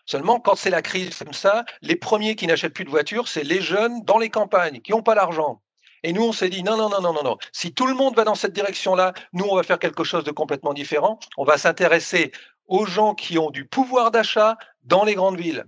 Seulement, 0.10 0.40
quand 0.40 0.56
c'est 0.56 0.72
la 0.72 0.82
crise 0.82 1.16
comme 1.20 1.34
ça, 1.34 1.66
les 1.84 1.96
premiers 1.96 2.36
qui 2.36 2.48
n'achètent 2.48 2.74
plus 2.74 2.84
de 2.84 2.90
voitures, 2.90 3.28
c'est 3.28 3.44
les 3.44 3.62
jeunes 3.62 4.02
dans 4.06 4.18
les 4.18 4.32
campagnes 4.32 4.82
qui 4.82 4.92
n'ont 4.92 5.04
pas 5.04 5.14
l'argent. 5.14 5.62
Et 6.02 6.14
nous, 6.14 6.24
on 6.24 6.32
s'est 6.32 6.50
dit 6.50 6.64
non, 6.64 6.78
non, 6.78 6.90
non, 6.90 7.00
non, 7.00 7.14
non, 7.14 7.22
non. 7.22 7.38
Si 7.52 7.76
tout 7.76 7.86
le 7.86 7.94
monde 7.94 8.16
va 8.16 8.24
dans 8.24 8.34
cette 8.34 8.54
direction-là, 8.54 9.14
nous, 9.34 9.46
on 9.46 9.56
va 9.56 9.62
faire 9.62 9.78
quelque 9.78 10.04
chose 10.04 10.24
de 10.24 10.32
complètement 10.32 10.74
différent. 10.74 11.20
On 11.38 11.44
va 11.44 11.60
s'intéresser 11.60 12.32
aux 12.66 12.88
gens 12.88 13.14
qui 13.14 13.38
ont 13.38 13.52
du 13.52 13.66
pouvoir 13.66 14.10
d'achat 14.10 14.58
dans 14.82 15.04
les 15.04 15.14
grandes 15.14 15.38
villes 15.38 15.66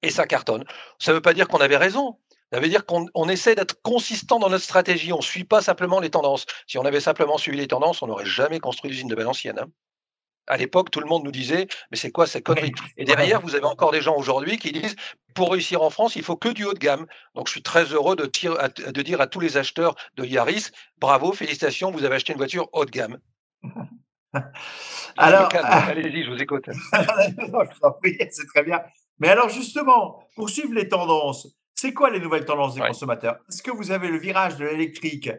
et 0.00 0.10
ça 0.10 0.26
cartonne. 0.26 0.64
Ça 0.98 1.10
ne 1.10 1.16
veut 1.16 1.22
pas 1.22 1.34
dire 1.34 1.46
qu'on 1.46 1.60
avait 1.60 1.76
raison. 1.76 2.16
Ça 2.54 2.60
veut 2.60 2.68
dire 2.68 2.86
qu'on 2.86 3.28
essaie 3.28 3.56
d'être 3.56 3.82
consistant 3.82 4.38
dans 4.38 4.48
notre 4.48 4.64
stratégie. 4.64 5.12
On 5.12 5.18
ne 5.18 5.22
suit 5.22 5.44
pas 5.44 5.60
simplement 5.60 6.00
les 6.00 6.08
tendances. 6.08 6.46
Si 6.66 6.78
on 6.78 6.86
avait 6.86 7.00
simplement 7.00 7.36
suivi 7.36 7.58
les 7.58 7.68
tendances, 7.68 8.00
on 8.00 8.06
n'aurait 8.06 8.24
jamais 8.24 8.58
construit 8.58 8.90
l'usine 8.90 9.08
de 9.08 9.14
Valenciennes. 9.14 9.58
Hein. 9.58 9.68
À 10.50 10.56
l'époque, 10.56 10.90
tout 10.90 10.98
le 10.98 11.06
monde 11.06 11.24
nous 11.24 11.30
disait, 11.30 11.68
mais 11.90 11.96
c'est 11.96 12.10
quoi 12.10 12.26
cette 12.26 12.44
connerie? 12.44 12.72
Et 12.96 13.04
derrière, 13.04 13.40
vous 13.40 13.54
avez 13.54 13.64
encore 13.64 13.92
des 13.92 14.00
gens 14.00 14.16
aujourd'hui 14.16 14.58
qui 14.58 14.72
disent, 14.72 14.96
pour 15.34 15.52
réussir 15.52 15.80
en 15.82 15.90
France, 15.90 16.16
il 16.16 16.24
faut 16.24 16.36
que 16.36 16.48
du 16.48 16.64
haut 16.64 16.74
de 16.74 16.78
gamme. 16.80 17.06
Donc, 17.36 17.46
je 17.46 17.52
suis 17.52 17.62
très 17.62 17.84
heureux 17.84 18.16
de, 18.16 18.24
de 18.24 19.02
dire 19.02 19.20
à 19.20 19.26
tous 19.28 19.38
les 19.38 19.56
acheteurs 19.56 19.94
de 20.16 20.24
Yaris, 20.24 20.70
bravo, 20.98 21.32
félicitations, 21.32 21.92
vous 21.92 22.04
avez 22.04 22.16
acheté 22.16 22.32
une 22.32 22.38
voiture 22.38 22.68
haut 22.72 22.84
de 22.84 22.90
gamme. 22.90 23.18
Alors, 25.16 25.48
allez-y, 25.54 26.24
je 26.24 26.30
vous 26.30 26.42
écoute. 26.42 26.68
c'est 28.30 28.46
très 28.46 28.62
bien. 28.64 28.80
Mais 29.18 29.28
alors 29.28 29.48
justement, 29.48 30.22
pour 30.36 30.48
suivre 30.48 30.72
les 30.72 30.88
tendances, 30.88 31.48
c'est 31.74 31.92
quoi 31.92 32.10
les 32.10 32.20
nouvelles 32.20 32.44
tendances 32.44 32.74
des 32.74 32.80
consommateurs? 32.80 33.38
Est-ce 33.48 33.62
que 33.62 33.70
vous 33.70 33.90
avez 33.90 34.08
le 34.08 34.18
virage 34.18 34.56
de 34.56 34.64
l'électrique? 34.64 35.30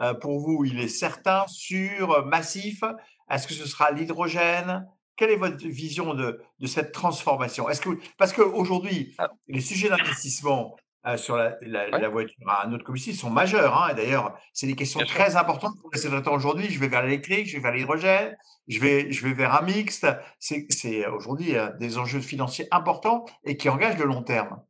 Euh, 0.00 0.14
Pour 0.14 0.40
vous, 0.40 0.64
il 0.64 0.80
est 0.80 0.88
certain, 0.88 1.46
sûr, 1.46 2.26
massif? 2.26 2.82
Est-ce 3.30 3.46
que 3.46 3.54
ce 3.54 3.66
sera 3.66 3.90
l'hydrogène? 3.90 4.86
Quelle 5.16 5.30
est 5.30 5.36
votre 5.36 5.66
vision 5.66 6.14
de, 6.14 6.42
de 6.58 6.66
cette 6.66 6.92
transformation? 6.92 7.68
Est-ce 7.68 7.80
que 7.80 7.90
parce 8.18 8.32
qu'aujourd'hui, 8.32 9.14
ah. 9.18 9.30
les 9.48 9.60
sujets 9.60 9.88
d'investissement 9.88 10.76
euh, 11.06 11.16
sur 11.16 11.34
la, 11.36 12.08
voiture 12.10 12.36
à 12.46 12.66
un 12.66 12.72
autre 12.74 12.84
combustible 12.84 13.16
sont 13.16 13.30
majeurs. 13.30 13.74
Hein, 13.82 13.94
D'ailleurs, 13.94 14.38
c'est 14.52 14.66
des 14.66 14.76
questions 14.76 15.00
très 15.00 15.34
importantes 15.34 15.80
pour 15.80 15.88
les 15.94 15.98
sénateurs 15.98 16.34
aujourd'hui. 16.34 16.68
Je 16.68 16.78
vais 16.78 16.88
vers 16.88 17.02
l'électrique, 17.02 17.46
je 17.46 17.56
vais 17.56 17.62
vers 17.62 17.72
l'hydrogène, 17.72 18.36
je 18.68 18.78
vais, 18.80 19.10
je 19.10 19.26
vais 19.26 19.32
vers 19.32 19.54
un 19.54 19.62
mixte. 19.62 20.06
C'est 20.38 21.06
aujourd'hui 21.06 21.56
euh, 21.56 21.70
des 21.78 21.96
enjeux 21.96 22.20
financiers 22.20 22.68
importants 22.70 23.24
et 23.44 23.56
qui 23.56 23.70
engagent 23.70 23.96
le 23.96 24.04
long 24.04 24.22
terme. 24.22 24.62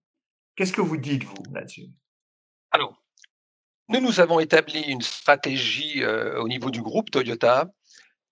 Qu'est-ce 0.55 0.73
que 0.73 0.81
vous 0.81 0.99
dites, 0.99 1.25
vous, 1.25 1.35
là-dessus? 1.53 1.89
Alors, 2.71 2.95
nous, 3.89 4.01
nous 4.01 4.21
avons 4.21 4.39
établi 4.39 4.83
une 4.83 5.03
stratégie 5.03 6.05
euh, 6.05 6.41
au 6.41 6.47
niveau 6.47 6.71
du 6.71 6.81
groupe 6.81 7.11
Toyota 7.11 7.67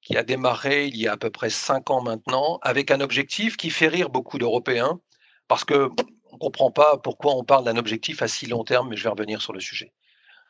qui 0.08 0.16
a 0.16 0.22
démarré 0.22 0.86
il 0.86 0.96
y 0.96 1.06
a 1.06 1.12
à 1.12 1.16
peu 1.18 1.28
près 1.28 1.50
cinq 1.50 1.90
ans 1.90 2.00
maintenant, 2.00 2.58
avec 2.62 2.90
un 2.90 3.00
objectif 3.00 3.58
qui 3.58 3.68
fait 3.68 3.88
rire 3.88 4.08
beaucoup 4.08 4.38
d'Européens, 4.38 5.00
parce 5.48 5.66
que 5.66 5.90
on 6.30 6.36
ne 6.36 6.38
comprend 6.38 6.70
pas 6.70 6.96
pourquoi 6.96 7.34
on 7.34 7.44
parle 7.44 7.64
d'un 7.64 7.76
objectif 7.76 8.22
à 8.22 8.28
si 8.28 8.46
long 8.46 8.64
terme, 8.64 8.88
mais 8.88 8.96
je 8.96 9.04
vais 9.04 9.10
revenir 9.10 9.42
sur 9.42 9.52
le 9.52 9.60
sujet. 9.60 9.92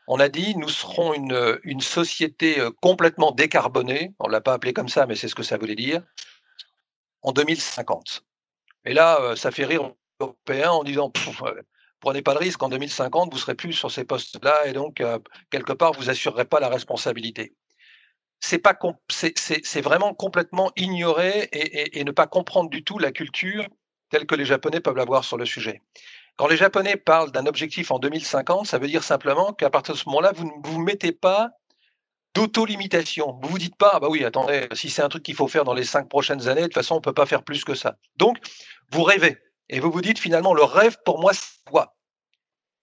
On 0.07 0.21
a 0.21 0.29
dit, 0.29 0.55
nous 0.57 0.69
serons 0.69 1.13
une, 1.13 1.81
société 1.81 2.61
euh, 2.61 2.71
complètement 2.81 3.33
décarbonée, 3.33 4.15
on 4.21 4.29
ne 4.29 4.33
l'a 4.33 4.41
pas 4.41 4.53
appelé 4.53 4.73
comme 4.73 4.89
ça, 4.89 5.07
mais 5.07 5.17
c'est 5.17 5.27
ce 5.27 5.35
que 5.35 5.43
ça 5.43 5.59
voulait 5.59 5.75
dire, 5.75 6.05
en 7.23 7.33
2050. 7.33 8.23
Et 8.85 8.95
là, 8.95 9.21
euh, 9.21 9.35
ça 9.35 9.51
fait 9.51 9.65
rire 9.65 9.83
les 9.83 9.91
Européens 10.21 10.71
en 10.71 10.85
disant, 10.85 11.11
euh, 11.43 11.63
prenez 11.99 12.23
pas 12.23 12.35
de 12.35 12.39
risque, 12.39 12.63
en 12.63 12.69
2050, 12.69 13.33
vous 13.33 13.39
serez 13.41 13.57
plus 13.57 13.73
sur 13.73 13.91
ces 13.91 14.05
postes-là, 14.05 14.69
et 14.69 14.73
donc, 14.73 15.03
quelque 15.51 15.73
part, 15.73 15.95
vous 15.95 16.11
assurerez 16.11 16.45
pas 16.45 16.61
la 16.61 16.69
responsabilité. 16.69 17.57
C'est 18.41 19.81
vraiment 19.81 20.15
complètement 20.15 20.71
ignorer 20.77 21.49
et, 21.53 22.05
ne 22.05 22.11
pas 22.11 22.27
comprendre 22.27 22.71
du 22.71 22.85
tout 22.85 22.99
la 22.99 23.13
culture 23.13 23.67
tel 24.11 24.27
que 24.27 24.35
les 24.35 24.45
Japonais 24.45 24.81
peuvent 24.81 24.97
l'avoir 24.97 25.25
sur 25.25 25.37
le 25.37 25.45
sujet. 25.45 25.83
Quand 26.37 26.47
les 26.47 26.57
Japonais 26.57 26.97
parlent 26.97 27.33
d'un 27.33 27.47
objectif 27.47 27.91
en 27.91 27.99
2050, 27.99 28.67
ça 28.67 28.79
veut 28.79 28.87
dire 28.87 29.03
simplement 29.03 29.53
qu'à 29.53 29.71
partir 29.71 29.95
de 29.95 29.99
ce 29.99 30.09
moment-là, 30.09 30.33
vous 30.35 30.45
ne 30.45 30.53
vous 30.63 30.81
mettez 30.81 31.13
pas 31.13 31.51
d'auto-limitation. 32.35 33.39
Vous 33.43 33.49
vous 33.49 33.59
dites 33.59 33.77
pas, 33.77 33.91
ah 33.95 34.01
bah 34.01 34.09
oui, 34.09 34.25
attendez, 34.25 34.69
si 34.73 34.89
c'est 34.89 35.03
un 35.03 35.09
truc 35.09 35.25
qu'il 35.25 35.35
faut 35.35 35.49
faire 35.49 35.65
dans 35.65 35.75
les 35.75 35.85
cinq 35.85 36.09
prochaines 36.09 36.47
années, 36.49 36.63
de 36.63 36.67
toute 36.67 36.75
façon, 36.75 36.95
on 36.95 36.99
ne 36.99 37.03
peut 37.03 37.13
pas 37.13 37.27
faire 37.27 37.43
plus 37.43 37.65
que 37.65 37.75
ça. 37.75 37.97
Donc, 38.17 38.39
vous 38.93 39.03
rêvez. 39.03 39.37
Et 39.69 39.81
vous 39.81 39.91
vous 39.91 40.01
dites 40.01 40.19
finalement, 40.19 40.55
le 40.55 40.63
rêve, 40.63 40.97
pour 41.05 41.21
moi, 41.21 41.33
c'est 41.35 41.65
quoi? 41.69 41.98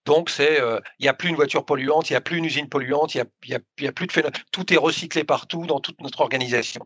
Donc, 0.06 0.30
c'est, 0.30 0.62
euh, 0.62 0.80
il 1.00 1.04
n'y 1.04 1.10
a 1.10 1.13
plus 1.13 1.30
une 1.30 1.36
voiture 1.36 1.65
polluante, 1.65 2.10
il 2.10 2.13
n'y 2.13 2.18
a 2.18 2.22
plus 2.22 2.38
une 2.38 2.46
usine 2.46 2.70
polluante, 2.70 3.15
il 3.15 3.26
n'y 3.50 3.56
a, 3.88 3.91
plus 3.91 4.08
de 4.08 4.12
phénomène. 4.12 4.39
Tout 4.52 4.72
est 4.72 4.78
recyclé 4.78 5.24
partout 5.24 5.65
dans 5.65 5.80
toute 5.80 6.00
notre 6.02 6.22
organisation. 6.22 6.86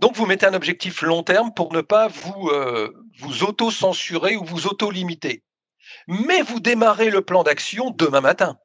Donc 0.00 0.16
vous 0.16 0.26
mettez 0.26 0.46
un 0.46 0.54
objectif 0.54 1.02
long 1.02 1.22
terme 1.22 1.54
pour 1.54 1.72
ne 1.72 1.80
pas 1.80 2.08
vous, 2.08 2.48
euh, 2.48 2.92
vous 3.20 3.44
auto-censurer 3.44 4.36
ou 4.36 4.44
vous 4.44 4.66
auto-limiter. 4.66 5.44
Mais 6.08 6.42
vous 6.42 6.58
démarrez 6.58 7.10
le 7.10 7.22
plan 7.22 7.44
d'action 7.44 7.90
demain 7.90 8.20
matin. 8.20 8.58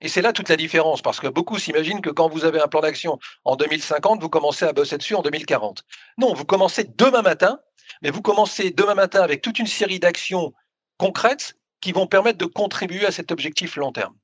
Et 0.00 0.08
c'est 0.08 0.22
là 0.22 0.32
toute 0.32 0.48
la 0.48 0.56
différence, 0.56 1.00
parce 1.00 1.20
que 1.20 1.28
beaucoup 1.28 1.58
s'imaginent 1.58 2.02
que 2.02 2.10
quand 2.10 2.28
vous 2.28 2.44
avez 2.44 2.60
un 2.60 2.66
plan 2.66 2.80
d'action 2.80 3.18
en 3.44 3.54
2050, 3.56 4.20
vous 4.20 4.28
commencez 4.28 4.64
à 4.64 4.72
bosser 4.72 4.98
dessus 4.98 5.14
en 5.14 5.22
2040. 5.22 5.84
Non, 6.18 6.34
vous 6.34 6.44
commencez 6.44 6.84
demain 6.84 7.22
matin, 7.22 7.60
mais 8.02 8.10
vous 8.10 8.20
commencez 8.22 8.72
demain 8.72 8.94
matin 8.94 9.22
avec 9.22 9.40
toute 9.40 9.58
une 9.58 9.66
série 9.66 10.00
d'actions 10.00 10.52
concrètes 10.98 11.56
qui 11.80 11.92
vont 11.92 12.06
permettre 12.06 12.38
de 12.38 12.46
contribuer 12.46 13.06
à 13.06 13.12
cet 13.12 13.30
objectif 13.32 13.76
long 13.76 13.92
terme. 13.92 14.14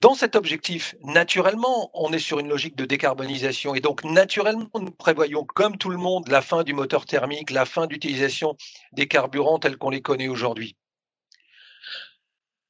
Dans 0.00 0.14
cet 0.14 0.36
objectif, 0.36 0.94
naturellement, 1.02 1.90
on 1.92 2.12
est 2.12 2.20
sur 2.20 2.38
une 2.38 2.48
logique 2.48 2.76
de 2.76 2.84
décarbonisation 2.84 3.74
et 3.74 3.80
donc 3.80 4.04
naturellement, 4.04 4.70
nous 4.74 4.92
prévoyons, 4.92 5.44
comme 5.44 5.76
tout 5.76 5.90
le 5.90 5.96
monde, 5.96 6.28
la 6.28 6.40
fin 6.40 6.62
du 6.62 6.72
moteur 6.72 7.04
thermique, 7.04 7.50
la 7.50 7.64
fin 7.64 7.88
d'utilisation 7.88 8.56
des 8.92 9.08
carburants 9.08 9.58
tels 9.58 9.76
qu'on 9.76 9.90
les 9.90 10.00
connaît 10.00 10.28
aujourd'hui. 10.28 10.76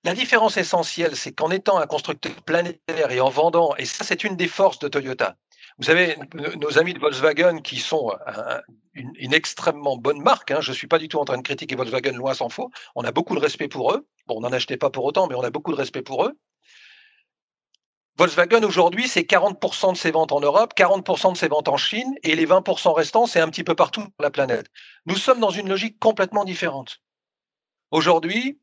La 0.04 0.14
différence 0.14 0.56
essentielle, 0.56 1.16
c'est 1.16 1.32
qu'en 1.32 1.50
étant 1.50 1.76
un 1.76 1.86
constructeur 1.86 2.32
planétaire 2.46 3.10
et 3.10 3.20
en 3.20 3.28
vendant, 3.28 3.76
et 3.76 3.84
ça 3.84 4.04
c'est 4.04 4.24
une 4.24 4.36
des 4.36 4.48
forces 4.48 4.78
de 4.78 4.88
Toyota, 4.88 5.36
vous 5.78 5.84
savez, 5.84 6.16
nos 6.60 6.78
amis 6.78 6.92
de 6.92 6.98
Volkswagen 6.98 7.60
qui 7.60 7.78
sont 7.78 8.12
une, 8.94 9.32
extrêmement 9.32 9.96
bonne 9.96 10.20
marque, 10.20 10.50
hein, 10.50 10.60
je 10.60 10.72
ne 10.72 10.76
suis 10.76 10.88
pas 10.88 10.98
du 10.98 11.08
tout 11.08 11.18
en 11.18 11.24
train 11.24 11.36
de 11.36 11.42
critiquer 11.42 11.76
Volkswagen, 11.76 12.12
loin 12.12 12.34
s'en 12.34 12.48
faut, 12.48 12.70
on 12.96 13.02
a 13.02 13.12
beaucoup 13.12 13.36
de 13.36 13.40
respect 13.40 13.68
pour 13.68 13.92
eux, 13.92 14.06
bon, 14.26 14.38
on 14.38 14.40
n'en 14.40 14.52
achetait 14.52 14.76
pas 14.76 14.90
pour 14.90 15.04
autant, 15.04 15.28
mais 15.28 15.36
on 15.36 15.42
a 15.42 15.50
beaucoup 15.50 15.70
de 15.70 15.76
respect 15.76 16.02
pour 16.02 16.24
eux, 16.24 16.36
Volkswagen 18.18 18.64
aujourd'hui, 18.64 19.06
c'est 19.06 19.22
40% 19.22 19.92
de 19.92 19.96
ses 19.96 20.10
ventes 20.10 20.32
en 20.32 20.40
Europe, 20.40 20.72
40% 20.76 21.34
de 21.34 21.38
ses 21.38 21.46
ventes 21.46 21.68
en 21.68 21.76
Chine, 21.76 22.12
et 22.24 22.34
les 22.34 22.46
20% 22.46 22.92
restants, 22.92 23.26
c'est 23.26 23.38
un 23.38 23.48
petit 23.48 23.62
peu 23.62 23.76
partout 23.76 24.00
sur 24.00 24.10
la 24.18 24.30
planète. 24.30 24.66
Nous 25.06 25.14
sommes 25.14 25.38
dans 25.38 25.50
une 25.50 25.68
logique 25.68 26.00
complètement 26.00 26.44
différente. 26.44 27.00
Aujourd'hui, 27.92 28.58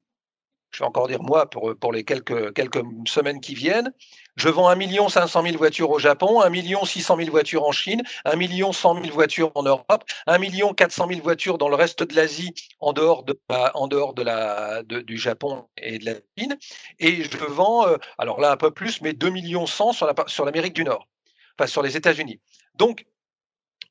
je 0.75 0.83
vais 0.83 0.87
encore 0.87 1.07
dire 1.07 1.21
moi 1.21 1.49
pour, 1.49 1.93
les 1.93 2.03
quelques, 2.03 2.53
semaines 3.07 3.39
qui 3.39 3.55
viennent, 3.55 3.93
je 4.35 4.49
vends 4.49 4.67
1 4.67 5.09
500 5.09 5.43
000 5.43 5.57
voitures 5.57 5.89
au 5.89 5.99
Japon, 5.99 6.41
1 6.41 6.85
600 6.85 7.15
000 7.17 7.29
voitures 7.31 7.63
en 7.63 7.71
Chine, 7.71 8.03
1 8.25 8.73
100 8.73 9.01
000 9.01 9.13
voitures 9.13 9.51
en 9.55 9.63
Europe, 9.63 10.03
1 10.27 10.73
400 10.73 11.07
000 11.07 11.21
voitures 11.21 11.57
dans 11.57 11.69
le 11.69 11.75
reste 11.75 12.03
de 12.03 12.13
l'Asie 12.13 12.53
en 12.81 12.91
dehors, 12.91 13.23
du 13.23 15.17
Japon 15.17 15.65
et 15.77 15.97
de 15.97 16.05
la 16.05 16.13
Chine. 16.37 16.57
Et 16.99 17.23
je 17.23 17.37
vends, 17.37 17.87
euh, 17.87 17.95
alors 18.17 18.41
là 18.41 18.51
un 18.51 18.57
peu 18.57 18.71
plus, 18.71 19.01
mais 19.01 19.13
2 19.13 19.31
100 19.65 19.93
sur 20.27 20.45
l'Amérique 20.45 20.73
du 20.73 20.83
Nord, 20.83 21.07
enfin 21.57 21.67
sur 21.67 21.81
les 21.81 21.95
États-Unis. 21.95 22.41
Donc, 22.75 23.05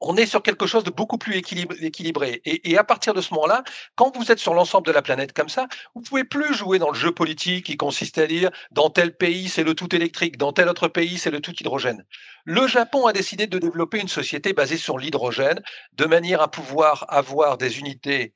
on 0.00 0.16
est 0.16 0.26
sur 0.26 0.42
quelque 0.42 0.66
chose 0.66 0.84
de 0.84 0.90
beaucoup 0.90 1.18
plus 1.18 1.36
équilibré. 1.36 2.42
Et, 2.44 2.76
à 2.76 2.84
partir 2.84 3.14
de 3.14 3.20
ce 3.20 3.32
moment-là, 3.34 3.64
quand 3.96 4.16
vous 4.16 4.30
êtes 4.30 4.38
sur 4.38 4.54
l'ensemble 4.54 4.86
de 4.86 4.92
la 4.92 5.02
planète 5.02 5.32
comme 5.32 5.48
ça, 5.48 5.66
vous 5.94 6.02
pouvez 6.02 6.24
plus 6.24 6.54
jouer 6.54 6.78
dans 6.78 6.90
le 6.90 6.98
jeu 6.98 7.12
politique 7.12 7.66
qui 7.66 7.76
consiste 7.76 8.18
à 8.18 8.26
dire 8.26 8.50
dans 8.70 8.90
tel 8.90 9.16
pays 9.16 9.48
c'est 9.48 9.64
le 9.64 9.74
tout 9.74 9.94
électrique, 9.94 10.36
dans 10.36 10.52
tel 10.52 10.68
autre 10.68 10.88
pays 10.88 11.18
c'est 11.18 11.30
le 11.30 11.40
tout 11.40 11.54
hydrogène. 11.58 12.04
Le 12.44 12.66
Japon 12.66 13.06
a 13.06 13.12
décidé 13.12 13.46
de 13.46 13.58
développer 13.58 14.00
une 14.00 14.08
société 14.08 14.52
basée 14.52 14.76
sur 14.76 14.98
l'hydrogène 14.98 15.62
de 15.94 16.04
manière 16.04 16.40
à 16.42 16.50
pouvoir 16.50 17.06
avoir 17.08 17.58
des 17.58 17.78
unités 17.78 18.34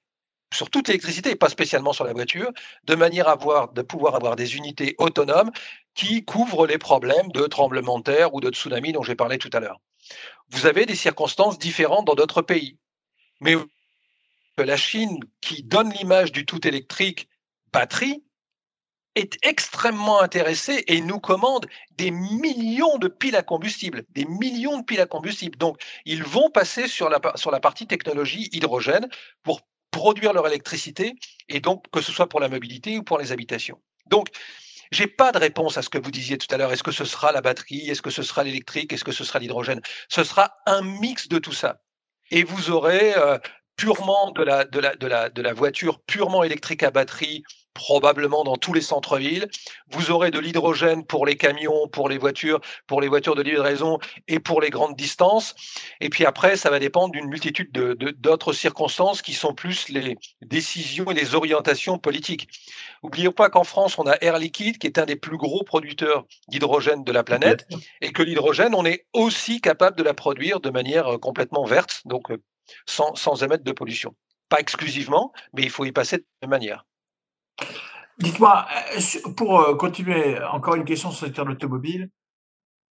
sur 0.53 0.71
toute 0.71 0.89
l'électricité 0.89 1.37
pas 1.37 1.49
spécialement 1.49 1.93
sur 1.93 2.05
la 2.05 2.13
voiture, 2.13 2.51
de 2.85 2.95
manière 2.95 3.29
à 3.29 3.37
pouvoir 3.37 4.15
avoir 4.15 4.37
des 4.37 4.57
unités 4.57 4.95
autonomes 4.99 5.51
qui 5.95 6.25
couvrent 6.25 6.67
les 6.67 6.79
problèmes 6.79 7.31
de 7.33 7.47
tremblement 7.47 7.99
de 7.99 8.05
terre 8.05 8.35
ou 8.35 8.41
de 8.41 8.51
tsunami 8.51 8.93
dont 8.93 9.03
j'ai 9.03 9.15
parlé 9.15 9.39
tout 9.39 9.51
à 9.53 9.61
l'heure 9.61 9.81
vous 10.51 10.67
avez 10.67 10.87
des 10.87 10.95
circonstances 10.95 11.59
différentes 11.59 12.07
dans 12.07 12.15
d'autres 12.15 12.43
pays. 12.43 12.79
Mais 13.41 13.57
la 14.57 14.77
Chine, 14.77 15.21
qui 15.41 15.63
donne 15.63 15.93
l'image 15.93 16.33
du 16.33 16.45
tout 16.47 16.67
électrique 16.67 17.29
batterie, 17.73 18.25
est 19.15 19.37
extrêmement 19.43 20.21
intéressée 20.21 20.85
et 20.87 21.01
nous 21.01 21.19
commande 21.19 21.67
des 21.97 22.11
millions 22.11 22.99
de 22.99 23.09
piles 23.09 23.37
à 23.37 23.43
combustible, 23.43 24.05
des 24.11 24.25
millions 24.25 24.79
de 24.79 24.85
piles 24.85 25.01
à 25.01 25.07
combustible. 25.07 25.59
Donc, 25.59 25.83
ils 26.05 26.23
vont 26.23 26.51
passer 26.51 26.87
sur 26.87 27.09
la, 27.09 27.21
sur 27.35 27.51
la 27.51 27.59
partie 27.59 27.87
technologie 27.87 28.49
hydrogène 28.53 29.09
pour 29.43 29.61
produire 29.91 30.33
leur 30.33 30.47
électricité 30.47 31.15
et 31.49 31.61
donc 31.61 31.85
que 31.91 32.01
ce 32.01 32.13
soit 32.13 32.29
pour 32.29 32.41
la 32.41 32.49
mobilité 32.49 32.99
ou 32.99 33.03
pour 33.03 33.19
les 33.19 33.33
habitations. 33.33 33.81
Donc, 34.07 34.29
j'ai 34.91 35.07
pas 35.07 35.33
de 35.33 35.39
réponse 35.39 35.77
à 35.79 35.83
ce 35.83 35.89
que 35.89 35.99
vous 35.99 36.11
disiez 36.11 36.39
tout 36.39 36.53
à 36.55 36.57
l'heure. 36.57 36.73
Est-ce 36.73 36.83
que 36.83 36.93
ce 36.93 37.05
sera 37.05 37.33
la 37.33 37.41
batterie? 37.41 37.89
Est-ce 37.89 38.03
que 38.03 38.11
ce 38.11 38.23
sera 38.23 38.45
l'électrique? 38.45 38.93
Est-ce 38.93 39.05
que 39.05 39.13
ce 39.13 39.25
sera 39.25 39.39
l'hydrogène? 39.39 39.81
Ce 40.09 40.25
sera 40.25 40.57
un 40.67 40.83
mix 40.83 41.29
de 41.29 41.39
tout 41.39 41.53
ça. 41.53 41.81
Et 42.31 42.45
vous 42.45 42.71
aurez 42.71 43.15
euh, 43.17 43.39
purement 43.79 44.33
de 44.33 44.43
la, 44.43 44.65
de, 44.65 44.81
la, 44.81 44.95
de, 44.97 45.07
la, 45.07 45.31
de 45.31 45.41
la 45.41 45.55
voiture 45.55 46.01
purement 46.01 46.45
électrique 46.45 46.83
à 46.83 46.91
batterie 46.91 47.45
probablement 47.79 48.43
dans 48.43 48.57
tous 48.57 48.73
les 48.73 48.81
centres-villes. 48.81 49.49
Vous 49.93 50.11
aurez 50.11 50.33
de 50.33 50.41
l'hydrogène 50.41 51.07
pour 51.07 51.25
les 51.25 51.37
camions, 51.37 51.87
pour 51.87 52.09
les 52.09 52.19
voitures, 52.19 52.61
pour 52.89 53.01
les 53.01 53.07
voitures 53.07 53.37
de 53.37 53.43
livraison 53.43 54.01
et 54.27 54.41
pour 54.41 54.61
les 54.61 54.71
grandes 54.71 54.97
distances. 54.97 55.55
Et 56.01 56.09
puis 56.09 56.27
après, 56.27 56.57
ça 56.57 56.71
va 56.71 56.81
dépendre 56.81 57.13
d'une 57.13 57.29
multitude 57.29 57.71
d'autres 57.71 57.95
de, 57.95 58.11
d'autres 58.11 58.53
circonstances 58.53 59.23
qui 59.23 59.33
sont 59.33 59.55
plus 59.55 59.89
les 59.91 60.17
décisions 60.43 61.09
et 61.13 61.15
les 61.15 61.37
orientations 61.37 61.99
politiques. 61.99 62.49
N'oublions 63.05 63.33
pas 63.33 63.49
qu'en 63.49 63.65
France, 63.65 63.97
on 63.97 64.09
a 64.09 64.17
Air 64.21 64.39
Liquide, 64.39 64.79
qui 64.79 64.89
est 64.89 64.99
un 64.99 65.07
des 65.07 65.17
plus 65.17 65.37
gros 65.37 65.63
producteurs 65.63 66.27
d'hydrogène 66.49 67.05
de 67.05 67.13
la 67.13 67.23
planète, 67.23 67.69
et 68.01 68.11
que 68.11 68.25
l'hydrogène, 68.25 68.75
on 68.75 68.85
est 68.85 69.07
aussi 69.13 69.61
capable 69.61 69.97
de 69.97 70.03
la 70.03 70.15
produire 70.15 70.59
de 70.59 70.71
manière 70.71 71.07
euh, 71.07 71.19
complètement 71.19 71.65
verte, 71.65 72.03
donc 72.07 72.33
euh, 72.33 72.43
sans, 72.87 73.15
sans 73.15 73.43
émettre 73.43 73.65
de 73.65 73.73
pollution. 73.73 74.15
Pas 74.49 74.61
exclusivement, 74.61 75.33
mais 75.53 75.63
il 75.63 75.71
faut 75.71 75.85
y 75.85 75.93
passer 75.93 76.25
de 76.43 76.47
manière. 76.47 76.85
Dites-moi, 78.19 78.67
euh, 78.97 79.33
pour 79.37 79.61
euh, 79.61 79.77
continuer, 79.77 80.43
encore 80.43 80.75
une 80.75 80.85
question 80.85 81.11
sur 81.11 81.25
le 81.25 81.29
secteur 81.29 81.45
de 81.45 81.51
l'automobile. 81.51 82.11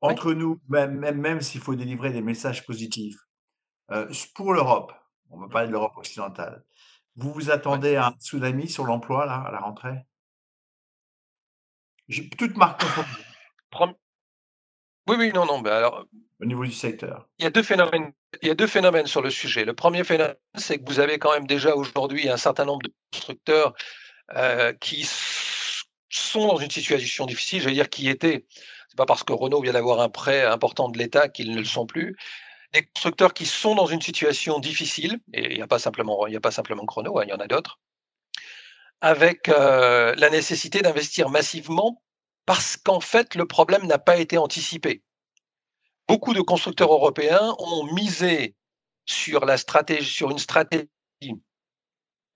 Entre 0.01 0.33
nous, 0.33 0.59
même, 0.69 0.99
même, 0.99 1.19
même 1.19 1.41
s'il 1.41 1.61
faut 1.61 1.73
délivrer 1.73 2.11
des 2.11 2.21
messages 2.21 2.65
positifs, 2.65 3.17
euh, 3.91 4.07
pour 4.35 4.53
l'Europe, 4.53 4.93
on 5.31 5.39
va 5.39 5.47
parler 5.47 5.67
de 5.67 5.71
l'Europe 5.71 5.97
occidentale, 5.97 6.63
vous 7.15 7.31
vous 7.31 7.49
attendez 7.49 7.95
à 7.95 8.07
un 8.07 8.11
tsunami 8.11 8.69
sur 8.69 8.85
l'emploi 8.85 9.25
là, 9.25 9.43
à 9.47 9.51
la 9.51 9.59
rentrée? 9.59 10.05
Toute 12.37 12.55
marque 12.57 12.83
Oui, 15.07 15.15
oui, 15.17 15.31
non, 15.33 15.45
non. 15.45 15.61
Mais 15.61 15.71
alors, 15.71 16.05
au 16.39 16.45
niveau 16.45 16.65
du 16.65 16.71
secteur. 16.71 17.27
Il 17.39 17.43
y 17.43 17.47
a 17.47 17.51
deux 17.51 17.63
phénomènes. 17.63 18.11
Il 18.41 18.47
y 18.47 18.51
a 18.51 18.55
deux 18.55 18.67
phénomènes 18.67 19.07
sur 19.07 19.21
le 19.21 19.29
sujet. 19.29 19.65
Le 19.65 19.73
premier 19.73 20.03
phénomène, 20.03 20.35
c'est 20.55 20.79
que 20.79 20.83
vous 20.85 20.99
avez 20.99 21.19
quand 21.19 21.31
même 21.31 21.47
déjà 21.47 21.75
aujourd'hui 21.75 22.29
un 22.29 22.37
certain 22.37 22.65
nombre 22.65 22.83
de 22.83 22.93
constructeurs 23.11 23.73
euh, 24.35 24.73
qui 24.73 25.07
sont 26.09 26.47
dans 26.47 26.57
une 26.57 26.71
situation 26.71 27.25
difficile, 27.25 27.61
je 27.61 27.67
veux 27.67 27.73
dire 27.73 27.89
qui 27.89 28.09
étaient, 28.09 28.45
c'est 28.89 28.97
pas 28.97 29.05
parce 29.05 29.23
que 29.23 29.33
Renault 29.33 29.61
vient 29.61 29.73
d'avoir 29.73 30.01
un 30.01 30.09
prêt 30.09 30.43
important 30.43 30.89
de 30.89 30.97
l'État 30.97 31.29
qu'ils 31.29 31.51
ne 31.51 31.59
le 31.59 31.65
sont 31.65 31.85
plus, 31.85 32.15
des 32.73 32.85
constructeurs 32.85 33.33
qui 33.33 33.45
sont 33.45 33.75
dans 33.75 33.85
une 33.85 34.01
situation 34.01 34.59
difficile, 34.59 35.19
et 35.33 35.51
il 35.51 35.55
n'y 35.55 35.61
a 35.61 35.67
pas 35.67 35.79
simplement, 35.79 36.25
a 36.25 36.39
pas 36.39 36.51
simplement 36.51 36.85
Renault, 36.87 37.19
hein, 37.19 37.23
il 37.25 37.29
y 37.29 37.33
en 37.33 37.39
a 37.39 37.47
d'autres, 37.47 37.79
avec 39.01 39.49
euh, 39.49 40.15
la 40.17 40.29
nécessité 40.29 40.81
d'investir 40.81 41.29
massivement 41.29 42.01
parce 42.45 42.77
qu'en 42.77 42.99
fait 42.99 43.35
le 43.35 43.45
problème 43.45 43.85
n'a 43.87 43.99
pas 43.99 44.17
été 44.17 44.37
anticipé. 44.37 45.03
Beaucoup 46.07 46.33
de 46.33 46.41
constructeurs 46.41 46.93
européens 46.93 47.55
ont 47.59 47.91
misé 47.93 48.55
sur 49.05 49.45
la 49.45 49.57
stratégie, 49.57 50.09
sur 50.09 50.31
une 50.31 50.39
stratégie 50.39 50.89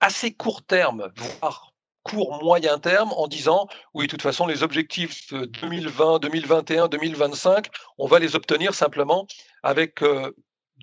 assez 0.00 0.32
court 0.32 0.62
terme, 0.62 1.12
voire 1.16 1.72
court 2.02 2.42
moyen 2.42 2.78
terme 2.78 3.12
en 3.12 3.28
disant 3.28 3.68
oui, 3.94 4.06
de 4.06 4.10
toute 4.10 4.22
façon, 4.22 4.46
les 4.46 4.62
objectifs 4.62 5.32
2020, 5.32 6.20
2021, 6.20 6.88
2025, 6.88 7.68
on 7.98 8.06
va 8.06 8.18
les 8.18 8.34
obtenir 8.34 8.74
simplement 8.74 9.26
avec 9.62 10.02
euh, 10.02 10.34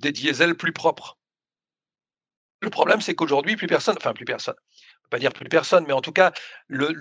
des 0.02 0.12
diesels 0.12 0.56
plus 0.56 0.73
propres. 0.73 1.17
Le 2.62 2.69
problème, 2.69 3.02
c'est 3.02 3.15
qu'aujourd'hui, 3.15 3.56
plus 3.56 3.67
personne, 3.67 3.95
enfin 3.97 4.13
plus 4.13 4.26
personne, 4.26 4.56
on 4.58 5.04
peut 5.04 5.10
pas 5.10 5.19
dire 5.19 5.34
plus 5.34 5.50
personne, 5.50 5.86
mais 5.88 5.93
en 5.93 6.02
tout 6.02 6.12
cas, 6.12 6.32
le, 6.67 6.91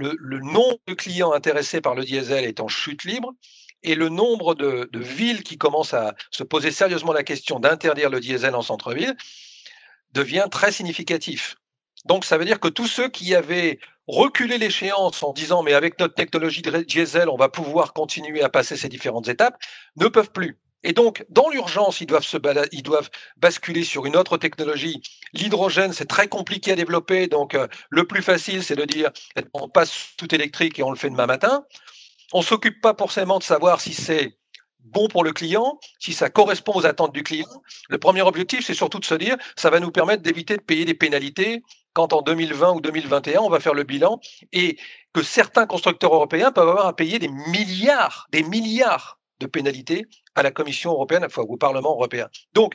nombre 0.40 0.78
de 0.86 0.94
clients 0.94 1.32
intéressés 1.32 1.80
par 1.80 1.94
le 1.94 2.04
diesel 2.04 2.44
est 2.44 2.60
en 2.60 2.68
chute 2.68 3.04
libre 3.04 3.32
et 3.82 3.94
le 3.94 4.08
nombre 4.08 4.54
de, 4.54 4.88
de 4.92 4.98
villes 4.98 5.42
qui 5.42 5.58
commencent 5.58 5.94
à 5.94 6.14
se 6.30 6.42
poser 6.42 6.70
sérieusement 6.70 7.12
la 7.12 7.22
question 7.22 7.60
d'interdire 7.60 8.10
le 8.10 8.20
diesel 8.20 8.54
en 8.54 8.62
centre-ville 8.62 9.16
devient 10.12 10.46
très 10.50 10.72
significatif. 10.72 11.56
Donc 12.04 12.24
ça 12.24 12.38
veut 12.38 12.44
dire 12.44 12.60
que 12.60 12.68
tous 12.68 12.86
ceux 12.86 13.08
qui 13.08 13.34
avaient 13.34 13.78
reculé 14.06 14.58
l'échéance 14.58 15.22
en 15.22 15.32
disant 15.32 15.62
mais 15.62 15.72
avec 15.72 15.98
notre 15.98 16.14
technologie 16.14 16.62
diesel, 16.62 17.28
on 17.28 17.36
va 17.36 17.48
pouvoir 17.48 17.92
continuer 17.92 18.42
à 18.42 18.48
passer 18.48 18.76
ces 18.76 18.88
différentes 18.88 19.28
étapes, 19.28 19.58
ne 19.96 20.08
peuvent 20.08 20.30
plus. 20.30 20.58
Et 20.82 20.92
donc, 20.92 21.24
dans 21.30 21.48
l'urgence, 21.48 22.00
ils 22.00 22.06
doivent 22.06 22.24
se 22.24 22.36
ils 22.70 22.82
doivent 22.82 23.10
basculer 23.38 23.82
sur 23.82 24.06
une 24.06 24.16
autre 24.16 24.36
technologie. 24.36 25.02
L'hydrogène, 25.32 25.92
c'est 25.92 26.06
très 26.06 26.28
compliqué 26.28 26.72
à 26.72 26.76
développer. 26.76 27.26
Donc, 27.26 27.54
euh, 27.54 27.66
le 27.90 28.06
plus 28.06 28.22
facile, 28.22 28.62
c'est 28.62 28.76
de 28.76 28.84
dire, 28.84 29.10
on 29.52 29.68
passe 29.68 30.10
tout 30.16 30.32
électrique 30.32 30.78
et 30.78 30.84
on 30.84 30.90
le 30.90 30.96
fait 30.96 31.10
demain 31.10 31.26
matin. 31.26 31.64
On 32.32 32.42
s'occupe 32.42 32.80
pas 32.80 32.94
forcément 32.98 33.38
de 33.38 33.44
savoir 33.44 33.80
si 33.80 33.94
c'est 33.94 34.38
bon 34.80 35.08
pour 35.08 35.24
le 35.24 35.32
client, 35.32 35.78
si 35.98 36.12
ça 36.12 36.30
correspond 36.30 36.72
aux 36.74 36.86
attentes 36.86 37.12
du 37.12 37.22
client. 37.22 37.48
Le 37.88 37.98
premier 37.98 38.22
objectif, 38.22 38.64
c'est 38.64 38.74
surtout 38.74 38.98
de 38.98 39.04
se 39.04 39.14
dire, 39.14 39.36
ça 39.56 39.70
va 39.70 39.80
nous 39.80 39.90
permettre 39.90 40.22
d'éviter 40.22 40.56
de 40.56 40.62
payer 40.62 40.84
des 40.84 40.94
pénalités 40.94 41.62
quand 41.92 42.12
en 42.12 42.22
2020 42.22 42.72
ou 42.74 42.80
2021, 42.80 43.40
on 43.40 43.48
va 43.48 43.58
faire 43.58 43.74
le 43.74 43.82
bilan 43.82 44.20
et 44.52 44.78
que 45.12 45.22
certains 45.22 45.66
constructeurs 45.66 46.14
européens 46.14 46.52
peuvent 46.52 46.68
avoir 46.68 46.86
à 46.86 46.94
payer 46.94 47.18
des 47.18 47.28
milliards, 47.28 48.28
des 48.32 48.42
milliards 48.42 49.18
de 49.40 49.46
pénalités 49.46 50.06
à 50.34 50.42
la 50.42 50.50
Commission 50.50 50.92
européenne, 50.92 51.24
enfin 51.24 51.42
au 51.42 51.56
Parlement 51.56 51.92
européen. 51.92 52.28
Donc, 52.52 52.74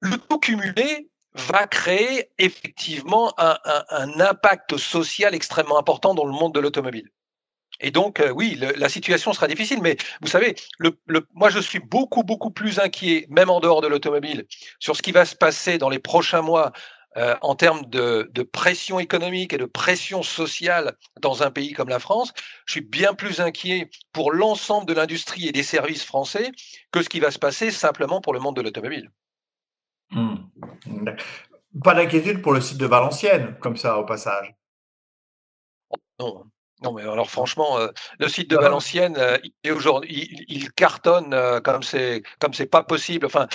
le 0.00 0.16
tout 0.16 0.38
cumulé 0.38 1.10
va 1.34 1.66
créer 1.66 2.30
effectivement 2.38 3.34
un, 3.38 3.58
impact 4.20 4.78
social 4.78 5.34
extrêmement 5.34 5.78
important 5.78 6.14
dans 6.14 6.24
le 6.24 6.32
monde 6.32 6.54
de 6.54 6.60
l'automobile. 6.60 7.10
Et 7.80 7.90
donc, 7.90 8.20
euh, 8.20 8.30
oui, 8.30 8.58
la 8.76 8.88
situation 8.88 9.32
sera 9.32 9.48
difficile, 9.48 9.80
mais 9.82 9.96
vous 10.20 10.28
savez, 10.28 10.54
le, 10.78 10.96
moi, 11.34 11.50
je 11.50 11.58
suis 11.58 11.78
beaucoup, 11.78 12.22
beaucoup 12.22 12.50
plus 12.50 12.78
inquiet, 12.78 13.26
même 13.28 13.50
en 13.50 13.60
dehors 13.60 13.82
de 13.82 13.88
l'automobile, 13.88 14.46
sur 14.78 14.96
ce 14.96 15.02
qui 15.02 15.12
va 15.12 15.24
se 15.24 15.36
passer 15.36 15.78
dans 15.78 15.88
les 15.88 15.98
prochains 15.98 16.42
mois 16.42 16.72
euh, 17.16 17.34
en 17.40 17.54
termes 17.54 17.86
de, 17.86 18.42
pression 18.52 18.98
économique 18.98 19.54
et 19.54 19.58
de 19.58 19.64
pression 19.64 20.22
sociale 20.22 20.96
dans 21.22 21.42
un 21.42 21.50
pays 21.50 21.72
comme 21.72 21.88
la 21.88 21.98
France, 21.98 22.32
je 22.66 22.72
suis 22.72 22.80
bien 22.82 23.14
plus 23.14 23.40
inquiet 23.40 23.90
pour 24.12 24.32
l'ensemble 24.32 24.86
de 24.86 24.92
l'industrie 24.92 25.48
et 25.48 25.52
des 25.52 25.62
services 25.62 26.04
français 26.04 26.52
que 26.92 27.02
ce 27.02 27.08
qui 27.08 27.20
va 27.20 27.30
se 27.30 27.38
passer 27.38 27.70
simplement 27.70 28.20
pour 28.20 28.34
le 28.34 28.40
monde 28.40 28.56
de 28.56 28.62
l'automobile. 28.62 29.10
Hmm. 30.10 30.36
Pas 31.82 31.94
d'inquiétude 31.94 32.42
pour 32.42 32.52
le 32.52 32.60
site 32.60 32.78
de 32.78 32.86
Valenciennes, 32.86 33.56
comme 33.60 33.76
ça, 33.76 33.98
au 33.98 34.04
passage 34.04 34.54
Non, 36.20 36.44
Non, 36.82 36.92
mais 36.92 37.02
alors 37.02 37.30
franchement, 37.30 37.78
euh, 37.78 37.88
le 38.18 38.28
site 38.28 38.50
de 38.50 38.56
Valenciennes, 38.56 39.16
euh, 39.16 39.38
il, 39.64 39.72
aujourd'hui, 39.72 40.44
il, 40.48 40.70
cartonne 40.72 41.32
euh, 41.32 41.58
comme 41.60 41.82
c'est 41.82 42.22
comme 42.38 42.52
c'est 42.52 42.66
pas 42.66 42.82
possible. 42.82 43.24
Enfin, 43.24 43.48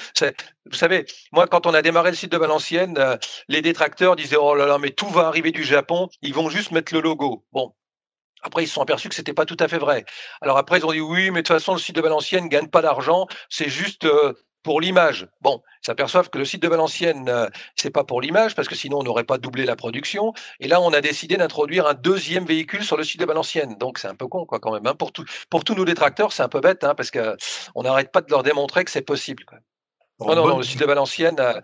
vous 0.66 0.76
savez, 0.76 1.06
moi, 1.32 1.46
quand 1.48 1.68
on 1.68 1.74
a 1.76 1.84
démarré 1.84 2.10
le 2.10 2.16
site 2.16 2.32
de 2.32 2.38
Valenciennes, 2.38 2.98
les 3.48 3.62
détracteurs 3.62 4.16
disaient 4.16 4.38
oh 4.38 4.56
là 4.56 4.66
là, 4.66 4.80
mais 4.80 4.90
tout 4.90 5.08
va 5.10 5.28
arriver 5.28 5.52
du 5.52 5.64
Japon. 5.64 6.10
Ils 6.24 6.34
vont 6.34 6.50
juste 6.50 6.72
mettre 6.72 6.94
le 6.94 7.02
logo. 7.02 7.46
Bon. 7.52 7.74
Après, 8.44 8.64
ils 8.64 8.68
se 8.68 8.74
sont 8.74 8.82
aperçus 8.82 9.08
que 9.10 9.16
c'était 9.16 9.34
pas 9.34 9.46
tout 9.46 9.58
à 9.60 9.68
fait 9.68 9.78
vrai. 9.78 10.04
Alors 10.42 10.58
après, 10.58 10.80
ils 10.80 10.86
ont 10.86 10.92
dit 10.92 11.00
oui, 11.02 11.30
mais 11.30 11.44
de 11.44 11.48
toute 11.48 11.56
façon, 11.56 11.74
le 11.74 11.80
site 11.80 11.96
de 11.96 12.02
Valenciennes 12.02 12.50
gagne 12.50 12.70
pas 12.70 12.82
d'argent. 12.82 13.28
C'est 13.50 13.70
juste 13.70 14.08
pour 14.64 14.82
l'image. 14.82 15.28
Bon, 15.42 15.62
ils 15.82 15.86
s'aperçoivent 15.86 16.30
que 16.30 16.38
le 16.38 16.46
site 16.46 16.62
de 16.62 16.68
Valenciennes, 16.68 17.30
euh, 17.30 17.48
c'est 17.76 17.90
pas 17.90 18.04
pour 18.04 18.22
l'image, 18.22 18.56
parce 18.56 18.68
que 18.68 18.76
sinon 18.76 19.00
on 19.00 19.04
n'aurait 19.04 19.24
pas 19.24 19.38
doublé 19.38 19.66
la 19.66 19.76
production. 19.76 20.34
Et 20.60 20.68
là, 20.68 20.82
on 20.82 20.94
a 20.94 21.02
décidé 21.02 21.38
d'introduire 21.38 21.88
un 21.88 21.94
deuxième 21.94 22.46
véhicule 22.46 22.84
sur 22.84 22.98
le 22.98 23.04
site 23.04 23.20
de 23.20 23.26
Valenciennes. 23.26 23.76
Donc 23.78 23.98
c'est 23.98 24.08
un 24.08 24.16
peu 24.16 24.28
con, 24.28 24.46
quoi, 24.46 24.60
quand 24.60 24.72
même. 24.72 24.86
Hein. 24.86 24.96
Pour, 24.96 25.12
tout, 25.12 25.26
pour 25.50 25.64
tous 25.64 25.76
nos 25.76 25.86
détracteurs, 25.86 26.32
c'est 26.32 26.44
un 26.44 26.50
peu 26.50 26.60
bête, 26.60 26.84
hein, 26.84 26.96
parce 26.96 27.12
qu'on 27.12 27.84
n'arrête 27.84 28.12
pas 28.12 28.22
de 28.22 28.30
leur 28.30 28.44
démontrer 28.44 28.84
que 28.84 28.92
c'est 28.92 29.02
possible. 29.02 29.44
non, 30.20 30.36
non, 30.36 30.48
non, 30.48 30.58
le 30.58 30.64
site 30.64 30.80
de 30.80 30.86
Valenciennes, 30.86 31.40
euh, 31.40 31.60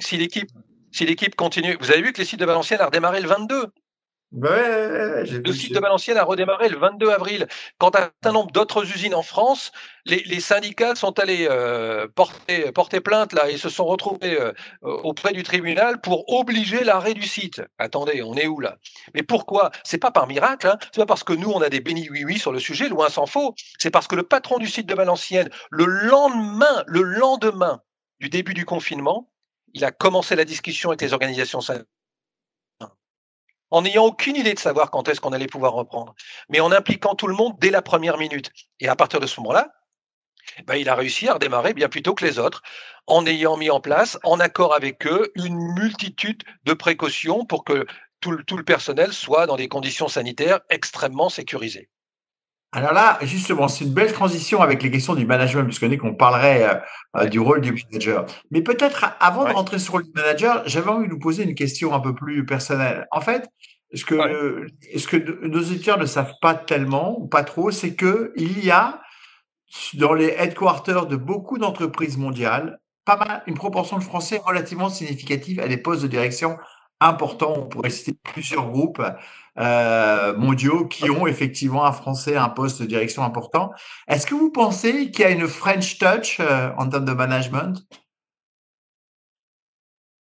si 0.00 0.16
l'équipe 0.16 0.50
si 0.92 1.06
l'équipe 1.06 1.36
continue. 1.36 1.76
Vous 1.80 1.90
avez 1.90 2.02
vu 2.02 2.12
que 2.12 2.20
le 2.20 2.26
site 2.26 2.40
de 2.40 2.44
Valenciennes 2.44 2.80
a 2.80 2.86
redémarré 2.86 3.20
le 3.20 3.28
22 3.28 3.66
le 4.32 5.52
site 5.52 5.74
de 5.74 5.80
Valenciennes 5.80 6.16
a 6.16 6.24
redémarré 6.24 6.68
le 6.68 6.78
22 6.78 7.10
avril. 7.10 7.48
Quant 7.78 7.90
à 7.90 7.98
un 7.98 8.10
certain 8.22 8.32
nombre 8.32 8.52
d'autres 8.52 8.84
usines 8.84 9.14
en 9.14 9.22
France, 9.22 9.72
les, 10.06 10.40
syndicats 10.40 10.94
sont 10.94 11.18
allés 11.18 11.48
euh, 11.50 12.06
porter, 12.14 12.70
porter, 12.72 13.00
plainte 13.00 13.32
là 13.32 13.50
et 13.50 13.56
se 13.56 13.68
sont 13.68 13.84
retrouvés 13.84 14.40
euh, 14.40 14.52
auprès 14.82 15.32
du 15.32 15.42
tribunal 15.42 16.00
pour 16.00 16.32
obliger 16.32 16.84
l'arrêt 16.84 17.14
du 17.14 17.22
site. 17.22 17.62
Attendez, 17.78 18.22
on 18.22 18.34
est 18.34 18.46
où 18.46 18.60
là? 18.60 18.78
Mais 19.14 19.22
pourquoi? 19.22 19.70
C'est 19.84 19.98
pas 19.98 20.10
par 20.12 20.26
miracle, 20.26 20.68
hein 20.68 20.78
c'est 20.92 21.00
pas 21.00 21.06
parce 21.06 21.24
que 21.24 21.32
nous 21.32 21.50
on 21.50 21.60
a 21.60 21.68
des 21.68 21.80
bénis 21.80 22.08
oui 22.10 22.24
oui 22.24 22.38
sur 22.38 22.52
le 22.52 22.60
sujet, 22.60 22.88
loin 22.88 23.08
s'en 23.08 23.26
faut. 23.26 23.54
C'est 23.78 23.90
parce 23.90 24.06
que 24.06 24.14
le 24.14 24.22
patron 24.22 24.58
du 24.58 24.68
site 24.68 24.86
de 24.86 24.94
Valenciennes, 24.94 25.50
le 25.70 25.86
lendemain, 25.86 26.84
le 26.86 27.02
lendemain 27.02 27.82
du 28.20 28.28
début 28.28 28.54
du 28.54 28.64
confinement, 28.64 29.30
il 29.74 29.84
a 29.84 29.90
commencé 29.90 30.36
la 30.36 30.44
discussion 30.44 30.90
avec 30.90 31.00
les 31.02 31.12
organisations 31.12 31.60
syndicales 31.60 31.86
en 33.70 33.82
n'ayant 33.82 34.04
aucune 34.04 34.36
idée 34.36 34.54
de 34.54 34.58
savoir 34.58 34.90
quand 34.90 35.08
est-ce 35.08 35.20
qu'on 35.20 35.32
allait 35.32 35.46
pouvoir 35.46 35.72
reprendre, 35.72 36.14
mais 36.48 36.60
en 36.60 36.72
impliquant 36.72 37.14
tout 37.14 37.26
le 37.26 37.34
monde 37.34 37.54
dès 37.60 37.70
la 37.70 37.82
première 37.82 38.18
minute. 38.18 38.50
Et 38.80 38.88
à 38.88 38.96
partir 38.96 39.20
de 39.20 39.26
ce 39.26 39.40
moment-là, 39.40 39.72
ben, 40.66 40.76
il 40.76 40.88
a 40.88 40.94
réussi 40.94 41.28
à 41.28 41.34
redémarrer 41.34 41.74
bien 41.74 41.88
plus 41.88 42.02
tôt 42.02 42.14
que 42.14 42.24
les 42.24 42.38
autres, 42.38 42.62
en 43.06 43.26
ayant 43.26 43.56
mis 43.56 43.70
en 43.70 43.80
place, 43.80 44.18
en 44.24 44.40
accord 44.40 44.74
avec 44.74 45.06
eux, 45.06 45.30
une 45.34 45.74
multitude 45.74 46.42
de 46.64 46.72
précautions 46.72 47.44
pour 47.44 47.64
que 47.64 47.86
tout 48.20 48.32
le 48.32 48.64
personnel 48.64 49.12
soit 49.12 49.46
dans 49.46 49.56
des 49.56 49.68
conditions 49.68 50.08
sanitaires 50.08 50.60
extrêmement 50.68 51.28
sécurisées. 51.28 51.88
Alors 52.72 52.92
là, 52.92 53.18
justement, 53.22 53.66
c'est 53.66 53.84
une 53.84 53.92
belle 53.92 54.12
transition 54.12 54.62
avec 54.62 54.82
les 54.82 54.90
questions 54.90 55.14
du 55.14 55.26
management, 55.26 55.64
puisqu'on 55.64 55.90
est 55.90 55.96
qu'on 55.96 56.14
parlerait 56.14 56.62
euh, 56.62 56.74
euh, 57.16 57.26
du 57.26 57.40
rôle 57.40 57.60
du 57.60 57.72
manager. 57.72 58.26
Mais 58.52 58.62
peut-être 58.62 59.16
avant 59.18 59.44
de 59.44 59.52
rentrer 59.52 59.80
sur 59.80 59.98
le 59.98 60.04
manager, 60.14 60.62
j'avais 60.66 60.88
envie 60.88 61.08
de 61.08 61.12
vous 61.12 61.18
poser 61.18 61.42
une 61.42 61.56
question 61.56 61.92
un 61.94 62.00
peu 62.00 62.14
plus 62.14 62.46
personnelle. 62.46 63.08
En 63.10 63.20
fait, 63.20 63.48
ce 63.92 64.04
que, 64.04 64.66
ce 64.96 65.08
que 65.08 65.16
nos 65.46 65.60
étudiants 65.60 65.96
ne 65.96 66.06
savent 66.06 66.34
pas 66.40 66.54
tellement 66.54 67.18
ou 67.18 67.26
pas 67.26 67.42
trop, 67.42 67.72
c'est 67.72 67.96
que 67.96 68.32
il 68.36 68.64
y 68.64 68.70
a 68.70 69.00
dans 69.94 70.14
les 70.14 70.28
headquarters 70.28 71.06
de 71.06 71.16
beaucoup 71.16 71.58
d'entreprises 71.58 72.16
mondiales 72.16 72.78
pas 73.04 73.16
mal, 73.16 73.42
une 73.46 73.54
proportion 73.54 73.98
de 73.98 74.04
Français 74.04 74.40
relativement 74.44 74.88
significative 74.88 75.58
à 75.60 75.68
des 75.68 75.76
postes 75.76 76.02
de 76.02 76.08
direction 76.08 76.58
importants. 77.00 77.54
On 77.56 77.66
pourrait 77.66 77.90
citer 77.90 78.14
plusieurs 78.22 78.70
groupes 78.70 79.02
euh, 79.58 80.36
mondiaux 80.36 80.86
qui 80.86 81.10
ont 81.10 81.26
effectivement 81.26 81.84
un 81.84 81.92
Français 81.92 82.36
un 82.36 82.48
poste 82.48 82.80
de 82.80 82.86
direction 82.86 83.24
important. 83.24 83.72
Est-ce 84.08 84.26
que 84.26 84.34
vous 84.34 84.50
pensez 84.50 85.10
qu'il 85.10 85.20
y 85.20 85.24
a 85.24 85.30
une 85.30 85.48
French 85.48 85.98
touch 85.98 86.38
euh, 86.40 86.70
en 86.78 86.88
termes 86.88 87.04
de 87.04 87.12
management? 87.12 87.84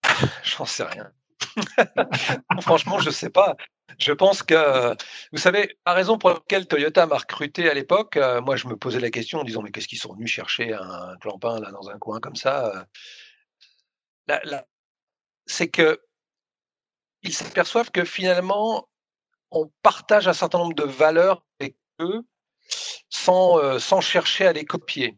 J'en 0.43 0.65
sais 0.65 0.83
rien. 0.83 1.11
Franchement, 2.61 2.99
je 2.99 3.07
ne 3.07 3.13
sais 3.13 3.29
pas. 3.29 3.55
Je 3.97 4.11
pense 4.11 4.43
que, 4.43 4.95
vous 5.31 5.37
savez, 5.37 5.77
la 5.85 5.93
raison 5.93 6.17
pour 6.17 6.29
laquelle 6.29 6.67
Toyota 6.67 7.05
m'a 7.05 7.17
recruté 7.17 7.69
à 7.69 7.73
l'époque, 7.73 8.17
euh, 8.17 8.41
moi 8.41 8.55
je 8.57 8.67
me 8.67 8.75
posais 8.75 8.99
la 8.99 9.09
question 9.09 9.39
en 9.39 9.43
disant 9.43 9.61
mais 9.61 9.71
qu'est-ce 9.71 9.87
qu'ils 9.87 9.99
sont 9.99 10.13
venus 10.13 10.29
chercher 10.29 10.73
un 10.73 11.15
clampin 11.21 11.59
là 11.59 11.71
dans 11.71 11.89
un 11.89 11.97
coin 11.97 12.19
comme 12.19 12.35
ça 12.35 12.85
C'est 15.45 15.69
que 15.69 15.99
ils 17.25 17.33
s'aperçoivent 17.33 17.91
que 17.91 18.05
finalement 18.05 18.87
on 19.51 19.71
partage 19.81 20.27
un 20.27 20.33
certain 20.33 20.59
nombre 20.59 20.75
de 20.75 20.83
valeurs 20.83 21.45
avec 21.59 21.75
eux 21.99 22.21
sans, 23.09 23.57
euh, 23.59 23.79
sans 23.79 24.01
chercher 24.01 24.47
à 24.47 24.53
les 24.53 24.65
copier. 24.65 25.17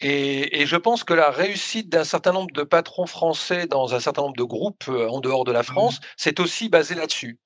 Et, 0.00 0.66
je 0.66 0.76
pense 0.76 1.04
que 1.04 1.14
la 1.14 1.30
réussite 1.30 1.88
d'un 1.88 2.04
certain 2.04 2.32
nombre 2.32 2.52
de 2.52 2.62
patrons 2.62 3.06
français 3.06 3.66
dans 3.66 3.94
un 3.94 4.00
certain 4.00 4.22
nombre 4.22 4.36
de 4.36 4.42
groupes 4.42 4.88
euh, 4.88 5.08
en 5.08 5.20
dehors 5.20 5.44
de 5.44 5.52
la 5.52 5.60
mmh 5.60 5.64
France, 5.64 6.00
c'est 6.16 6.40
aussi 6.40 6.68
basé 6.68 6.94
là-dessus. 6.94 7.38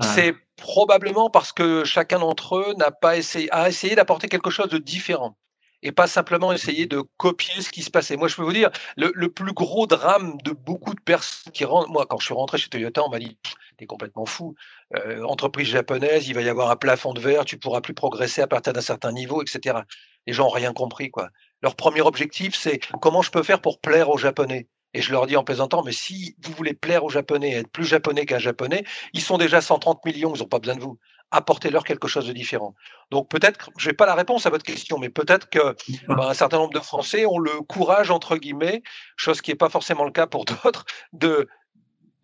C'est 0.00 0.34
probablement 0.56 1.30
parce 1.30 1.52
que 1.52 1.84
chacun 1.84 2.18
d'entre 2.18 2.56
eux 2.56 2.74
n'a 2.76 2.90
pas 2.90 3.16
essayé, 3.16 3.48
a 3.52 3.68
essayé 3.68 3.94
d'apporter 3.94 4.28
quelque 4.28 4.50
chose 4.50 4.68
de 4.68 4.78
différent 4.78 5.36
et 5.82 5.92
pas 5.92 6.06
simplement 6.06 6.52
essayer 6.52 6.86
de 6.86 7.02
copier 7.16 7.60
ce 7.60 7.70
qui 7.70 7.82
se 7.82 7.90
passait. 7.90 8.16
Moi, 8.16 8.28
je 8.28 8.36
peux 8.36 8.42
vous 8.42 8.52
dire, 8.52 8.70
le, 8.96 9.28
plus 9.28 9.52
gros 9.52 9.86
drame 9.86 10.36
de 10.44 10.52
beaucoup 10.52 10.94
de 10.94 11.00
personnes 11.00 11.52
qui 11.52 11.64
rentrent, 11.64 11.90
moi, 11.90 12.06
quand 12.08 12.18
je 12.18 12.26
suis 12.26 12.34
rentré 12.34 12.58
chez 12.58 12.68
Toyota, 12.68 13.02
on 13.04 13.10
m'a 13.10 13.18
dit, 13.18 13.36
t'es 13.76 13.86
complètement 13.86 14.26
fou. 14.26 14.54
Euh, 14.96 15.24
entreprise 15.24 15.68
japonaise, 15.68 16.28
il 16.28 16.34
va 16.34 16.42
y 16.42 16.48
avoir 16.48 16.70
un 16.70 16.76
plafond 16.76 17.12
de 17.12 17.20
verre, 17.20 17.44
tu 17.44 17.58
pourras 17.58 17.80
plus 17.80 17.94
progresser 17.94 18.42
à 18.42 18.46
partir 18.46 18.72
d'un 18.72 18.80
certain 18.80 19.12
niveau, 19.12 19.42
etc. 19.42 19.80
Les 20.26 20.32
gens 20.32 20.44
n'ont 20.44 20.50
rien 20.50 20.72
compris, 20.72 21.10
quoi. 21.10 21.30
Leur 21.62 21.74
premier 21.74 22.00
objectif, 22.00 22.54
c'est 22.54 22.80
comment 23.00 23.22
je 23.22 23.30
peux 23.30 23.42
faire 23.42 23.60
pour 23.60 23.80
plaire 23.80 24.10
aux 24.10 24.18
Japonais? 24.18 24.68
Et 24.94 25.00
je 25.00 25.10
leur 25.10 25.26
dis 25.26 25.36
en 25.36 25.44
plaisantant, 25.44 25.82
mais 25.82 25.92
si 25.92 26.36
vous 26.42 26.52
voulez 26.52 26.74
plaire 26.74 27.02
aux 27.02 27.08
Japonais, 27.08 27.52
être 27.52 27.70
plus 27.70 27.84
japonais 27.84 28.26
qu'un 28.26 28.38
japonais, 28.38 28.84
ils 29.14 29.22
sont 29.22 29.38
déjà 29.38 29.62
130 29.62 30.04
millions, 30.04 30.34
ils 30.34 30.40
n'ont 30.40 30.48
pas 30.48 30.58
besoin 30.58 30.76
de 30.76 30.82
vous 30.82 30.98
apportez-leur 31.32 31.82
quelque 31.82 32.06
chose 32.06 32.26
de 32.26 32.32
différent. 32.32 32.74
Donc 33.10 33.28
peut-être, 33.28 33.70
je 33.78 33.88
n'ai 33.88 33.94
pas 33.94 34.06
la 34.06 34.14
réponse 34.14 34.46
à 34.46 34.50
votre 34.50 34.64
question, 34.64 34.98
mais 34.98 35.08
peut-être 35.08 35.48
que 35.48 35.74
bah, 36.06 36.28
un 36.28 36.34
certain 36.34 36.58
nombre 36.58 36.74
de 36.74 36.80
Français 36.80 37.26
ont 37.26 37.38
le 37.38 37.62
courage, 37.62 38.10
entre 38.10 38.36
guillemets, 38.36 38.82
chose 39.16 39.40
qui 39.40 39.50
n'est 39.50 39.56
pas 39.56 39.70
forcément 39.70 40.04
le 40.04 40.12
cas 40.12 40.26
pour 40.26 40.44
d'autres, 40.62 40.84
de, 41.12 41.48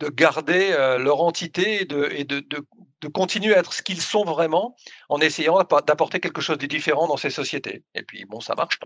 de 0.00 0.08
garder 0.08 0.70
euh, 0.72 0.98
leur 0.98 1.22
entité 1.22 1.82
et, 1.82 1.84
de, 1.86 2.08
et 2.12 2.24
de, 2.24 2.40
de, 2.40 3.08
continuer 3.08 3.54
à 3.54 3.60
être 3.60 3.72
ce 3.72 3.82
qu'ils 3.82 4.00
sont 4.00 4.24
vraiment 4.24 4.76
en 5.08 5.18
essayant 5.20 5.58
d'apporter 5.58 6.20
quelque 6.20 6.40
chose 6.40 6.58
de 6.58 6.66
différent 6.66 7.06
dans 7.06 7.16
ces 7.16 7.30
sociétés. 7.30 7.84
Et 7.94 8.02
puis, 8.02 8.24
bon, 8.26 8.40
ça 8.40 8.54
marche. 8.54 8.78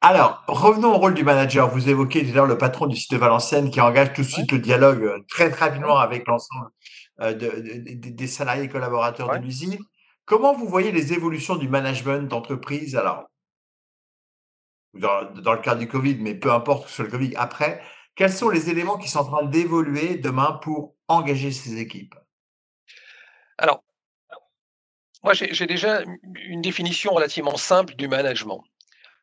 Alors, 0.00 0.44
revenons 0.46 0.94
au 0.94 0.98
rôle 0.98 1.14
du 1.14 1.24
manager. 1.24 1.68
Vous 1.68 1.88
évoquez 1.88 2.22
d'ailleurs 2.22 2.46
le 2.46 2.56
patron 2.56 2.86
du 2.86 2.96
site 2.96 3.10
de 3.10 3.16
Valenciennes 3.16 3.70
qui 3.70 3.80
engage 3.80 4.12
tout 4.12 4.22
de 4.22 4.26
suite 4.26 4.52
le 4.52 4.60
dialogue 4.60 5.02
euh, 5.02 5.18
très, 5.28 5.50
très 5.50 5.66
rapidement 5.66 5.98
avec 5.98 6.26
l'ensemble 6.26 6.70
euh, 7.20 7.34
des 7.34 8.26
salariés 8.26 8.68
collaborateurs 8.68 9.30
de 9.30 9.44
l'usine. 9.44 9.78
Comment 10.24 10.54
vous 10.54 10.66
voyez 10.66 10.92
les 10.92 11.12
évolutions 11.12 11.56
du 11.56 11.68
management 11.68 12.28
d'entreprise 12.28 12.96
Alors, 12.96 13.28
dans, 14.94 15.22
le 15.22 15.60
cadre 15.60 15.80
du 15.80 15.88
Covid, 15.88 16.16
mais 16.20 16.34
peu 16.34 16.52
importe 16.52 16.88
sur 16.88 17.04
le 17.04 17.10
Covid, 17.10 17.34
après, 17.36 17.82
quels 18.14 18.32
sont 18.32 18.48
les 18.48 18.70
éléments 18.70 18.98
qui 18.98 19.08
sont 19.08 19.20
en 19.20 19.24
train 19.24 19.44
d'évoluer 19.44 20.16
demain 20.16 20.58
pour 20.62 20.94
engager 21.08 21.50
ces 21.50 21.78
équipes? 21.78 22.14
Alors, 23.56 23.82
moi, 25.24 25.32
j'ai 25.34 25.66
déjà 25.66 26.02
une 26.34 26.62
définition 26.62 27.12
relativement 27.12 27.56
simple 27.56 27.94
du 27.96 28.06
management. 28.06 28.62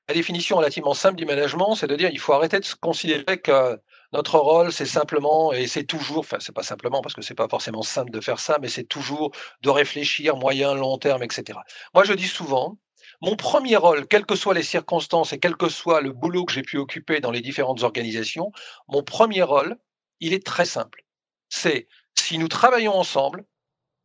La 0.08 0.14
définition 0.14 0.58
relativement 0.58 0.94
simple 0.94 1.16
du 1.16 1.26
management, 1.26 1.76
c'est 1.76 1.88
de 1.88 1.96
dire 1.96 2.10
qu'il 2.10 2.20
faut 2.20 2.34
arrêter 2.34 2.60
de 2.60 2.66
se 2.66 2.76
considérer 2.76 3.40
que 3.40 3.80
notre 4.16 4.40
rôle, 4.40 4.72
c'est 4.72 4.86
simplement, 4.86 5.52
et 5.52 5.68
c'est 5.68 5.84
toujours, 5.84 6.20
enfin, 6.20 6.38
c'est 6.40 6.56
pas 6.56 6.64
simplement 6.64 7.02
parce 7.02 7.14
que 7.14 7.22
c'est 7.22 7.36
pas 7.36 7.50
forcément 7.50 7.84
simple 7.84 8.12
de 8.12 8.22
faire 8.22 8.40
ça, 8.40 8.58
mais 8.62 8.70
c'est 8.70 8.86
toujours 8.86 9.32
de 9.62 9.70
réfléchir 9.70 10.38
moyen, 10.38 10.74
long 10.74 10.98
terme, 10.98 11.22
etc. 11.22 11.60
Moi, 11.94 12.06
je 12.06 12.14
dis 12.14 12.28
souvent, 12.28 12.78
mon 13.22 13.36
premier 13.36 13.76
rôle, 13.76 14.08
quelles 14.08 14.26
que 14.26 14.38
soient 14.38 14.54
les 14.54 14.64
circonstances 14.64 15.34
et 15.34 15.40
quel 15.40 15.58
que 15.58 15.68
soit 15.68 16.00
le 16.00 16.14
boulot 16.14 16.46
que 16.46 16.54
j'ai 16.54 16.62
pu 16.62 16.78
occuper 16.78 17.20
dans 17.20 17.32
les 17.32 17.42
différentes 17.42 17.84
organisations, 17.84 18.54
mon 18.88 19.04
premier 19.04 19.44
rôle, 19.44 19.78
il 20.22 20.34
est 20.34 20.46
très 20.46 20.66
simple. 20.66 21.04
C'est 21.50 21.88
si 22.18 22.38
nous 22.38 22.48
travaillons 22.48 22.96
ensemble, 22.96 23.44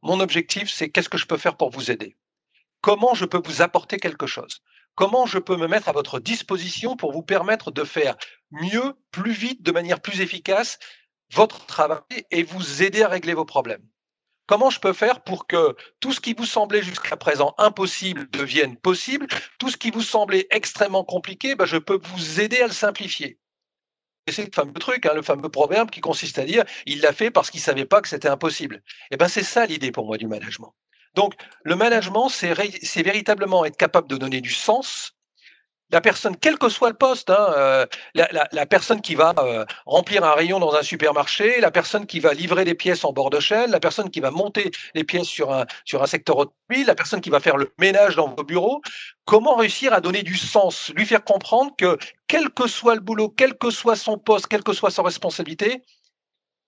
mon 0.02 0.18
objectif, 0.18 0.68
c'est 0.70 0.90
qu'est-ce 0.90 1.08
que 1.08 1.18
je 1.18 1.26
peux 1.26 1.38
faire 1.38 1.56
pour 1.56 1.70
vous 1.70 1.92
aider? 1.92 2.16
Comment 2.80 3.14
je 3.14 3.26
peux 3.26 3.42
vous 3.44 3.62
apporter 3.62 3.98
quelque 3.98 4.26
chose? 4.26 4.60
Comment 5.00 5.24
je 5.24 5.38
peux 5.38 5.56
me 5.56 5.66
mettre 5.66 5.88
à 5.88 5.92
votre 5.92 6.20
disposition 6.20 6.94
pour 6.94 7.10
vous 7.10 7.22
permettre 7.22 7.70
de 7.70 7.84
faire 7.84 8.18
mieux, 8.50 8.92
plus 9.10 9.32
vite, 9.32 9.62
de 9.62 9.72
manière 9.72 10.02
plus 10.02 10.20
efficace 10.20 10.78
votre 11.32 11.64
travail 11.64 12.02
et 12.30 12.42
vous 12.42 12.82
aider 12.82 13.02
à 13.02 13.08
régler 13.08 13.32
vos 13.32 13.46
problèmes? 13.46 13.82
Comment 14.46 14.68
je 14.68 14.78
peux 14.78 14.92
faire 14.92 15.22
pour 15.22 15.46
que 15.46 15.74
tout 16.00 16.12
ce 16.12 16.20
qui 16.20 16.34
vous 16.34 16.44
semblait 16.44 16.82
jusqu'à 16.82 17.16
présent 17.16 17.54
impossible 17.56 18.28
devienne 18.28 18.76
possible 18.76 19.26
Tout 19.58 19.70
ce 19.70 19.78
qui 19.78 19.90
vous 19.90 20.02
semblait 20.02 20.46
extrêmement 20.50 21.02
compliqué, 21.02 21.54
ben 21.54 21.64
je 21.64 21.78
peux 21.78 21.98
vous 22.02 22.40
aider 22.40 22.60
à 22.60 22.66
le 22.66 22.74
simplifier? 22.74 23.38
c'est 24.28 24.44
le 24.44 24.52
fameux 24.54 24.74
truc, 24.74 25.06
hein, 25.06 25.14
le 25.14 25.22
fameux 25.22 25.48
proverbe 25.48 25.88
qui 25.88 26.02
consiste 26.02 26.38
à 26.38 26.44
dire 26.44 26.66
il 26.84 27.00
l'a 27.00 27.14
fait 27.14 27.30
parce 27.30 27.50
qu'il 27.50 27.60
ne 27.60 27.64
savait 27.64 27.86
pas 27.86 28.02
que 28.02 28.08
c'était 28.08 28.28
impossible. 28.28 28.82
Et 29.10 29.14
eh 29.14 29.16
ben 29.16 29.28
c'est 29.28 29.44
ça 29.44 29.64
l'idée 29.64 29.92
pour 29.92 30.04
moi 30.04 30.18
du 30.18 30.26
management. 30.26 30.74
Donc 31.14 31.34
le 31.64 31.76
management, 31.76 32.28
c'est 32.28 33.02
véritablement 33.02 33.64
être 33.64 33.76
capable 33.76 34.08
de 34.08 34.16
donner 34.16 34.40
du 34.40 34.52
sens. 34.52 35.12
La 35.92 36.00
personne, 36.00 36.36
quel 36.36 36.56
que 36.56 36.68
soit 36.68 36.90
le 36.90 36.96
poste, 36.96 37.30
hein, 37.30 37.52
euh, 37.56 37.86
la, 38.14 38.66
personne 38.66 39.00
qui 39.00 39.16
va 39.16 39.34
euh, 39.38 39.64
remplir 39.86 40.22
un 40.22 40.34
rayon 40.34 40.60
dans 40.60 40.72
un 40.72 40.84
supermarché, 40.84 41.60
la 41.60 41.72
personne 41.72 42.06
qui 42.06 42.20
va 42.20 42.32
livrer 42.32 42.64
des 42.64 42.76
pièces 42.76 43.04
en 43.04 43.12
bord 43.12 43.28
de 43.28 43.40
chaîne, 43.40 43.72
la 43.72 43.80
personne 43.80 44.08
qui 44.08 44.20
va 44.20 44.30
monter 44.30 44.70
les 44.94 45.02
pièces 45.02 45.26
sur 45.26 45.52
un, 45.52 45.66
sur 45.84 46.00
un 46.00 46.06
secteur 46.06 46.36
automobile, 46.36 46.86
la 46.86 46.94
personne 46.94 47.20
qui 47.20 47.30
va 47.30 47.40
faire 47.40 47.56
le 47.56 47.72
ménage 47.78 48.14
dans 48.14 48.28
vos 48.28 48.44
bureaux, 48.44 48.82
comment 49.24 49.56
réussir 49.56 49.92
à 49.92 50.00
donner 50.00 50.22
du 50.22 50.36
sens, 50.36 50.92
lui 50.94 51.06
faire 51.06 51.24
comprendre 51.24 51.72
que 51.76 51.98
quel 52.28 52.50
que 52.50 52.68
soit 52.68 52.94
le 52.94 53.00
boulot, 53.00 53.28
quel 53.28 53.58
que 53.58 53.70
soit 53.70 53.96
son 53.96 54.16
poste, 54.16 54.46
quelle 54.46 54.62
que 54.62 54.72
soit 54.72 54.92
sa 54.92 55.02
responsabilité, 55.02 55.82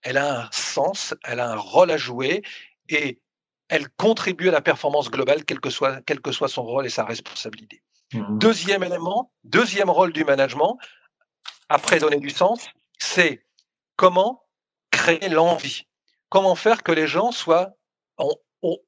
elle 0.02 0.16
a 0.16 0.40
un 0.40 0.48
sens, 0.50 1.14
elle 1.22 1.38
a 1.38 1.48
un 1.48 1.56
rôle 1.56 1.92
à 1.92 1.96
jouer 1.96 2.42
et 2.88 3.20
elle 3.72 3.88
contribue 3.96 4.50
à 4.50 4.52
la 4.52 4.60
performance 4.60 5.10
globale, 5.10 5.46
quel 5.46 5.58
que 5.58 5.70
soit, 5.70 6.02
quel 6.04 6.20
que 6.20 6.30
soit 6.30 6.48
son 6.48 6.62
rôle 6.62 6.84
et 6.84 6.90
sa 6.90 7.06
responsabilité. 7.06 7.82
Mmh. 8.12 8.38
Deuxième 8.38 8.82
élément, 8.82 9.32
deuxième 9.44 9.88
rôle 9.88 10.12
du 10.12 10.24
management, 10.24 10.76
après 11.70 11.98
donner 11.98 12.18
du 12.18 12.28
sens, 12.28 12.68
c'est 12.98 13.46
comment 13.96 14.44
créer 14.90 15.30
l'envie. 15.30 15.86
Comment 16.28 16.54
faire 16.54 16.82
que 16.82 16.92
les 16.92 17.06
gens 17.06 17.32
soient 17.32 17.70
ont, 18.18 18.36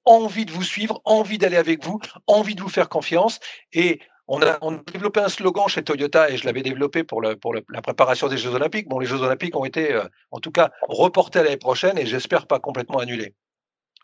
envie 0.05 0.45
de 0.45 0.53
vous 0.53 0.63
suivre, 0.63 1.01
envie 1.07 1.39
d'aller 1.39 1.57
avec 1.57 1.83
vous, 1.83 1.99
envie 2.27 2.55
de 2.55 2.61
vous 2.61 2.69
faire 2.69 2.91
confiance. 2.91 3.41
Et 3.73 4.01
on 4.29 4.43
a, 4.43 4.59
développé 4.93 5.21
un 5.21 5.31
slogan 5.31 5.67
chez 5.67 5.83
Toyota 5.83 6.29
et 6.29 6.37
je 6.37 6.45
l'avais 6.45 6.63
développé 6.63 7.05
pour, 7.05 7.23
pour 7.41 7.55
la 7.55 7.83
préparation 7.83 8.29
des 8.29 8.37
Jeux 8.37 8.55
Olympiques. 8.55 8.89
Bon, 8.89 8.99
les 8.99 9.07
Jeux 9.07 9.23
Olympiques 9.23 9.57
ont 9.57 9.65
été, 9.65 9.95
euh, 9.95 10.05
en 10.31 10.41
tout 10.41 10.53
cas, 10.53 10.71
reportés 10.83 11.39
à 11.39 11.43
l'année 11.43 11.57
prochaine 11.57 11.97
et 11.97 12.05
j'espère 12.05 12.47
pas 12.47 12.61
complètement 12.61 12.99
annulés. 12.99 13.35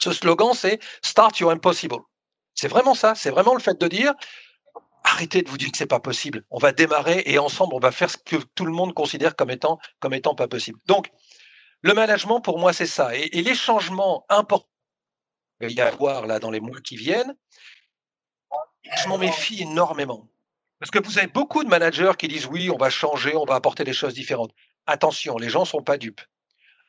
Ce 0.02 0.12
slogan, 0.12 0.52
c'est 0.54 0.80
Start 1.02 1.38
Your 1.40 1.50
Impossible. 1.50 1.98
C'est 2.54 2.68
vraiment 2.68 2.94
ça. 2.94 3.14
C'est 3.14 3.30
vraiment 3.30 3.54
le 3.54 3.60
fait 3.60 3.80
de 3.80 3.88
dire 3.88 4.14
arrêtez 5.04 5.42
de 5.42 5.48
vous 5.48 5.58
dire 5.58 5.70
que 5.70 5.78
c'est 5.78 5.86
pas 5.86 6.00
possible. 6.00 6.44
On 6.50 6.58
va 6.58 6.72
démarrer 6.72 7.22
et 7.26 7.38
ensemble, 7.38 7.74
on 7.74 7.80
va 7.80 7.92
faire 7.92 8.10
ce 8.10 8.16
que 8.16 8.36
tout 8.54 8.64
le 8.64 8.72
monde 8.72 8.94
considère 8.94 9.36
comme 9.36 9.50
étant, 9.50 9.78
comme 9.98 10.14
étant 10.14 10.34
pas 10.34 10.48
possible. 10.48 10.78
Donc, 10.86 11.10
le 11.82 11.94
management, 11.94 12.40
pour 12.40 12.58
moi, 12.58 12.72
c'est 12.72 12.86
ça. 12.86 13.16
Et, 13.16 13.28
les 13.28 13.54
changements 13.54 14.24
importants 14.28 14.68
qu'il 15.60 15.68
va 15.68 15.72
y 15.72 15.80
avoir 15.80 16.26
là 16.26 16.38
dans 16.38 16.50
les 16.50 16.60
mois 16.60 16.80
qui 16.80 16.96
viennent, 16.96 17.34
je 19.02 19.08
m'en 19.08 19.18
méfie 19.18 19.62
énormément. 19.62 20.28
Parce 20.78 20.90
que 20.90 20.98
vous 20.98 21.18
avez 21.18 21.26
beaucoup 21.26 21.62
de 21.64 21.68
managers 21.68 22.12
qui 22.18 22.28
disent 22.28 22.46
oui, 22.46 22.70
on 22.70 22.78
va 22.78 22.90
changer, 22.90 23.34
on 23.36 23.44
va 23.44 23.54
apporter 23.54 23.84
des 23.84 23.92
choses 23.92 24.14
différentes. 24.14 24.52
Attention, 24.86 25.36
les 25.36 25.50
gens 25.50 25.60
ne 25.60 25.66
sont 25.66 25.82
pas 25.82 25.98
dupes. 25.98 26.22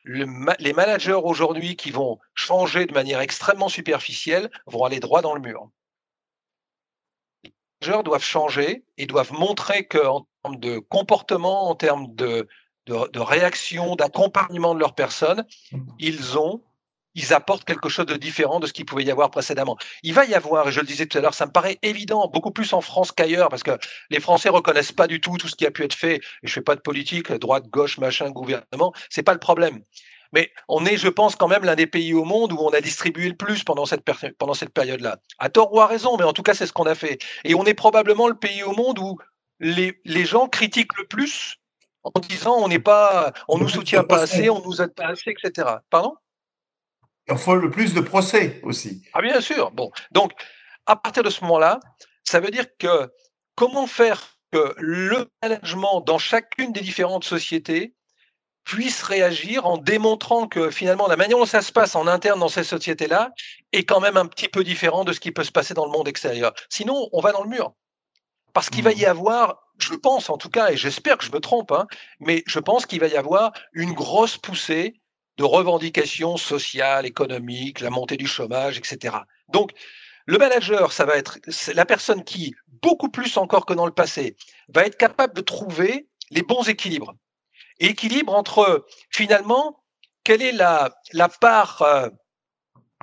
Les 0.04 0.72
managers 0.72 1.12
aujourd'hui 1.12 1.76
qui 1.76 1.90
vont 1.90 2.18
changer 2.34 2.86
de 2.86 2.94
manière 2.94 3.20
extrêmement 3.20 3.68
superficielle 3.68 4.50
vont 4.66 4.84
aller 4.84 5.00
droit 5.00 5.22
dans 5.22 5.34
le 5.34 5.40
mur. 5.40 5.70
Doivent 7.80 8.22
changer 8.22 8.84
et 8.96 9.06
doivent 9.06 9.32
montrer 9.32 9.86
qu'en 9.86 10.26
termes 10.42 10.60
de 10.60 10.78
comportement, 10.78 11.68
en 11.68 11.74
termes 11.74 12.14
de, 12.14 12.48
de, 12.86 13.18
réaction, 13.18 13.96
d'accompagnement 13.96 14.74
de 14.74 14.80
leur 14.80 14.94
personne, 14.94 15.44
ils 15.98 16.38
ont, 16.38 16.62
ils 17.14 17.32
apportent 17.32 17.64
quelque 17.64 17.88
chose 17.88 18.06
de 18.06 18.16
différent 18.16 18.60
de 18.60 18.66
ce 18.66 18.72
qu'il 18.72 18.84
pouvait 18.84 19.04
y 19.04 19.10
avoir 19.10 19.30
précédemment. 19.30 19.76
Il 20.02 20.14
va 20.14 20.24
y 20.24 20.34
avoir, 20.34 20.68
et 20.68 20.72
je 20.72 20.80
le 20.80 20.86
disais 20.86 21.06
tout 21.06 21.18
à 21.18 21.20
l'heure, 21.20 21.34
ça 21.34 21.46
me 21.46 21.52
paraît 21.52 21.78
évident, 21.82 22.28
beaucoup 22.28 22.50
plus 22.50 22.72
en 22.72 22.80
France 22.80 23.12
qu'ailleurs, 23.12 23.48
parce 23.48 23.62
que 23.62 23.78
les 24.10 24.20
Français 24.20 24.48
reconnaissent 24.48 24.92
pas 24.92 25.06
du 25.06 25.20
tout 25.20 25.36
tout 25.36 25.48
ce 25.48 25.56
qui 25.56 25.66
a 25.66 25.70
pu 25.70 25.84
être 25.84 25.94
fait. 25.94 26.16
Et 26.16 26.46
je 26.46 26.52
fais 26.52 26.60
pas 26.60 26.76
de 26.76 26.80
politique, 26.80 27.32
droite, 27.32 27.68
gauche, 27.68 27.98
machin, 27.98 28.30
gouvernement, 28.30 28.92
c'est 29.10 29.22
pas 29.22 29.32
le 29.34 29.40
problème. 29.40 29.82
Mais 30.32 30.50
on 30.68 30.86
est, 30.86 30.96
je 30.96 31.08
pense, 31.08 31.36
quand 31.36 31.48
même 31.48 31.64
l'un 31.64 31.74
des 31.74 31.86
pays 31.86 32.14
au 32.14 32.24
monde 32.24 32.52
où 32.52 32.58
on 32.58 32.70
a 32.70 32.80
distribué 32.80 33.28
le 33.28 33.36
plus 33.36 33.64
pendant 33.64 33.84
cette, 33.84 34.02
période-là. 34.72 35.18
À 35.38 35.50
tort 35.50 35.74
ou 35.74 35.80
à 35.80 35.86
raison, 35.86 36.16
mais 36.16 36.24
en 36.24 36.32
tout 36.32 36.42
cas, 36.42 36.54
c'est 36.54 36.66
ce 36.66 36.72
qu'on 36.72 36.86
a 36.86 36.94
fait. 36.94 37.18
Et 37.44 37.54
on 37.54 37.64
est 37.64 37.74
probablement 37.74 38.28
le 38.28 38.34
pays 38.34 38.62
au 38.62 38.72
monde 38.72 38.98
où 38.98 39.18
les, 39.60 40.00
les 40.06 40.24
gens 40.24 40.48
critiquent 40.48 40.96
le 40.96 41.06
plus 41.06 41.58
en 42.02 42.20
disant 42.20 42.56
on 42.58 42.68
n'est 42.68 42.78
pas, 42.78 43.32
on 43.48 43.58
nous 43.58 43.68
soutient 43.68 44.04
pas 44.04 44.22
assez, 44.22 44.50
on 44.50 44.60
nous 44.62 44.80
aide 44.82 44.94
pas 44.94 45.08
assez, 45.08 45.30
etc. 45.30 45.68
Pardon? 45.90 46.14
Il 47.28 47.36
faut 47.36 47.54
le 47.54 47.70
plus 47.70 47.94
de 47.94 48.00
procès 48.00 48.60
aussi. 48.62 49.02
Ah 49.12 49.22
bien 49.22 49.40
sûr. 49.40 49.70
Bon, 49.70 49.90
donc 50.10 50.32
à 50.86 50.96
partir 50.96 51.22
de 51.22 51.30
ce 51.30 51.42
moment-là, 51.42 51.80
ça 52.24 52.40
veut 52.40 52.50
dire 52.50 52.66
que 52.78 53.10
comment 53.54 53.86
faire 53.86 54.38
que 54.52 54.74
le 54.78 55.28
management 55.42 56.02
dans 56.02 56.18
chacune 56.18 56.72
des 56.72 56.80
différentes 56.80 57.24
sociétés 57.24 57.94
puisse 58.64 59.02
réagir 59.02 59.66
en 59.66 59.76
démontrant 59.76 60.46
que 60.46 60.70
finalement 60.70 61.08
la 61.08 61.16
manière 61.16 61.38
dont 61.38 61.46
ça 61.46 61.62
se 61.62 61.72
passe 61.72 61.96
en 61.96 62.06
interne 62.06 62.40
dans 62.40 62.48
ces 62.48 62.64
sociétés-là 62.64 63.32
est 63.72 63.84
quand 63.84 64.00
même 64.00 64.16
un 64.16 64.26
petit 64.26 64.48
peu 64.48 64.62
différent 64.62 65.04
de 65.04 65.12
ce 65.12 65.20
qui 65.20 65.32
peut 65.32 65.44
se 65.44 65.50
passer 65.50 65.74
dans 65.74 65.84
le 65.84 65.90
monde 65.90 66.06
extérieur. 66.06 66.52
Sinon, 66.68 67.08
on 67.12 67.20
va 67.20 67.32
dans 67.32 67.42
le 67.42 67.48
mur. 67.48 67.74
Parce 68.52 68.68
qu'il 68.68 68.84
va 68.84 68.92
y 68.92 69.04
mmh. 69.04 69.08
avoir, 69.08 69.62
je 69.78 69.94
pense 69.94 70.28
en 70.28 70.36
tout 70.36 70.50
cas, 70.50 70.70
et 70.70 70.76
j'espère 70.76 71.16
que 71.16 71.24
je 71.24 71.32
me 71.32 71.40
trompe, 71.40 71.72
hein, 71.72 71.86
mais 72.20 72.44
je 72.46 72.58
pense 72.58 72.84
qu'il 72.86 73.00
va 73.00 73.08
y 73.08 73.16
avoir 73.16 73.52
une 73.72 73.92
grosse 73.92 74.36
poussée 74.36 75.00
de 75.38 75.44
revendications 75.44 76.36
sociales, 76.36 77.06
économiques, 77.06 77.80
la 77.80 77.90
montée 77.90 78.16
du 78.16 78.26
chômage, 78.26 78.78
etc. 78.78 79.16
Donc, 79.48 79.72
le 80.26 80.38
manager, 80.38 80.92
ça 80.92 81.04
va 81.04 81.16
être 81.16 81.38
la 81.74 81.84
personne 81.84 82.22
qui, 82.22 82.54
beaucoup 82.82 83.08
plus 83.08 83.36
encore 83.36 83.66
que 83.66 83.74
dans 83.74 83.86
le 83.86 83.92
passé, 83.92 84.36
va 84.68 84.84
être 84.84 84.96
capable 84.96 85.34
de 85.34 85.40
trouver 85.40 86.06
les 86.30 86.42
bons 86.42 86.68
équilibres 86.68 87.14
équilibre 87.82 88.34
entre 88.34 88.86
finalement 89.10 89.82
quelle 90.24 90.42
est 90.42 90.52
la, 90.52 90.94
la 91.12 91.28
part 91.28 91.82
euh, 91.82 92.08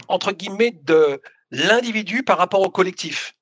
entre 0.08 0.32
guillemets 0.32 0.72
de 0.72 1.22
l'individu 1.52 2.24
par 2.24 2.38
rapport 2.38 2.62
au 2.62 2.70
collectif? 2.70 3.36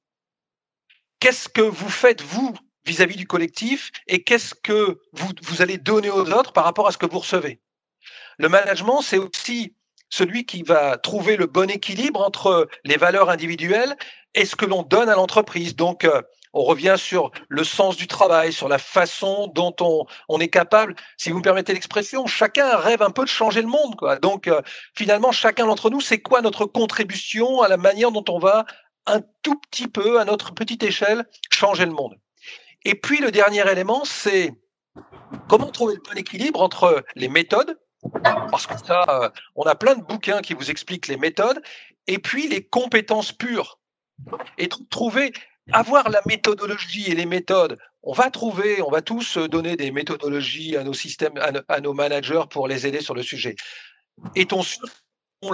Qu'est-ce 1.20 1.50
que 1.50 1.62
vous 1.62 1.90
faites 1.90 2.22
vous 2.22 2.54
vis-à-vis 2.86 3.16
du 3.16 3.28
collectif 3.28 3.92
et 4.08 4.24
qu'est-ce 4.24 4.56
que 4.56 5.00
vous, 5.14 5.32
vous 5.44 5.62
allez 5.62 5.78
donner 5.78 6.10
aux 6.10 6.32
autres 6.32 6.54
par 6.54 6.64
rapport 6.64 6.88
à 6.88 6.92
ce 6.92 6.98
que 6.98 7.06
vous 7.06 7.20
recevez? 7.20 7.60
Le 8.38 8.50
management, 8.50 9.02
c'est 9.02 9.18
aussi 9.18 9.74
celui 10.10 10.46
qui 10.46 10.64
va 10.64 10.98
trouver 10.98 11.36
le 11.36 11.48
bon 11.48 11.70
équilibre 11.70 12.22
entre 12.22 12.68
les 12.86 12.98
valeurs 12.98 13.30
individuelles 13.30 13.96
et 14.36 14.46
ce 14.46 14.56
que 14.56 14.66
l'on 14.66 14.84
donne 14.84 15.10
à 15.10 15.16
l'entreprise. 15.16 15.76
Donc, 15.76 16.06
euh, 16.06 16.22
on 16.54 16.64
revient 16.64 16.96
sur 16.98 17.32
le 17.50 17.64
sens 17.64 17.98
du 17.98 18.08
travail, 18.08 18.52
sur 18.52 18.68
la 18.68 18.80
façon 18.80 19.48
dont 19.54 19.76
on, 20.28 20.40
est 20.40 20.48
capable, 20.48 20.96
si 21.18 21.30
vous 21.30 21.38
me 21.38 21.44
permettez 21.44 21.74
l'expression, 21.74 22.26
chacun 22.26 22.78
rêve 22.78 23.02
un 23.02 23.12
peu 23.12 23.24
de 23.24 23.30
changer 23.30 23.62
le 23.62 23.68
monde. 23.68 23.96
Donc 24.22 24.48
euh, 24.48 24.62
finalement, 24.96 25.32
chacun 25.32 25.68
d'entre 25.68 25.90
nous, 25.90 26.02
c'est 26.02 26.20
quoi 26.20 26.42
notre 26.42 26.66
contribution 26.66 27.62
à 27.62 27.68
la 27.68 27.78
manière 27.78 28.12
dont 28.12 28.26
on 28.30 28.40
va 28.40 28.66
un 29.06 29.22
tout 29.44 29.56
petit 29.56 29.88
peu, 29.88 30.20
à 30.20 30.26
notre 30.26 30.54
petite 30.54 30.84
échelle, 30.84 31.26
changer 31.52 31.86
le 31.86 31.92
monde? 31.92 32.16
Et 32.86 32.96
puis 32.96 33.20
le 33.20 33.32
dernier 33.32 33.70
élément, 33.70 34.04
c'est 34.06 34.52
comment 35.48 35.70
trouver 35.70 35.96
le 35.96 36.02
bon 36.02 36.18
équilibre 36.18 36.62
entre 36.62 37.04
les 37.16 37.28
méthodes, 37.28 37.78
parce 38.22 38.68
que 38.68 38.78
ça, 38.78 39.06
euh, 39.10 39.30
on 39.56 39.64
a 39.64 39.76
plein 39.76 39.96
de 39.96 40.04
bouquins 40.04 40.42
qui 40.42 40.54
vous 40.54 40.70
expliquent 40.70 41.08
les 41.08 41.18
méthodes, 41.18 41.62
et 42.08 42.20
puis 42.20 42.48
les 42.48 42.64
compétences 42.64 43.32
pures. 43.32 43.80
Et 44.58 44.68
trouver 44.90 45.34
avoir 45.72 46.10
la 46.10 46.22
méthodologie 46.26 47.12
et 47.12 47.16
les 47.16 47.26
méthodes, 47.26 47.78
on 48.04 48.14
va 48.14 48.32
trouver, 48.32 48.82
on 48.82 48.90
va 48.90 49.02
tous 49.02 49.38
donner 49.38 49.76
des 49.76 49.92
méthodologies 49.92 50.78
à 50.78 50.84
nos 50.84 50.94
systèmes, 50.94 51.34
à, 51.68 51.82
nos 51.82 51.94
managers 51.94 52.44
pour 52.50 52.68
les 52.68 52.88
aider 52.88 53.02
sur 53.02 53.14
le 53.14 53.22
sujet. 53.22 53.56
Est-on 54.36 54.62
sûr 54.64 54.88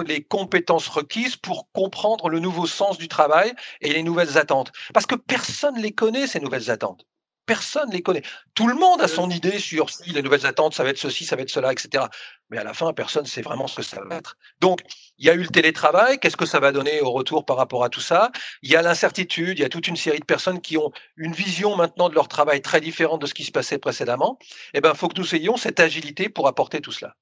les 0.06 0.22
compétences 0.22 0.88
requises 0.88 1.36
pour 1.36 1.70
comprendre 1.72 2.30
le 2.30 2.38
nouveau 2.38 2.66
sens 2.66 2.96
du 2.96 3.08
travail 3.08 3.52
et 3.80 3.92
les 3.92 4.02
nouvelles 4.02 4.38
attentes 4.38 4.72
Parce 4.94 5.04
que 5.04 5.14
personne 5.14 5.76
ne 5.76 5.82
les 5.82 5.92
connaît, 5.92 6.26
ces 6.26 6.40
nouvelles 6.40 6.70
attentes. 6.70 7.04
Personne 7.46 7.88
ne 7.90 7.94
les 7.94 8.02
connaît. 8.02 8.22
Tout 8.54 8.68
le 8.68 8.74
monde 8.74 9.02
a 9.02 9.08
son 9.08 9.28
idée 9.28 9.58
sur 9.58 9.90
si 9.90 10.10
les 10.10 10.22
nouvelles 10.22 10.46
attentes, 10.46 10.74
ça 10.74 10.82
va 10.82 10.90
être 10.90 10.98
ceci, 10.98 11.26
ça 11.26 11.36
va 11.36 11.42
être 11.42 11.50
cela, 11.50 11.72
etc. 11.72 12.04
Mais 12.48 12.56
à 12.56 12.64
la 12.64 12.72
fin, 12.72 12.92
personne 12.92 13.24
ne 13.24 13.28
sait 13.28 13.42
vraiment 13.42 13.66
ce 13.66 13.76
que 13.76 13.82
ça 13.82 14.00
va 14.02 14.16
être. 14.16 14.36
Donc, 14.60 14.80
il 15.18 15.26
y 15.26 15.30
a 15.30 15.34
eu 15.34 15.42
le 15.42 15.48
télétravail. 15.48 16.18
Qu'est-ce 16.18 16.36
que 16.36 16.46
ça 16.46 16.60
va 16.60 16.72
donner 16.72 17.00
au 17.02 17.10
retour 17.10 17.44
par 17.44 17.56
rapport 17.56 17.84
à 17.84 17.90
tout 17.90 18.00
ça? 18.00 18.32
Il 18.62 18.70
y 18.70 18.76
a 18.76 18.82
l'incertitude. 18.82 19.58
Il 19.58 19.62
y 19.62 19.64
a 19.64 19.68
toute 19.68 19.88
une 19.88 19.96
série 19.96 20.20
de 20.20 20.24
personnes 20.24 20.60
qui 20.60 20.78
ont 20.78 20.90
une 21.16 21.32
vision 21.32 21.76
maintenant 21.76 22.08
de 22.08 22.14
leur 22.14 22.28
travail 22.28 22.62
très 22.62 22.80
différente 22.80 23.20
de 23.20 23.26
ce 23.26 23.34
qui 23.34 23.44
se 23.44 23.52
passait 23.52 23.78
précédemment. 23.78 24.38
Eh 24.72 24.80
bien, 24.80 24.92
il 24.92 24.96
faut 24.96 25.08
que 25.08 25.20
nous 25.20 25.34
ayons 25.34 25.56
cette 25.56 25.80
agilité 25.80 26.28
pour 26.30 26.48
apporter 26.48 26.80
tout 26.80 26.92
cela. 26.92 27.14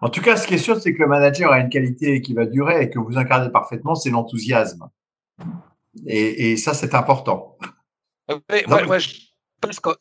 En 0.00 0.08
tout 0.08 0.20
cas, 0.20 0.36
ce 0.36 0.46
qui 0.46 0.54
est 0.54 0.58
sûr, 0.58 0.80
c'est 0.80 0.94
que 0.94 1.00
le 1.00 1.08
manager 1.08 1.52
a 1.52 1.58
une 1.58 1.68
qualité 1.68 2.20
qui 2.20 2.34
va 2.34 2.46
durer 2.46 2.82
et 2.82 2.90
que 2.90 2.98
vous 2.98 3.18
incarnez 3.18 3.50
parfaitement, 3.50 3.94
c'est 3.94 4.10
l'enthousiasme. 4.10 4.88
Et, 6.06 6.52
et 6.52 6.56
ça, 6.56 6.74
c'est 6.74 6.94
important. 6.94 7.56
Moi, 8.66 8.82
moi 8.84 8.98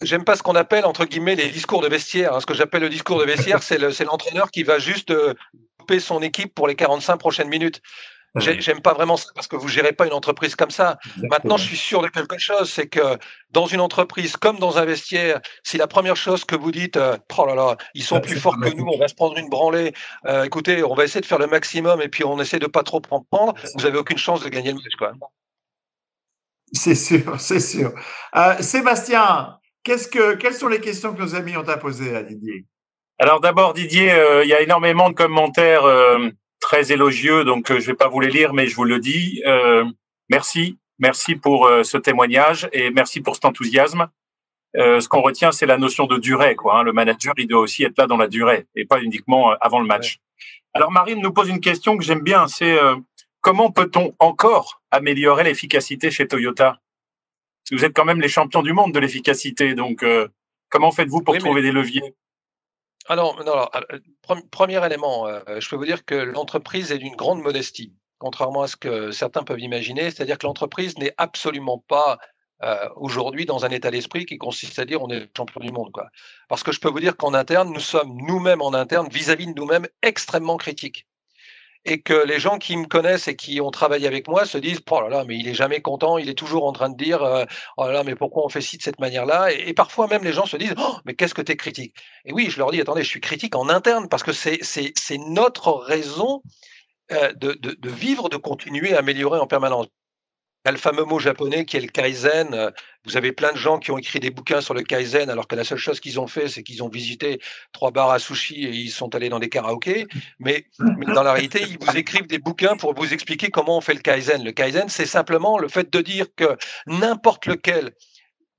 j'aime 0.02 0.24
pas 0.24 0.36
ce 0.36 0.44
qu'on 0.44 0.56
appelle 0.56 0.86
entre 0.86 1.06
guillemets 1.06 1.36
les 1.36 1.50
discours 1.50 1.82
de 1.82 1.88
vestiaire. 1.88 2.34
Hein. 2.34 2.40
Ce 2.40 2.46
que 2.46 2.54
j'appelle 2.54 2.82
le 2.82 2.90
discours 2.90 3.20
de 3.20 3.26
vestiaire, 3.26 3.62
c'est 3.64 3.78
l'entraîneur 3.78 4.52
qui 4.52 4.64
va 4.64 4.80
juste 4.80 5.12
euh, 5.12 5.34
couper 5.78 6.00
son 6.00 6.22
équipe 6.22 6.54
pour 6.54 6.68
les 6.68 6.76
45 6.76 7.18
prochaines 7.18 7.50
minutes. 7.50 7.82
J'aime 8.36 8.82
pas 8.82 8.94
vraiment 8.94 9.18
ça 9.18 9.30
parce 9.34 9.48
que 9.48 9.56
vous 9.56 9.68
gérez 9.68 9.92
pas 9.92 10.06
une 10.06 10.14
entreprise 10.14 10.56
comme 10.56 10.70
ça. 10.70 11.00
Maintenant, 11.32 11.58
je 11.58 11.64
suis 11.64 11.78
sûr 11.78 12.02
de 12.02 12.08
quelque 12.10 12.38
chose, 12.38 12.70
c'est 12.70 12.88
que 12.88 13.18
dans 13.50 13.66
une 13.66 13.82
entreprise 13.82 14.38
comme 14.38 14.60
dans 14.60 14.78
un 14.78 14.86
vestiaire, 14.86 15.42
si 15.64 15.78
la 15.78 15.88
première 15.88 16.16
chose 16.16 16.46
que 16.46 16.56
vous 16.56 16.72
dites, 16.72 16.96
euh, 16.98 17.18
oh 17.38 17.46
là 17.48 17.56
là, 17.56 17.78
ils 17.96 18.04
sont 18.04 18.22
plus 18.22 18.40
forts 18.40 18.60
que 18.60 18.70
nous, 18.70 18.86
on 18.86 19.00
va 19.00 19.08
se 19.08 19.16
prendre 19.16 19.36
une 19.38 19.50
branlée. 19.50 19.94
Euh, 20.26 20.44
écoutez, 20.44 20.84
on 20.84 20.94
va 20.94 21.06
essayer 21.06 21.22
de 21.22 21.26
faire 21.26 21.40
le 21.40 21.48
maximum 21.48 22.02
et 22.02 22.08
puis 22.08 22.24
on 22.24 22.40
essaie 22.40 22.60
de 22.60 22.68
pas 22.68 22.84
trop 22.84 23.02
prendre. 23.02 23.56
Vous 23.76 23.86
avez 23.88 23.98
aucune 23.98 24.20
chance 24.20 24.42
de 24.42 24.50
gagner 24.50 24.70
le 24.70 24.76
match, 24.76 24.96
quoi. 24.98 25.14
C'est 26.74 26.96
sûr, 26.96 27.40
c'est 27.40 27.60
sûr. 27.60 27.94
Euh, 28.36 28.62
Sébastien, 28.62 29.58
qu'est-ce 29.84 30.08
que, 30.08 30.36
quelles 30.36 30.54
sont 30.54 30.68
les 30.68 30.80
questions 30.80 31.14
que 31.14 31.22
nos 31.22 31.36
amis 31.36 31.58
ont 31.58 31.68
à 31.68 31.78
poser 31.78 32.16
à 32.16 32.24
Didier? 32.24 32.66
Alors 33.18 33.42
d'abord, 33.42 33.74
Didier, 33.74 34.14
il 34.44 34.48
y 34.48 34.54
a 34.54 34.62
énormément 34.62 35.10
de 35.10 35.16
commentaires 35.16 35.84
très 36.60 36.92
élogieux, 36.92 37.44
donc 37.44 37.72
euh, 37.72 37.80
je 37.80 37.88
vais 37.88 37.96
pas 37.96 38.08
vous 38.08 38.20
les 38.20 38.30
lire, 38.30 38.54
mais 38.54 38.68
je 38.68 38.76
vous 38.76 38.84
le 38.84 39.00
dis. 39.00 39.42
Euh, 39.46 39.86
merci, 40.30 40.78
merci 41.00 41.36
pour 41.36 41.66
euh, 41.66 41.84
ce 41.84 41.98
témoignage 41.98 42.70
et 42.74 42.92
merci 42.92 43.22
pour 43.22 43.36
cet 43.36 43.46
enthousiasme. 43.46 44.08
ce 44.76 45.08
qu'on 45.08 45.22
retient, 45.22 45.52
c'est 45.52 45.66
la 45.66 45.78
notion 45.78 46.06
de 46.06 46.18
durée. 46.18 46.56
Quoi, 46.56 46.80
hein. 46.80 46.84
Le 46.84 46.94
manager, 46.94 47.34
il 47.38 47.48
doit 47.48 47.62
aussi 47.62 47.84
être 47.84 47.98
là 47.98 48.08
dans 48.08 48.18
la 48.18 48.28
durée 48.28 48.68
et 48.76 48.86
pas 48.86 49.02
uniquement 49.02 49.52
avant 49.62 49.80
le 49.80 49.88
match. 49.88 50.20
Alors 50.76 50.92
Marine 50.92 51.22
nous 51.22 51.34
pose 51.34 51.50
une 51.50 51.62
question 51.62 51.98
que 51.98 52.04
j'aime 52.04 52.22
bien, 52.22 52.48
c'est 52.48 52.78
comment 53.42 53.72
peut-on 53.72 54.16
encore 54.20 54.82
améliorer 54.92 55.44
l'efficacité 55.44 56.12
chez 56.12 56.28
Toyota? 56.28 56.66
Parce 56.74 57.70
que 57.72 57.76
vous 57.76 57.86
êtes 57.86 57.96
quand 57.96 58.06
même 58.06 58.22
les 58.22 58.30
champions 58.30 58.64
du 58.64 58.74
monde 58.74 58.94
de 58.94 59.00
l'efficacité, 59.00 59.76
donc 59.76 60.04
comment 60.70 60.92
faites-vous 60.92 61.22
pour 61.22 61.38
trouver 61.38 61.62
des 61.62 61.72
leviers? 61.72 62.16
Alors, 63.10 63.44
non, 63.44 63.68
premier 64.52 64.86
élément, 64.86 65.28
euh, 65.28 65.40
je 65.60 65.68
peux 65.68 65.76
vous 65.76 65.86
dire 65.86 66.06
que 66.06 66.14
l'entreprise 66.14 66.92
est 66.92 67.00
d'une 67.00 67.16
grande 67.16 67.42
modestie, 67.42 67.92
contrairement 68.20 68.62
à 68.62 68.68
ce 68.68 68.76
que 68.76 69.10
certains 69.10 69.42
peuvent 69.42 69.60
imaginer. 69.60 70.12
C'est-à-dire 70.12 70.38
que 70.38 70.46
l'entreprise 70.46 70.96
n'est 71.00 71.16
absolument 71.18 71.84
pas 71.88 72.20
euh, 72.62 72.88
aujourd'hui 72.98 73.48
dans 73.48 73.66
un 73.66 73.70
état 73.70 73.90
d'esprit 73.90 74.28
qui 74.28 74.38
consiste 74.38 74.78
à 74.78 74.86
dire 74.86 75.02
on 75.02 75.10
est 75.10 75.28
champion 75.36 75.60
du 75.60 75.72
monde. 75.72 75.92
Quoi. 75.92 76.10
Parce 76.50 76.62
que 76.62 76.72
je 76.72 76.80
peux 76.80 76.90
vous 76.90 77.00
dire 77.00 77.18
qu'en 77.18 77.34
interne, 77.34 77.74
nous 77.74 77.80
sommes 77.80 78.16
nous-mêmes 78.16 78.62
en 78.62 78.76
interne, 78.76 79.10
vis-à-vis 79.10 79.48
-vis 79.48 79.54
de 79.56 79.60
nous-mêmes, 79.60 79.88
extrêmement 80.04 80.58
critiques 80.58 81.08
et 81.86 82.02
que 82.02 82.26
les 82.26 82.40
gens 82.40 82.58
qui 82.58 82.76
me 82.76 82.86
connaissent 82.86 83.28
et 83.28 83.36
qui 83.36 83.62
ont 83.62 83.72
travaillé 83.72 84.08
avec 84.08 84.28
moi 84.28 84.46
se 84.46 84.58
disent 84.58 84.82
oh 84.92 85.02
là 85.02 85.10
là 85.10 85.24
mais 85.26 85.38
il 85.38 85.48
est 85.48 85.54
jamais 85.54 85.82
content 85.82 86.18
il 86.18 86.30
est 86.30 86.38
toujours 86.38 86.66
en 86.66 86.74
train 86.74 86.90
de 86.90 86.98
dire 86.98 87.24
euh, 87.24 87.46
oh 87.78 87.86
là 87.86 87.94
là 87.94 88.04
mais 88.04 88.16
pourquoi 88.16 88.46
on 88.46 88.50
fait 88.50 88.62
ci 88.62 88.78
de 88.78 88.84
cette 88.84 89.00
manière 89.00 89.26
là 89.26 89.52
et, 89.52 89.74
parfois 89.74 90.08
même 90.08 90.24
les 90.24 90.34
gens 90.34 90.46
se 90.46 90.58
disent 90.58 90.76
oh, 90.78 90.96
mais 91.06 91.14
qu'est-ce 91.14 91.34
que 91.34 91.42
tu 91.42 91.52
es 91.54 91.56
critique? 91.56 91.96
Et 92.26 92.34
oui 92.34 92.50
je 92.50 92.58
leur 92.58 92.72
dis 92.72 92.82
attendez 92.82 93.04
je 93.04 93.10
suis 93.10 93.22
critique 93.22 93.56
en 93.56 93.70
interne 93.70 94.10
parce 94.10 94.24
que 94.24 94.34
c'est 94.34 94.60
notre 95.28 95.72
raison 95.72 96.42
euh, 97.12 97.34
de, 97.34 97.90
vivre 97.90 98.30
de 98.30 98.38
continuer 98.38 98.94
à 98.94 99.00
améliorer 99.00 99.40
en 99.40 99.48
permanence 99.48 99.88
y 100.66 100.70
a 100.70 100.72
le 100.72 100.78
fameux 100.78 101.06
mot 101.06 101.20
japonais 101.20 101.66
qui 101.66 101.78
est 101.78 101.82
le 101.82 101.88
kaizen. 101.88 102.72
Vous 103.06 103.16
avez 103.18 103.32
plein 103.32 103.52
de 103.54 103.58
gens 103.58 103.80
qui 103.80 103.92
ont 103.92 103.98
écrit 103.98 104.20
des 104.20 104.30
bouquins 104.30 104.62
sur 104.62 104.74
le 104.74 104.84
kaizen, 104.84 105.30
alors 105.30 105.48
que 105.48 105.56
la 105.56 105.64
seule 105.64 105.78
chose 105.78 106.00
qu'ils 106.00 106.20
ont 106.20 106.28
fait, 106.28 106.50
c'est 106.50 106.64
qu'ils 106.64 106.84
ont 106.84 106.90
visité 106.90 107.40
trois 107.72 107.92
bars 107.92 108.12
à 108.12 108.20
sushi 108.20 108.66
et 108.66 108.70
ils 108.70 108.92
sont 108.92 109.16
allés 109.16 109.30
dans 109.30 109.40
des 109.40 109.50
karaokés. 109.50 110.08
Mais, 110.40 110.66
dans 110.80 111.24
la 111.24 111.34
réalité, 111.34 111.62
ils 111.62 111.78
vous 111.80 111.98
écrivent 111.98 112.28
des 112.28 112.40
bouquins 112.40 112.76
pour 112.76 112.94
vous 112.94 113.14
expliquer 113.14 113.50
comment 113.50 113.78
on 113.78 113.82
fait 113.82 113.94
le 113.94 114.02
kaizen. 114.02 114.44
Le 114.44 114.52
kaizen, 114.52 114.90
c'est 114.90 115.06
simplement 115.06 115.58
le 115.60 115.70
fait 115.70 115.92
de 115.92 116.02
dire 116.02 116.28
que 116.36 116.58
n'importe 116.88 117.46
lequel 117.46 117.94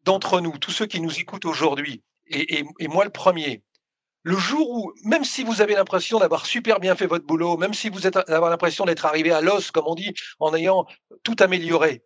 d'entre 0.04 0.40
nous, 0.40 0.56
tous 0.58 0.70
ceux 0.70 0.86
qui 0.86 1.00
nous 1.00 1.20
écoutent 1.20 1.44
aujourd'hui, 1.44 2.02
et 2.26 2.64
moi 2.88 3.04
le 3.04 3.10
premier, 3.10 3.62
le 4.22 4.36
jour 4.36 4.70
où, 4.70 4.92
même 5.04 5.24
si 5.24 5.42
vous 5.42 5.62
avez 5.62 5.74
l'impression 5.74 6.18
d'avoir 6.18 6.46
super 6.46 6.80
bien 6.80 6.94
fait 6.94 7.06
votre 7.06 7.24
boulot, 7.24 7.56
même 7.56 7.74
si 7.74 7.88
vous 7.88 8.06
êtes 8.06 8.18
d'avoir 8.28 8.50
l'impression 8.50 8.84
d'être 8.84 9.06
arrivé 9.06 9.32
à 9.32 9.40
l'os, 9.40 9.70
comme 9.70 9.86
on 9.86 9.94
dit, 9.94 10.12
en 10.38 10.54
ayant 10.54 10.86
tout 11.22 11.36
amélioré, 11.40 12.02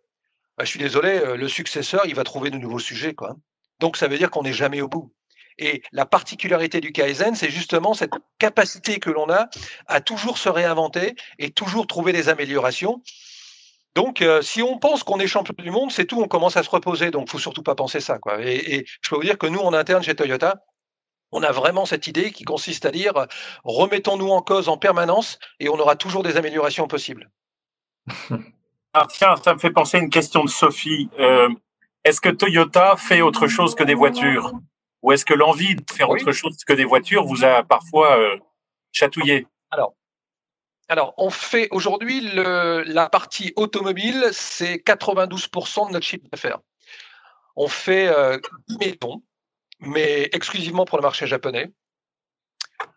bah, 0.57 0.63
je 0.63 0.69
suis 0.69 0.79
désolé, 0.79 1.09
euh, 1.09 1.35
le 1.35 1.47
successeur, 1.47 2.05
il 2.05 2.15
va 2.15 2.23
trouver 2.23 2.49
de 2.49 2.57
nouveaux 2.57 2.79
sujets, 2.79 3.13
quoi. 3.13 3.35
Donc 3.79 3.97
ça 3.97 4.07
veut 4.07 4.17
dire 4.17 4.31
qu'on 4.31 4.43
n'est 4.43 4.53
jamais 4.53 4.81
au 4.81 4.87
bout. 4.87 5.13
Et 5.57 5.83
la 5.91 6.05
particularité 6.05 6.81
du 6.81 6.91
Kaizen, 6.91 7.35
c'est 7.35 7.49
justement 7.49 7.93
cette 7.93 8.11
capacité 8.39 8.99
que 8.99 9.09
l'on 9.09 9.29
a 9.29 9.47
à 9.87 10.01
toujours 10.01 10.37
se 10.37 10.49
réinventer 10.49 11.15
et 11.39 11.51
toujours 11.51 11.87
trouver 11.87 12.11
des 12.11 12.29
améliorations. 12.29 13.01
Donc, 13.95 14.21
euh, 14.21 14.41
si 14.41 14.61
on 14.61 14.77
pense 14.77 15.03
qu'on 15.03 15.19
est 15.19 15.27
champion 15.27 15.55
du 15.57 15.71
monde, 15.71 15.91
c'est 15.91 16.05
tout, 16.05 16.21
on 16.21 16.27
commence 16.27 16.57
à 16.57 16.63
se 16.63 16.69
reposer. 16.69 17.11
Donc, 17.11 17.29
faut 17.29 17.39
surtout 17.39 17.63
pas 17.63 17.75
penser 17.75 18.01
ça. 18.01 18.19
Quoi. 18.19 18.41
Et, 18.41 18.75
et 18.75 18.85
je 19.01 19.09
peux 19.09 19.15
vous 19.15 19.23
dire 19.23 19.37
que 19.37 19.47
nous, 19.47 19.59
en 19.59 19.73
interne 19.73 20.03
chez 20.03 20.15
Toyota, 20.15 20.61
on 21.35 21.43
a 21.43 21.51
vraiment 21.51 21.85
cette 21.85 22.07
idée 22.07 22.31
qui 22.31 22.45
consiste 22.45 22.85
à 22.85 22.91
dire 22.91 23.13
remettons-nous 23.63 24.29
en 24.29 24.41
cause 24.41 24.69
en 24.69 24.77
permanence 24.77 25.37
et 25.59 25.69
on 25.69 25.77
aura 25.77 25.95
toujours 25.95 26.23
des 26.23 26.37
améliorations 26.37 26.87
possibles. 26.87 27.29
Ah, 28.97 29.07
tiens, 29.09 29.35
ça 29.35 29.53
me 29.53 29.59
fait 29.59 29.71
penser 29.71 29.97
à 29.97 29.99
une 29.99 30.09
question 30.09 30.45
de 30.45 30.49
Sophie. 30.49 31.09
Euh, 31.19 31.49
est-ce 32.05 32.21
que 32.21 32.29
Toyota 32.29 32.95
fait 32.95 33.19
autre 33.19 33.49
chose 33.49 33.75
que 33.75 33.83
des 33.83 33.93
voitures? 33.93 34.53
Ou 35.01 35.11
est-ce 35.11 35.25
que 35.25 35.33
l'envie 35.33 35.75
de 35.75 35.83
faire 35.91 36.09
autre 36.09 36.31
chose 36.31 36.63
que 36.63 36.71
des 36.71 36.85
voitures 36.85 37.25
vous 37.25 37.43
a 37.43 37.63
parfois 37.63 38.17
euh, 38.17 38.37
chatouillé? 38.93 39.47
Alors, 39.71 39.95
alors, 40.87 41.13
on 41.17 41.29
fait 41.29 41.67
aujourd'hui 41.71 42.21
la 42.21 43.09
partie 43.09 43.51
automobile, 43.57 44.29
c'est 44.31 44.75
92% 44.75 45.89
de 45.89 45.91
notre 45.91 46.05
chiffre 46.05 46.23
d'affaires. 46.31 46.59
On 47.57 47.67
fait 47.67 48.07
euh, 48.07 48.37
maisons, 48.79 49.21
mais 49.79 50.29
exclusivement 50.33 50.85
pour 50.85 50.97
le 50.97 51.03
marché 51.03 51.27
japonais. 51.27 51.71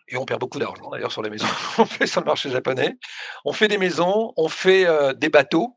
Et 0.09 0.17
on 0.17 0.25
perd 0.25 0.41
beaucoup 0.41 0.59
d'argent 0.59 0.89
d'ailleurs 0.91 1.13
sur 1.13 1.23
les 1.23 1.31
maisons. 1.31 1.47
on 1.79 1.85
fait 1.85 2.07
sur 2.07 2.21
le 2.21 2.27
marché 2.27 2.51
japonais. 2.51 2.97
On 3.45 3.53
fait 3.53 3.69
des 3.69 3.79
maisons, 3.79 4.33
on 4.37 4.49
fait 4.49 4.87
euh, 4.87 5.13
des 5.13 5.29
bateaux. 5.29 5.77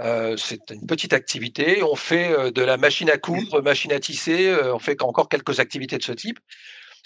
Euh, 0.00 0.36
c'est 0.36 0.70
une 0.70 0.86
petite 0.86 1.12
activité. 1.12 1.82
On 1.82 1.96
fait 1.96 2.30
euh, 2.30 2.50
de 2.50 2.62
la 2.62 2.76
machine 2.76 3.10
à 3.10 3.18
coudre, 3.18 3.62
machine 3.62 3.92
à 3.92 3.98
tisser. 3.98 4.54
on 4.72 4.78
fait 4.78 5.02
encore 5.02 5.28
quelques 5.28 5.58
activités 5.58 5.98
de 5.98 6.02
ce 6.02 6.12
type. 6.12 6.38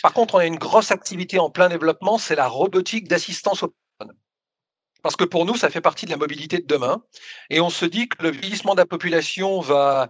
Par 0.02 0.12
contre, 0.12 0.34
on 0.34 0.38
a 0.38 0.46
une 0.46 0.58
grosse 0.58 0.90
activité 0.90 1.38
en 1.38 1.50
plein 1.50 1.68
développement, 1.68 2.16
c'est 2.18 2.34
la 2.34 2.48
robotique 2.48 3.06
d'assistance 3.06 3.62
aux 3.62 3.74
personnes. 3.98 4.16
Parce 5.02 5.16
que 5.16 5.24
pour 5.24 5.44
nous, 5.44 5.56
ça 5.56 5.70
fait 5.70 5.80
partie 5.80 6.06
de 6.06 6.10
la 6.10 6.16
mobilité 6.16 6.58
de 6.58 6.66
demain. 6.66 7.02
Et 7.48 7.60
on 7.60 7.70
se 7.70 7.84
dit 7.84 8.08
que 8.08 8.22
le 8.22 8.30
vieillissement 8.30 8.74
de 8.74 8.80
la 8.80 8.86
population 8.86 9.60
va 9.60 10.08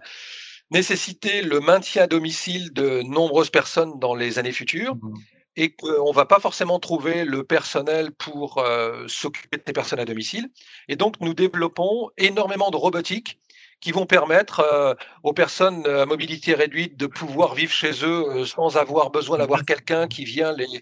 nécessiter 0.71 1.41
le 1.41 1.59
maintien 1.59 2.03
à 2.03 2.07
domicile 2.07 2.73
de 2.73 3.01
nombreuses 3.03 3.49
personnes 3.49 3.99
dans 3.99 4.15
les 4.15 4.39
années 4.39 4.51
futures 4.51 4.95
mmh 4.95 5.13
et 5.55 5.71
qu'on 5.71 6.09
ne 6.09 6.15
va 6.15 6.25
pas 6.25 6.39
forcément 6.39 6.79
trouver 6.79 7.25
le 7.25 7.43
personnel 7.43 8.11
pour 8.11 8.59
euh, 8.59 9.05
s'occuper 9.07 9.57
de 9.57 9.63
ces 9.65 9.73
personnes 9.73 9.99
à 9.99 10.05
domicile. 10.05 10.49
Et 10.87 10.95
donc, 10.95 11.15
nous 11.19 11.33
développons 11.33 12.09
énormément 12.17 12.71
de 12.71 12.77
robotique 12.77 13.39
qui 13.81 13.91
vont 13.91 14.05
permettre 14.05 14.61
euh, 14.61 14.93
aux 15.23 15.33
personnes 15.33 15.85
à 15.87 16.05
mobilité 16.05 16.53
réduite 16.53 16.97
de 16.97 17.07
pouvoir 17.07 17.55
vivre 17.55 17.73
chez 17.73 17.91
eux 18.05 18.25
euh, 18.29 18.45
sans 18.45 18.77
avoir 18.77 19.11
besoin 19.11 19.39
d'avoir 19.39 19.65
quelqu'un 19.65 20.07
qui 20.07 20.23
vient 20.23 20.53
les, 20.53 20.81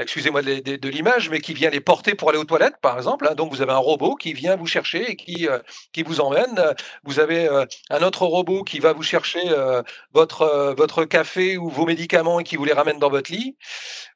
excusez-moi 0.00 0.42
de, 0.42 0.88
l'image, 0.88 1.30
mais 1.30 1.40
qui 1.40 1.54
vient 1.54 1.70
les 1.70 1.80
porter 1.80 2.14
pour 2.14 2.30
aller 2.30 2.38
aux 2.38 2.44
toilettes, 2.44 2.80
par 2.80 2.96
exemple. 2.96 3.26
Hein. 3.28 3.34
Donc, 3.34 3.52
vous 3.52 3.62
avez 3.62 3.72
un 3.72 3.78
robot 3.78 4.14
qui 4.14 4.32
vient 4.32 4.56
vous 4.56 4.66
chercher 4.66 5.10
et 5.10 5.16
qui, 5.16 5.48
euh, 5.48 5.58
qui 5.92 6.02
vous 6.02 6.20
emmène. 6.20 6.74
Vous 7.04 7.20
avez 7.20 7.48
euh, 7.48 7.64
un 7.90 8.02
autre 8.02 8.24
robot 8.26 8.64
qui 8.64 8.78
va 8.78 8.92
vous 8.92 9.02
chercher 9.02 9.40
euh, 9.46 9.82
votre, 10.12 10.74
votre 10.76 11.04
café 11.04 11.56
ou 11.56 11.68
vos 11.68 11.86
médicaments 11.86 12.40
et 12.40 12.44
qui 12.44 12.56
vous 12.56 12.64
les 12.64 12.72
ramène 12.72 12.98
dans 12.98 13.10
votre 13.10 13.32
lit. 13.32 13.56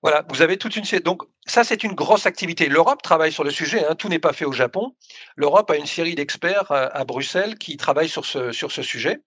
Voilà, 0.02 0.24
vous 0.28 0.42
avez 0.42 0.56
toute 0.56 0.76
une 0.76 0.84
série. 0.84 1.02
Donc, 1.02 1.22
ça, 1.46 1.64
c'est 1.64 1.82
une 1.84 1.94
grosse 1.94 2.26
activité. 2.26 2.68
L'Europe 2.68 3.02
travaille 3.02 3.32
sur 3.32 3.44
le 3.44 3.50
sujet. 3.50 3.84
Hein. 3.86 3.94
Tout 3.94 4.08
n'est 4.08 4.18
pas 4.18 4.32
fait 4.32 4.44
au 4.44 4.52
Japon. 4.52 4.94
L'Europe 5.36 5.70
a 5.70 5.76
une 5.76 5.86
série 5.86 6.14
d'experts 6.14 6.70
à, 6.70 7.04
Bruxelles 7.04 7.58
qui 7.58 7.76
travaillent 7.76 8.08
sur 8.08 8.24
ce, 8.24 8.52
sur 8.52 8.70
ce 8.72 8.82
sujet. 8.82 9.20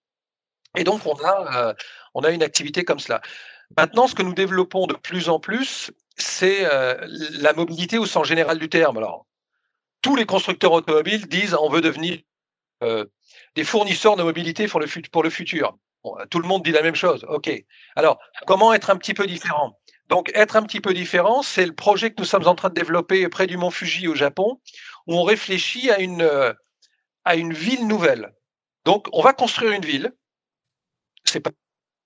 Et 0.76 0.84
donc, 0.84 1.06
on 1.06 1.16
a, 1.24 1.74
on 2.14 2.20
a 2.20 2.30
une 2.30 2.42
activité 2.42 2.84
comme 2.84 2.98
cela. 2.98 3.20
Maintenant, 3.76 4.06
ce 4.06 4.14
que 4.14 4.22
nous 4.22 4.34
développons 4.34 4.86
de 4.86 4.94
plus 4.94 5.28
en 5.28 5.40
plus, 5.40 5.90
c'est 6.16 6.64
euh, 6.64 6.96
la 7.40 7.52
mobilité 7.52 7.98
au 7.98 8.06
sens 8.06 8.26
général 8.26 8.58
du 8.58 8.68
terme. 8.68 8.96
Alors, 8.96 9.26
tous 10.02 10.16
les 10.16 10.26
constructeurs 10.26 10.72
automobiles 10.72 11.26
disent 11.26 11.54
on 11.54 11.68
veut 11.68 11.80
devenir 11.80 12.18
euh, 12.82 13.04
des 13.54 13.64
fournisseurs 13.64 14.16
de 14.16 14.22
mobilité 14.22 14.68
pour 14.68 14.80
le, 14.80 14.86
futur. 15.30 15.76
tout 16.30 16.38
le 16.38 16.46
monde 16.46 16.62
dit 16.62 16.72
la 16.72 16.82
même 16.82 16.94
chose. 16.94 17.24
OK. 17.28 17.50
Alors, 17.96 18.18
comment 18.46 18.72
être 18.72 18.90
un 18.90 18.96
petit 18.96 19.14
peu 19.14 19.26
différent? 19.26 19.78
Donc, 20.08 20.30
être 20.34 20.56
un 20.56 20.62
petit 20.62 20.80
peu 20.80 20.94
différent, 20.94 21.42
c'est 21.42 21.66
le 21.66 21.74
projet 21.74 22.10
que 22.10 22.16
nous 22.18 22.26
sommes 22.26 22.46
en 22.46 22.54
train 22.54 22.68
de 22.68 22.74
développer 22.74 23.28
près 23.28 23.48
du 23.48 23.56
mont 23.56 23.70
Fuji 23.70 24.06
au 24.06 24.14
Japon, 24.14 24.60
où 25.08 25.16
on 25.16 25.24
réfléchit 25.24 25.90
à 25.90 25.98
une, 25.98 26.54
à 27.24 27.34
une 27.34 27.52
ville 27.52 27.88
nouvelle. 27.88 28.32
Donc, 28.84 29.08
on 29.12 29.20
va 29.20 29.32
construire 29.32 29.72
une 29.72 29.84
ville. 29.84 30.14
C'est 31.24 31.40
pas 31.40 31.50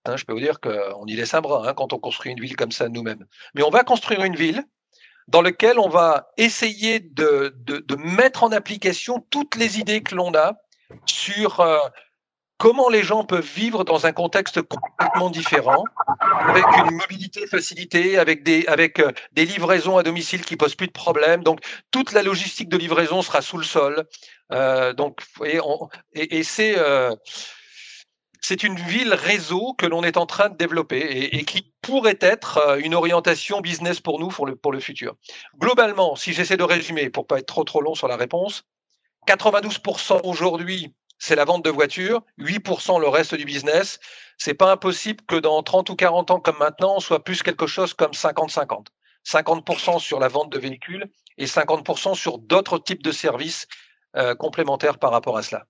Hein, 0.07 0.16
je 0.16 0.24
peux 0.24 0.32
vous 0.32 0.40
dire 0.40 0.61
qu'on 0.61 1.07
y 1.07 1.14
laisse 1.14 1.34
un 1.34 1.40
bras 1.40 1.68
hein, 1.68 1.74
quand 1.74 1.92
on 1.92 1.98
construit 1.98 2.32
une 2.32 2.40
ville 2.40 2.57
comme 2.57 2.72
ça 2.72 2.88
nous-mêmes. 2.88 3.26
Mais 3.55 3.62
on 3.62 3.70
va 3.70 3.84
construire 3.84 4.22
une 4.24 4.36
ville 4.36 4.64
dans 5.28 5.42
laquelle 5.42 5.78
on 5.78 5.88
va 5.88 6.30
essayer 6.36 7.01
de, 7.01 7.55
de, 7.57 7.96
mettre 7.96 8.42
en 8.42 8.51
application 8.51 9.24
toutes 9.30 9.57
les 9.57 9.78
idées 9.78 10.03
que 10.03 10.14
l'on 10.14 10.34
a 10.34 10.55
sur 11.07 11.61
euh, 11.61 11.78
comment 12.61 12.90
les 12.90 13.03
gens 13.03 13.24
peuvent 13.24 13.42
vivre 13.42 13.84
dans 13.84 14.05
un 14.05 14.12
contexte 14.12 14.61
complètement 14.61 15.30
différent, 15.30 15.82
avec 16.18 16.64
une 16.76 16.94
mobilité 16.94 17.46
facilitée, 17.46 18.18
avec 18.18 18.42
des, 18.42 18.66
avec 18.66 19.01
euh, 19.01 19.12
des 19.32 19.46
livraisons 19.46 19.96
à 19.96 20.03
domicile 20.03 20.44
qui 20.44 20.57
posent 20.57 20.74
plus 20.74 20.86
de 20.86 20.92
problèmes. 20.92 21.42
Donc, 21.42 21.61
toute 21.90 22.12
la 22.12 22.22
logistique 22.22 22.68
de 22.68 22.76
livraison 22.76 23.22
sera 23.22 23.40
sous 23.40 23.57
le 23.57 23.64
sol. 23.64 24.05
Euh, 24.53 24.92
donc, 24.92 25.22
et, 25.42 25.59
et, 26.12 26.42
c'est 26.42 26.74
euh, 26.76 27.16
c'est 28.41 28.62
une 28.62 28.76
ville 28.76 29.14
réseau 29.14 29.74
que 29.74 29.86
l'on 29.86 30.03
est 30.03 30.16
en 30.16 30.26
train 30.26 30.49
de 30.49 30.57
développer 30.57 31.28
et, 31.32 31.45
qui 31.45 31.72
pourrait 31.82 32.18
être 32.20 32.59
euh, 32.59 32.78
une 32.78 32.95
orientation 32.95 33.61
business 33.61 34.01
pour 34.01 34.18
nous 34.18 34.28
pour 34.28 34.47
le, 34.47 34.57
pour 34.57 34.72
le 34.72 34.80
futur. 34.80 35.14
Globalement, 35.59 36.16
si 36.16 36.32
j'essaie 36.32 36.57
de 36.57 36.64
résumer 36.64 37.11
pour 37.11 37.26
pas 37.26 37.38
être 37.38 37.47
trop 37.47 37.64
trop 37.64 37.80
long 37.80 37.95
sur 37.95 38.09
la 38.09 38.16
réponse, 38.16 38.64
92% 39.26 40.20
aujourd'hui 40.24 40.95
c'est 41.20 41.36
la 41.36 41.45
vente 41.45 41.64
de 41.64 41.70
voitures, 41.70 42.22
8% 42.38 42.99
le 42.99 43.07
reste 43.07 43.34
du 43.34 43.45
business. 43.45 44.01
C'est 44.38 44.55
pas 44.55 44.72
impossible 44.72 45.22
que 45.26 45.36
dans 45.36 45.62
30 45.62 45.91
ou 45.91 45.95
40 45.95 46.30
ans 46.30 46.41
comme 46.41 46.57
maintenant, 46.59 46.95
on 46.97 47.01
soit 47.01 47.22
plus 47.22 47.43
quelque 47.43 47.66
chose 47.66 47.93
comme 47.93 48.12
50-50. 48.12 48.86
50%, 49.26 49.99
sur 49.99 50.18
la 50.18 50.28
vente 50.28 50.51
de 50.51 50.59
véhicules 50.59 51.11
et 51.36 51.45
50% 51.45 52.14
sur 52.14 52.38
d'autres 52.38 52.78
types 52.78 53.03
de 53.03 53.12
services 53.12 53.68
euh, 54.16 54.34
complémentaires 54.34 54.99
par 54.99 55.12
rapport 55.12 55.36
à 55.36 55.43
cela. 55.43 55.66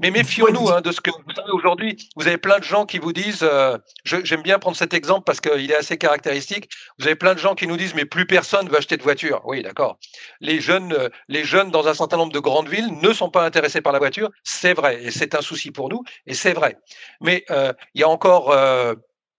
Mais 0.00 0.10
méfions-nous 0.10 0.70
hein, 0.70 0.80
de 0.80 0.92
ce 0.92 1.00
que 1.02 1.10
vous 1.10 1.34
savez 1.36 1.50
aujourd'hui. 1.52 2.08
Vous 2.16 2.26
avez 2.26 2.38
plein 2.38 2.58
de 2.58 2.64
gens 2.64 2.86
qui 2.86 2.98
vous 2.98 3.12
disent, 3.12 3.42
euh, 3.42 3.76
j'aime 4.04 4.40
bien 4.40 4.58
prendre 4.58 4.76
cet 4.76 4.94
exemple 4.94 5.24
parce 5.24 5.42
qu'il 5.42 5.70
est 5.70 5.76
assez 5.76 5.98
caractéristique. 5.98 6.70
Vous 6.98 7.06
avez 7.06 7.16
plein 7.16 7.34
de 7.34 7.38
gens 7.38 7.54
qui 7.54 7.66
nous 7.66 7.76
disent, 7.76 7.94
mais 7.94 8.06
plus 8.06 8.26
personne 8.26 8.66
veut 8.70 8.78
acheter 8.78 8.96
de 8.96 9.02
voiture. 9.02 9.42
Oui, 9.44 9.62
d'accord. 9.62 9.98
Les 10.40 10.58
jeunes, 10.58 10.94
euh, 10.94 11.10
les 11.28 11.44
jeunes 11.44 11.70
dans 11.70 11.86
un 11.86 11.92
certain 11.92 12.16
nombre 12.16 12.32
de 12.32 12.38
grandes 12.38 12.68
villes 12.68 12.98
ne 13.02 13.12
sont 13.12 13.28
pas 13.28 13.44
intéressés 13.44 13.82
par 13.82 13.92
la 13.92 13.98
voiture. 13.98 14.30
C'est 14.42 14.72
vrai, 14.72 15.04
et 15.04 15.10
c'est 15.10 15.34
un 15.34 15.42
souci 15.42 15.70
pour 15.70 15.90
nous, 15.90 16.02
et 16.26 16.32
c'est 16.32 16.54
vrai. 16.54 16.78
Mais 17.20 17.44
euh, 17.50 17.74
il 17.94 18.00
y 18.00 18.04
a 18.04 18.08
encore 18.08 18.56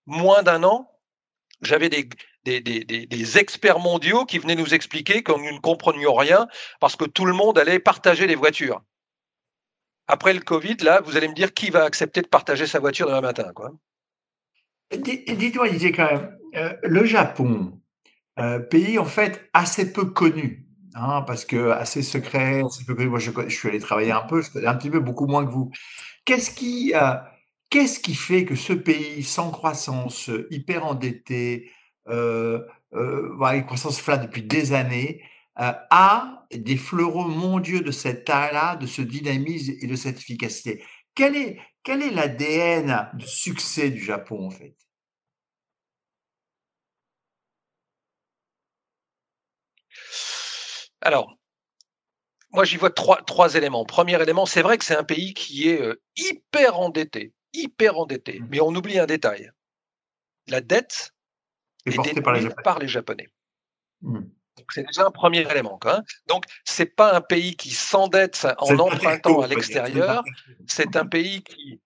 moins 0.05 0.43
d'un 0.43 0.63
an, 0.63 0.91
j'avais 1.61 1.89
des, 1.89 2.07
des, 2.43 2.61
des, 2.61 2.83
des, 2.83 3.37
experts 3.37 3.79
mondiaux 3.79 4.25
qui 4.25 4.37
venaient 4.37 4.55
nous 4.55 4.73
expliquer 4.73 5.23
que 5.23 5.31
nous 5.31 5.51
ne 5.51 5.59
comprenions 5.59 6.13
rien 6.13 6.47
parce 6.79 6.95
que 6.95 7.05
tout 7.05 7.25
le 7.25 7.33
monde 7.33 7.57
allait 7.57 7.79
partager 7.79 8.27
les 8.27 8.35
voitures 8.35 8.81
après 10.11 10.33
le 10.33 10.41
Covid, 10.41 10.75
là, 10.81 10.99
vous 11.01 11.15
allez 11.15 11.29
me 11.29 11.33
dire 11.33 11.53
qui 11.53 11.69
va 11.69 11.85
accepter 11.85 12.21
de 12.21 12.27
partager 12.27 12.67
sa 12.67 12.79
voiture 12.79 13.07
demain 13.07 13.21
matin, 13.21 13.51
quoi. 13.55 13.71
Dites-moi, 14.93 15.69
quand 15.95 16.11
même, 16.11 16.37
euh, 16.55 16.73
le 16.83 17.05
Japon, 17.05 17.79
euh, 18.39 18.59
pays 18.59 18.99
en 18.99 19.05
fait 19.05 19.49
assez 19.53 19.93
peu 19.93 20.03
connu, 20.03 20.67
hein, 20.95 21.21
parce 21.21 21.45
que 21.45 21.69
assez 21.69 22.03
secret, 22.03 22.61
assez 22.61 22.83
peu 22.83 22.93
connu. 22.93 23.07
Moi, 23.07 23.19
je, 23.19 23.31
suis 23.47 23.69
allé 23.69 23.79
travailler 23.79 24.11
un 24.11 24.23
peu, 24.23 24.43
un 24.65 24.75
petit 24.75 24.89
peu 24.89 24.99
beaucoup 24.99 25.27
moins 25.27 25.45
que 25.45 25.51
vous. 25.51 25.71
Qu'est-ce 26.25 26.51
qui, 26.51 26.91
euh, 26.93 27.13
qu'est-ce 27.69 28.01
qui 28.01 28.13
fait 28.13 28.43
que 28.43 28.55
ce 28.55 28.73
pays 28.73 29.23
sans 29.23 29.49
croissance, 29.49 30.29
hyper 30.49 30.85
endetté, 30.85 31.71
voilà, 32.05 33.55
une 33.55 33.65
croissance 33.65 34.01
flat 34.01 34.17
depuis 34.17 34.43
des 34.43 34.73
années, 34.73 35.23
a 35.55 36.40
des 36.57 36.77
fleurons 36.77 37.27
mondiaux 37.27 37.81
de 37.81 37.91
cette 37.91 38.25
taille-là, 38.25 38.75
de 38.75 38.87
ce 38.87 39.01
dynamisme 39.01 39.73
et 39.81 39.87
de 39.87 39.95
cette 39.95 40.17
efficacité. 40.17 40.83
Quel 41.15 41.35
est, 41.35 41.59
quel 41.83 42.01
est 42.01 42.11
l'ADN 42.11 43.09
de 43.13 43.25
succès 43.25 43.89
du 43.89 44.03
Japon, 44.03 44.47
en 44.47 44.51
fait? 44.51 44.75
Alors, 51.01 51.35
moi, 52.53 52.63
j'y 52.63 52.77
vois 52.77 52.91
trois, 52.91 53.21
trois 53.23 53.55
éléments. 53.55 53.85
Premier 53.85 54.21
élément, 54.21 54.45
c'est 54.45 54.61
vrai 54.61 54.77
que 54.77 54.85
c'est 54.85 54.95
un 54.95 55.03
pays 55.03 55.33
qui 55.33 55.69
est 55.69 55.81
euh, 55.81 56.01
hyper 56.15 56.79
endetté, 56.79 57.33
hyper 57.53 57.97
endetté, 57.97 58.39
mmh. 58.39 58.47
mais 58.49 58.61
on 58.61 58.75
oublie 58.75 58.99
un 58.99 59.05
détail. 59.05 59.51
La 60.47 60.61
dette 60.61 61.13
est, 61.85 61.97
détenue 61.97 62.21
par 62.63 62.79
les 62.79 62.87
Japonais. 62.87 63.29
Mmh. 64.01 64.19
C'est 64.69 64.85
déjà 64.85 65.05
un 65.05 65.11
premier 65.11 65.49
élément. 65.49 65.77
Quoi. 65.79 66.01
Donc, 66.27 66.45
c'est 66.65 66.85
pas 66.85 67.13
un 67.13 67.21
pays 67.21 67.55
qui 67.55 67.71
s'endette 67.71 68.47
en 68.57 68.77
empruntant 68.79 69.41
à 69.41 69.47
l'extérieur, 69.47 70.23
c'est 70.67 70.95
un 70.95 71.05
pays 71.05 71.43
qui. 71.43 71.81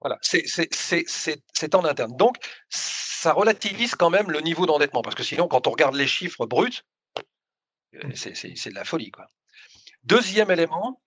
Voilà, 0.00 0.18
c'est 0.22 1.74
en 1.74 1.84
interne. 1.84 2.16
Donc, 2.16 2.36
ça 2.68 3.32
relativise 3.32 3.94
quand 3.94 4.10
même 4.10 4.30
le 4.30 4.40
niveau 4.40 4.66
d'endettement, 4.66 5.02
parce 5.02 5.16
que 5.16 5.24
sinon, 5.24 5.48
quand 5.48 5.66
on 5.66 5.70
regarde 5.70 5.94
les 5.94 6.06
chiffres 6.06 6.46
bruts, 6.46 6.82
euh, 7.94 8.10
c'est 8.14 8.68
de 8.68 8.74
la 8.74 8.84
folie. 8.84 9.10
Quoi. 9.10 9.26
Deuxième 10.04 10.50
élément, 10.50 11.00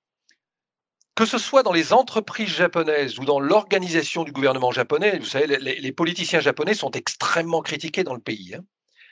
que 1.16 1.26
ce 1.26 1.38
soit 1.38 1.64
dans 1.64 1.74
les 1.74 1.94
entreprises 1.94 2.50
japonaises 2.50 3.20
ou 3.20 3.26
dans 3.26 3.40
l'organisation 3.40 4.24
du 4.24 4.32
gouvernement 4.32 4.72
japonais, 4.72 5.20
vous 5.20 5.26
savez, 5.26 5.58
les, 5.58 5.92
politiciens 5.92 6.40
japonais 6.40 6.74
sont 6.74 6.92
extrêmement 6.92 7.62
critiqués 7.62 8.04
dans 8.04 8.14
le 8.14 8.22
pays. 8.22 8.56
Hein. 8.56 8.64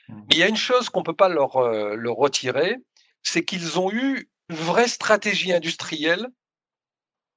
Mmh. 0.10 0.22
il 0.32 0.38
y 0.38 0.44
a 0.44 0.48
une 0.48 0.58
chose 0.58 0.90
qu'on 0.90 1.00
ne 1.00 1.06
peut 1.06 1.16
pas 1.16 1.30
leur, 1.30 1.58
euh, 1.58 1.96
leur 1.96 2.16
retirer, 2.16 2.78
c'est 3.24 3.44
qu'ils 3.44 3.80
ont 3.80 3.92
eu 3.92 4.30
une 4.50 4.56
vraie 4.56 4.88
stratégie 4.88 5.52
industrielle 5.52 6.28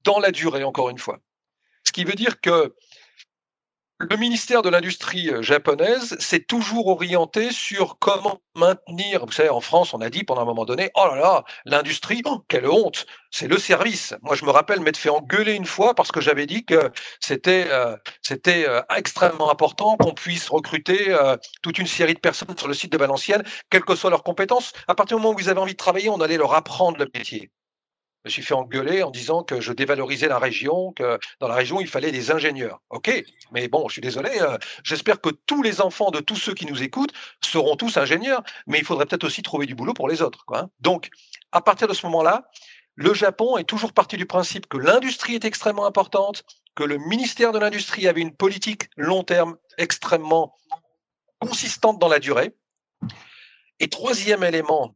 dans 0.05 0.19
la 0.19 0.31
durée, 0.31 0.65
encore 0.65 0.91
une 0.91 0.99
fois. 0.99 1.19
Ce 1.85 1.93
qui 1.93 2.05
veut 2.05 2.15
dire 2.15 2.41
que 2.41 2.75
le 4.01 4.17
ministère 4.17 4.63
de 4.63 4.71
l'Industrie 4.71 5.29
euh, 5.29 5.43
japonaise 5.43 6.17
s'est 6.19 6.41
toujours 6.41 6.87
orienté 6.87 7.53
sur 7.53 7.99
comment 7.99 8.41
maintenir. 8.57 9.27
Vous 9.27 9.33
savez, 9.33 9.51
en 9.51 9.61
France, 9.61 9.93
on 9.93 10.01
a 10.01 10.09
dit 10.09 10.25
pendant 10.25 10.41
un 10.41 10.47
moment 10.47 10.65
donné, 10.65 10.91
oh 10.95 11.05
là 11.07 11.17
là, 11.17 11.45
l'industrie, 11.67 12.23
oh, 12.25 12.43
quelle 12.49 12.67
honte, 12.67 13.05
c'est 13.31 13.47
le 13.47 13.59
service. 13.59 14.15
Moi, 14.23 14.37
je 14.37 14.47
me 14.47 14.51
rappelle 14.51 14.81
m'être 14.81 14.97
fait 14.97 15.11
engueuler 15.11 15.53
une 15.53 15.67
fois 15.67 15.95
parce 15.95 16.13
que 16.13 16.21
j'avais 16.23 16.47
dit 16.47 16.65
que 16.65 16.91
c'était 17.21 17.67
euh, 17.69 17.95
euh, 18.49 18.83
extrêmement 18.97 19.51
important 19.51 19.99
qu'on 19.99 20.15
puisse 20.15 20.49
recruter 20.49 21.15
toute 21.63 21.79
une 21.79 21.87
série 21.87 22.15
de 22.15 22.21
personnes 22.21 22.57
sur 22.57 22.69
le 22.69 22.75
site 22.75 22.93
de 22.93 22.99
Valenciennes, 22.99 23.45
quelles 23.69 23.85
que 23.85 23.95
soient 23.95 24.11
leurs 24.11 24.25
compétences. 24.25 24.73
À 24.89 24.95
partir 24.95 25.19
du 25.19 25.23
moment 25.23 25.35
où 25.35 25.39
vous 25.39 25.51
avez 25.51 25.61
envie 25.61 25.73
de 25.73 25.77
travailler, 25.77 26.09
on 26.09 26.21
allait 26.23 26.39
leur 26.39 26.55
apprendre 26.55 26.99
le 26.99 27.09
métier 27.15 27.51
me 28.25 28.31
suis 28.31 28.43
fait 28.43 28.55
engueuler 28.55 29.03
en 29.03 29.11
disant 29.11 29.43
que 29.43 29.61
je 29.61 29.73
dévalorisais 29.73 30.29
la 30.29 30.39
région, 30.39 30.93
que 30.93 31.19
dans 31.41 31.49
la 31.49 31.55
région, 31.55 31.81
il 31.81 31.87
fallait 31.87 32.13
des 32.13 32.31
ingénieurs. 32.31 32.81
OK, 32.91 33.11
mais 33.53 33.69
bon, 33.69 33.89
je 33.89 33.95
suis 33.95 34.03
désolé, 34.03 34.31
euh, 34.41 34.59
j'espère 34.85 35.21
que 35.21 35.31
tous 35.31 35.63
les 35.63 35.81
enfants 35.81 36.11
de 36.11 36.21
tous 36.21 36.37
ceux 36.37 36.55
qui 36.55 36.67
nous 36.67 36.83
écoutent 36.83 37.13
seront 37.43 37.77
tous 37.77 37.97
ingénieurs, 37.97 38.43
mais 38.67 38.79
il 38.79 38.85
faudrait 38.85 39.07
peut-être 39.07 39.25
aussi 39.25 39.43
trouver 39.43 39.67
du 39.67 39.75
boulot 39.75 39.95
pour 39.95 40.09
les 40.09 40.23
autres. 40.23 40.45
Quoi, 40.45 40.59
hein. 40.59 40.71
Donc, 40.81 41.11
à 41.53 41.61
partir 41.61 41.89
de 41.89 41.95
ce 41.95 42.07
moment-là, 42.07 42.49
le 42.95 43.15
Japon 43.15 43.57
est 43.57 43.65
toujours 43.65 43.93
parti 43.93 44.17
du 44.17 44.27
principe 44.27 44.67
que 44.67 44.77
l'industrie 44.77 45.35
est 45.35 45.45
extrêmement 45.45 45.87
importante, 45.87 46.45
que 46.75 46.85
le 46.85 46.99
ministère 46.99 47.53
de 47.53 47.59
l'Industrie 47.59 48.07
avait 48.07 48.21
une 48.21 48.35
politique 48.35 48.91
long 48.97 49.23
terme 49.23 49.57
extrêmement 49.79 50.55
consistante 51.41 51.99
dans 51.99 52.09
la 52.09 52.19
durée. 52.19 52.55
Et 53.79 53.89
troisième 53.89 54.45
élément 54.45 54.95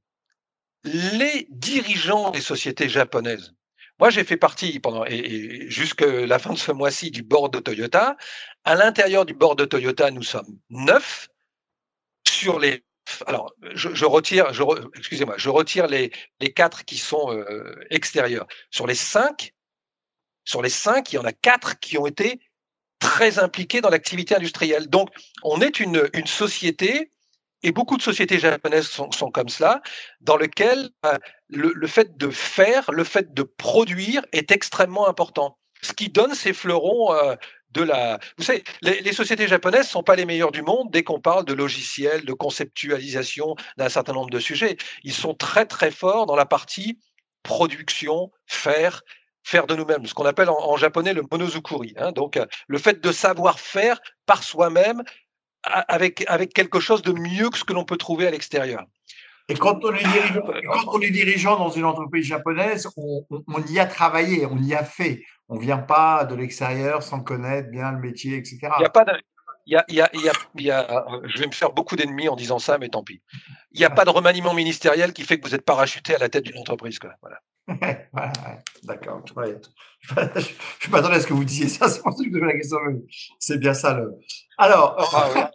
les 0.84 1.46
dirigeants 1.50 2.30
des 2.30 2.40
sociétés 2.40 2.88
japonaises. 2.88 3.54
Moi, 3.98 4.10
j'ai 4.10 4.24
fait 4.24 4.36
partie 4.36 4.80
pendant 4.80 5.04
et, 5.06 5.70
jusqu'à 5.70 6.26
la 6.26 6.38
fin 6.38 6.52
de 6.52 6.58
ce 6.58 6.72
mois-ci 6.72 7.10
du 7.10 7.22
board 7.22 7.52
de 7.52 7.60
Toyota. 7.60 8.16
À 8.64 8.74
l'intérieur 8.74 9.24
du 9.24 9.34
board 9.34 9.58
de 9.58 9.64
Toyota, 9.64 10.10
nous 10.10 10.22
sommes 10.22 10.58
neuf 10.68 11.28
sur 12.28 12.58
les. 12.58 12.84
Alors, 13.26 13.52
je, 13.74 14.04
retire, 14.04 14.52
je, 14.52 14.62
excusez-moi, 14.96 15.34
je 15.36 15.50
retire 15.50 15.86
les, 15.86 16.10
les 16.40 16.52
quatre 16.52 16.84
qui 16.84 16.96
sont 16.96 17.32
euh, 17.32 17.74
extérieurs. 17.90 18.46
Sur 18.70 18.86
les 18.86 18.94
cinq, 18.94 19.52
sur 20.44 20.62
les 20.62 20.70
cinq, 20.70 21.12
il 21.12 21.16
y 21.16 21.18
en 21.18 21.24
a 21.24 21.32
quatre 21.32 21.78
qui 21.78 21.98
ont 21.98 22.06
été 22.06 22.40
très 22.98 23.38
impliqués 23.38 23.82
dans 23.82 23.90
l'activité 23.90 24.34
industrielle. 24.34 24.88
Donc, 24.88 25.10
on 25.42 25.60
est 25.60 25.80
une, 25.80 26.08
une 26.14 26.26
société 26.26 27.12
et 27.64 27.72
beaucoup 27.72 27.96
de 27.96 28.02
sociétés 28.02 28.38
japonaises 28.38 28.88
sont, 28.88 29.08
comme 29.30 29.48
cela, 29.48 29.80
dans 30.20 30.36
lequel 30.36 30.90
euh, 31.06 31.16
le, 31.48 31.86
fait 31.86 32.16
de 32.18 32.28
faire, 32.28 32.90
le 32.92 33.04
fait 33.04 33.32
de 33.32 33.42
produire 33.42 34.22
est 34.32 34.50
extrêmement 34.50 35.08
important. 35.08 35.58
Ce 35.82 35.94
qui 35.94 36.10
donne 36.10 36.34
ces 36.34 36.52
fleurons 36.52 37.14
euh, 37.14 37.34
de 37.70 37.82
la. 37.82 38.20
Vous 38.36 38.44
savez, 38.44 38.62
les, 38.82 39.12
sociétés 39.14 39.48
japonaises 39.48 39.88
sont 39.88 40.02
pas 40.02 40.14
les 40.14 40.26
meilleures 40.26 40.52
du 40.52 40.62
monde 40.62 40.90
dès 40.90 41.02
qu'on 41.02 41.20
parle 41.20 41.46
de 41.46 41.54
logiciels, 41.54 42.26
de 42.26 42.34
conceptualisation 42.34 43.56
d'un 43.78 43.88
certain 43.88 44.12
nombre 44.12 44.30
de 44.30 44.40
sujets. 44.40 44.76
Ils 45.02 45.14
sont 45.14 45.34
très 45.34 45.64
très 45.64 45.90
forts 45.90 46.26
dans 46.26 46.36
la 46.36 46.46
partie 46.46 46.98
production, 47.42 48.30
faire, 48.46 49.02
faire 49.42 49.66
de 49.66 49.74
nous-mêmes, 49.74 50.06
ce 50.06 50.14
qu'on 50.14 50.26
appelle 50.26 50.50
en, 50.50 50.76
japonais 50.76 51.12
le 51.12 51.22
monozukuri. 51.30 51.94
Hein. 51.96 52.12
Donc, 52.12 52.36
euh, 52.36 52.46
le 52.68 52.78
fait 52.78 53.00
de 53.02 53.12
savoir 53.12 53.58
faire 53.58 54.00
par 54.26 54.42
soi-même 54.42 55.02
avec, 55.64 56.24
avec 56.28 56.52
quelque 56.52 56.80
chose 56.80 57.02
de 57.02 57.12
mieux 57.12 57.50
que 57.50 57.58
ce 57.58 57.64
que 57.64 57.72
l'on 57.72 57.84
peut 57.84 57.96
trouver 57.96 58.26
à 58.26 58.30
l'extérieur. 58.30 58.84
Et 59.48 59.54
quand 59.54 59.84
on, 59.84 59.92
est 59.92 60.02
dirigeant, 60.02 60.40
quand 60.72 60.96
on 60.96 61.00
est 61.00 61.10
dirigeant 61.10 61.58
dans 61.58 61.68
une 61.68 61.84
entreprise 61.84 62.24
japonaise, 62.24 62.88
on, 62.96 63.26
on, 63.30 63.62
y 63.66 63.78
a 63.78 63.84
travaillé, 63.84 64.46
on 64.46 64.56
y 64.58 64.74
a 64.74 64.84
fait. 64.84 65.22
On 65.48 65.56
ne 65.56 65.60
vient 65.60 65.78
pas 65.78 66.24
de 66.24 66.34
l'extérieur 66.34 67.02
sans 67.02 67.20
connaître 67.20 67.70
bien 67.70 67.92
le 67.92 67.98
métier, 67.98 68.38
etc. 68.38 68.58
Il 68.62 68.80
n'y 68.80 68.86
a 68.86 68.90
pas 68.90 69.04
de, 69.04 69.12
il 69.66 69.74
y 69.74 69.76
a, 69.76 69.84
il 69.88 69.94
y 69.96 70.00
a, 70.00 70.10
il 70.54 70.62
y 70.62 70.70
a, 70.70 71.06
je 71.24 71.38
vais 71.38 71.46
me 71.46 71.52
faire 71.52 71.72
beaucoup 71.72 71.96
d'ennemis 71.96 72.28
en 72.28 72.36
disant 72.36 72.58
ça, 72.58 72.78
mais 72.78 72.88
tant 72.88 73.02
pis. 73.02 73.22
Il 73.72 73.78
n'y 73.78 73.84
a 73.84 73.90
pas 73.90 74.04
de 74.04 74.10
remaniement 74.10 74.54
ministériel 74.54 75.12
qui 75.12 75.22
fait 75.22 75.38
que 75.38 75.46
vous 75.46 75.54
êtes 75.54 75.64
parachuté 75.64 76.14
à 76.14 76.18
la 76.18 76.28
tête 76.28 76.44
d'une 76.44 76.58
entreprise. 76.58 76.98
Quoi. 76.98 77.14
Voilà. 77.20 77.38
D'accord. 78.82 79.22
Je 79.26 80.90
m'attendais 80.90 81.16
à 81.16 81.20
ce 81.20 81.26
que 81.26 81.32
vous 81.32 81.44
disiez 81.44 81.68
ça, 81.68 81.88
c'est 81.88 82.02
pour 82.02 82.12
ça 82.12 82.24
que 82.24 82.30
je 82.30 82.44
la 82.44 82.52
question. 82.52 82.78
C'est 83.38 83.58
bien 83.58 83.74
ça. 83.74 83.94
Le... 83.94 84.12
Alors, 84.58 84.96
ah, 85.14 85.50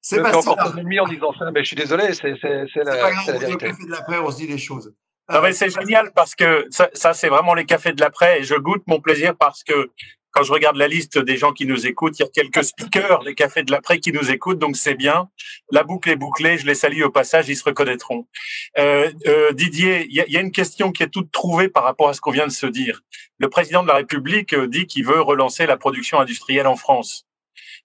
c'est 0.00 0.20
pas 0.22 0.36
encore 0.36 0.58
en 0.58 1.08
disant 1.08 1.32
ça, 1.38 1.50
mais 1.50 1.60
je 1.62 1.68
suis 1.68 1.76
désolé, 1.76 2.12
c'est 2.12 2.34
la, 2.76 2.96
la 2.96 3.38
vérité. 3.38 3.68
de 3.68 3.90
l'après, 3.90 4.18
on 4.18 4.30
se 4.30 4.36
dit 4.36 4.46
les 4.46 4.58
choses. 4.58 4.94
Non, 5.32 5.40
mais 5.40 5.52
c'est 5.52 5.70
génial 5.70 6.12
parce 6.14 6.34
que 6.34 6.66
ça, 6.70 6.90
ça 6.92 7.14
c'est 7.14 7.28
vraiment 7.28 7.54
les 7.54 7.64
cafés 7.64 7.92
de 7.92 8.00
l'après 8.00 8.40
et 8.40 8.42
je 8.42 8.54
goûte 8.54 8.82
mon 8.86 9.00
plaisir 9.00 9.34
parce 9.36 9.64
que 9.64 9.90
quand 10.34 10.42
je 10.42 10.52
regarde 10.52 10.76
la 10.76 10.88
liste 10.88 11.16
des 11.18 11.36
gens 11.36 11.52
qui 11.52 11.64
nous 11.64 11.86
écoutent, 11.86 12.18
il 12.18 12.22
y 12.22 12.26
a 12.26 12.28
quelques 12.28 12.64
speakers 12.64 13.22
des 13.22 13.34
cafés 13.34 13.62
de 13.62 13.70
l'après 13.70 14.00
qui 14.00 14.12
nous 14.12 14.30
écoutent, 14.30 14.58
donc 14.58 14.76
c'est 14.76 14.94
bien. 14.94 15.28
La 15.70 15.84
boucle 15.84 16.10
est 16.10 16.16
bouclée, 16.16 16.58
je 16.58 16.66
les 16.66 16.74
salue 16.74 17.02
au 17.02 17.10
passage, 17.10 17.48
ils 17.48 17.56
se 17.56 17.64
reconnaîtront. 17.64 18.26
Euh, 18.78 19.10
euh, 19.26 19.52
Didier, 19.52 20.06
il 20.10 20.12
y, 20.12 20.32
y, 20.32 20.36
a 20.36 20.40
une 20.40 20.50
question 20.50 20.90
qui 20.90 21.04
est 21.04 21.08
toute 21.08 21.30
trouvée 21.30 21.68
par 21.68 21.84
rapport 21.84 22.08
à 22.08 22.14
ce 22.14 22.20
qu'on 22.20 22.32
vient 22.32 22.46
de 22.46 22.52
se 22.52 22.66
dire. 22.66 23.02
Le 23.38 23.48
président 23.48 23.82
de 23.82 23.88
la 23.88 23.94
République 23.94 24.52
euh, 24.54 24.66
dit 24.66 24.86
qu'il 24.86 25.06
veut 25.06 25.20
relancer 25.20 25.66
la 25.66 25.76
production 25.76 26.18
industrielle 26.18 26.66
en 26.66 26.76
France. 26.76 27.26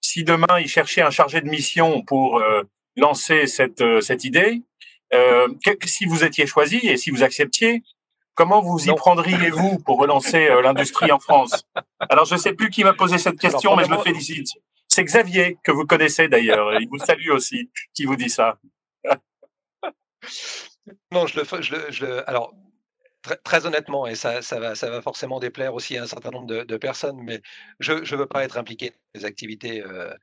Si 0.00 0.24
demain 0.24 0.58
il 0.58 0.68
cherchait 0.68 1.02
un 1.02 1.10
chargé 1.10 1.40
de 1.40 1.48
mission 1.48 2.02
pour 2.02 2.38
euh, 2.38 2.62
lancer 2.96 3.46
cette, 3.46 3.84
cette 4.00 4.24
idée, 4.24 4.62
si 5.84 6.04
vous 6.04 6.22
étiez 6.24 6.46
choisi 6.46 6.78
et 6.84 6.96
si 6.96 7.10
vous 7.10 7.24
acceptiez, 7.24 7.82
Comment 8.40 8.62
vous 8.62 8.88
y 8.88 8.94
prendriez-vous 8.94 9.80
pour 9.80 9.98
relancer 9.98 10.48
euh, 10.48 10.62
l'industrie 10.62 11.12
en 11.12 11.18
France? 11.18 11.62
Alors, 11.98 12.24
je 12.24 12.36
ne 12.36 12.40
sais 12.40 12.54
plus 12.54 12.70
qui 12.70 12.84
m'a 12.84 12.94
posé 12.94 13.18
cette 13.18 13.38
question, 13.38 13.76
mais 13.76 13.84
je 13.84 13.90
le 13.90 13.98
félicite. 13.98 14.48
C'est 14.88 15.04
Xavier, 15.04 15.58
que 15.62 15.70
vous 15.70 15.84
connaissez 15.84 16.26
d'ailleurs. 16.26 16.80
Il 16.80 16.88
vous 16.88 16.96
salue 16.96 17.28
aussi, 17.28 17.70
qui 17.92 18.06
vous 18.06 18.16
dit 18.16 18.30
ça. 18.30 18.56
non, 21.12 21.26
je 21.26 21.38
le, 21.38 21.44
je 21.60 21.74
je 21.90 22.06
alors, 22.26 22.54
Très, 23.44 23.66
honnêtement, 23.66 24.06
et 24.06 24.14
ça, 24.14 24.40
ça, 24.40 24.58
va, 24.58 24.74
ça 24.74 24.88
va 24.88 25.02
forcément 25.02 25.38
déplaire 25.38 25.74
aussi 25.74 25.98
à 25.98 26.04
un 26.04 26.06
certain 26.06 26.30
nombre 26.30 26.64
de, 26.64 26.76
personnes, 26.78 27.20
mais 27.22 27.42
je 27.78 27.92
ne 27.92 28.16
veux 28.16 28.26
pas 28.26 28.42
être 28.44 28.56
impliqué 28.56 28.88
dans 28.88 29.20
des 29.20 29.26
activités, 29.26 29.84
euh, 29.84 30.14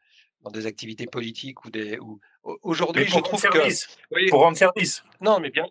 dans 0.41 0.49
des 0.49 0.65
activités 0.65 1.05
politiques 1.05 1.65
ou 1.65 1.69
des. 1.69 1.99
Ou, 1.99 2.19
aujourd'hui, 2.63 3.05
je 3.05 3.19
trouve 3.19 3.43
que. 3.43 4.29
pour 4.31 4.39
rendre 4.39 4.57
service. 4.57 5.03
Non, 5.21 5.39
mais 5.39 5.51
bien, 5.51 5.67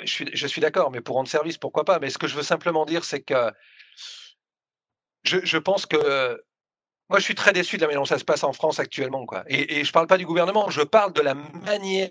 je 0.00 0.10
suis, 0.10 0.30
je 0.32 0.46
suis 0.46 0.60
d'accord, 0.60 0.90
mais 0.90 1.00
pour 1.00 1.16
rendre 1.16 1.28
service, 1.28 1.58
pourquoi 1.58 1.84
pas? 1.84 1.98
Mais 1.98 2.10
ce 2.10 2.18
que 2.18 2.26
je 2.26 2.34
veux 2.34 2.42
simplement 2.42 2.84
dire, 2.84 3.04
c'est 3.04 3.22
que 3.22 3.52
je, 5.24 5.38
je, 5.44 5.58
pense 5.58 5.86
que 5.86 6.42
moi, 7.08 7.18
je 7.18 7.24
suis 7.24 7.34
très 7.34 7.52
déçu 7.52 7.76
de 7.76 7.82
la 7.82 7.88
manière 7.88 8.00
dont 8.00 8.06
ça 8.06 8.18
se 8.18 8.24
passe 8.24 8.44
en 8.44 8.52
France 8.52 8.78
actuellement. 8.80 9.26
Quoi. 9.26 9.44
Et, 9.48 9.78
et 9.78 9.84
je 9.84 9.88
ne 9.88 9.92
parle 9.92 10.06
pas 10.06 10.18
du 10.18 10.26
gouvernement, 10.26 10.70
je 10.70 10.82
parle 10.82 11.12
de 11.12 11.20
la 11.20 11.34
manière, 11.34 12.08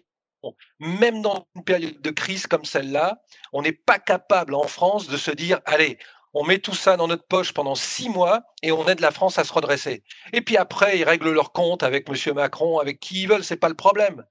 même 0.80 1.22
dans 1.22 1.48
une 1.56 1.64
période 1.64 2.02
de 2.02 2.10
crise 2.10 2.48
comme 2.48 2.66
celle-là, 2.66 3.22
on 3.54 3.62
n'est 3.62 3.72
pas 3.72 4.00
capable 4.00 4.56
en 4.56 4.68
France 4.68 5.08
de 5.08 5.18
se 5.18 5.32
dire, 5.32 5.60
allez, 5.66 5.98
on 6.34 6.46
met 6.46 6.60
tout 6.60 6.74
ça 6.74 6.98
dans 6.98 7.08
notre 7.08 7.26
poche 7.26 7.54
pendant 7.54 7.76
six 7.76 8.10
mois 8.10 8.42
et 8.64 8.72
on 8.72 8.88
aide 8.88 9.02
la 9.02 9.12
France 9.12 9.38
à 9.38 9.44
se 9.44 9.52
redresser. 9.52 10.04
Et 10.34 10.42
puis 10.42 10.58
après, 10.58 10.98
ils 10.98 11.04
règlent 11.04 11.32
leur 11.32 11.52
compte 11.52 11.84
avec 11.84 12.08
M. 12.10 12.34
Macron, 12.36 12.80
avec 12.80 13.00
qui 13.00 13.24
ils 13.24 13.28
veulent, 13.28 13.44
c'est 13.44 13.58
pas 13.58 13.70
le 13.70 13.76
problème. 13.76 14.26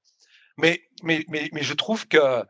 Mais, 0.57 0.83
mais, 1.03 1.25
mais, 1.29 1.49
mais 1.53 1.63
je 1.63 1.75
trouve 1.75 2.09
que 2.09 2.45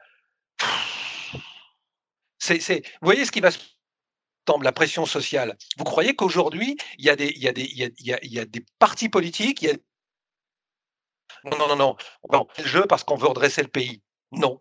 vous 2.49 2.81
voyez 3.03 3.25
ce 3.25 3.33
qui 3.33 3.41
va 3.41 3.51
se 3.51 3.59
la 4.63 4.73
pression 4.73 5.07
sociale. 5.07 5.57
Vous 5.79 5.85
croyez 5.85 6.15
qu'aujourd'hui, 6.15 6.77
il 6.99 7.05
y 7.05 7.11
a 7.11 7.17
des, 7.17 8.65
partis 8.79 9.09
politiques. 9.09 9.67
Non, 11.45 11.57
non, 11.59 11.69
non, 11.69 11.77
non. 11.77 11.97
On 12.29 12.47
le 12.59 12.65
jeu 12.65 12.85
parce 12.87 13.05
qu'on 13.05 13.17
veut 13.17 13.29
redresser 13.29 13.63
le 13.63 13.69
pays. 13.69 14.03
Non, 14.33 14.61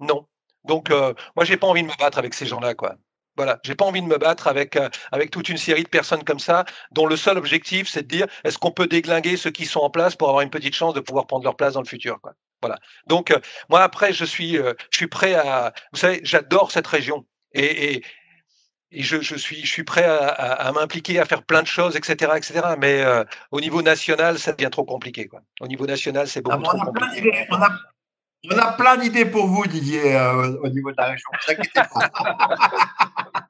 non. 0.00 0.26
Donc, 0.64 0.90
euh, 0.90 1.14
moi, 1.36 1.44
j'ai 1.44 1.56
pas 1.56 1.66
envie 1.66 1.82
de 1.82 1.88
me 1.88 1.96
battre 1.98 2.18
avec 2.18 2.34
ces 2.34 2.46
gens-là, 2.46 2.74
quoi. 2.74 2.96
Voilà, 3.36 3.60
j'ai 3.62 3.74
pas 3.74 3.84
envie 3.84 4.02
de 4.02 4.06
me 4.06 4.18
battre 4.18 4.48
avec 4.48 4.76
euh, 4.76 4.90
avec 5.12 5.30
toute 5.30 5.48
une 5.48 5.56
série 5.56 5.84
de 5.84 5.88
personnes 5.88 6.24
comme 6.24 6.40
ça, 6.40 6.64
dont 6.90 7.06
le 7.06 7.16
seul 7.16 7.38
objectif 7.38 7.88
c'est 7.88 8.02
de 8.02 8.08
dire 8.08 8.26
est-ce 8.44 8.58
qu'on 8.58 8.72
peut 8.72 8.88
déglinguer 8.88 9.36
ceux 9.36 9.50
qui 9.50 9.64
sont 9.64 9.80
en 9.80 9.88
place 9.88 10.16
pour 10.16 10.28
avoir 10.28 10.42
une 10.42 10.50
petite 10.50 10.74
chance 10.74 10.92
de 10.94 11.00
pouvoir 11.00 11.26
prendre 11.26 11.44
leur 11.44 11.56
place 11.56 11.74
dans 11.74 11.80
le 11.80 11.86
futur, 11.86 12.20
quoi? 12.20 12.34
Voilà. 12.60 12.78
Donc, 13.06 13.30
euh, 13.30 13.38
moi, 13.68 13.82
après, 13.82 14.12
je 14.12 14.24
suis, 14.24 14.58
euh, 14.58 14.74
je 14.90 14.98
suis 14.98 15.06
prêt 15.06 15.34
à. 15.34 15.72
Vous 15.92 15.98
savez, 15.98 16.20
j'adore 16.24 16.70
cette 16.70 16.86
région. 16.86 17.26
Et, 17.52 17.94
et, 17.94 18.04
et 18.92 19.02
je, 19.02 19.20
je, 19.20 19.36
suis, 19.36 19.60
je 19.64 19.70
suis 19.70 19.84
prêt 19.84 20.04
à, 20.04 20.26
à, 20.26 20.72
m'impliquer, 20.72 21.18
à 21.18 21.24
faire 21.24 21.42
plein 21.42 21.62
de 21.62 21.66
choses, 21.66 21.96
etc. 21.96 22.32
etc. 22.36 22.60
Mais 22.78 23.02
euh, 23.02 23.24
au 23.50 23.60
niveau 23.60 23.82
national, 23.82 24.38
ça 24.38 24.52
devient 24.52 24.70
trop 24.70 24.84
compliqué. 24.84 25.26
Quoi. 25.26 25.40
Au 25.60 25.66
niveau 25.66 25.86
national, 25.86 26.28
c'est 26.28 26.42
beaucoup 26.42 26.62
ah, 26.64 26.76
trop 26.76 26.92
compliqué. 26.92 27.46
On 27.50 27.62
a, 27.62 27.70
on 28.52 28.58
a 28.58 28.72
plein 28.72 28.96
d'idées 28.96 29.26
pour 29.26 29.46
vous, 29.46 29.66
Didier, 29.66 30.16
au 30.62 30.68
niveau 30.68 30.90
de 30.90 30.96
la 30.96 31.06
région. 31.06 31.30
Ne 31.32 31.54
vous 31.54 31.60
inquiétez 31.60 31.80
pas. 31.92 33.46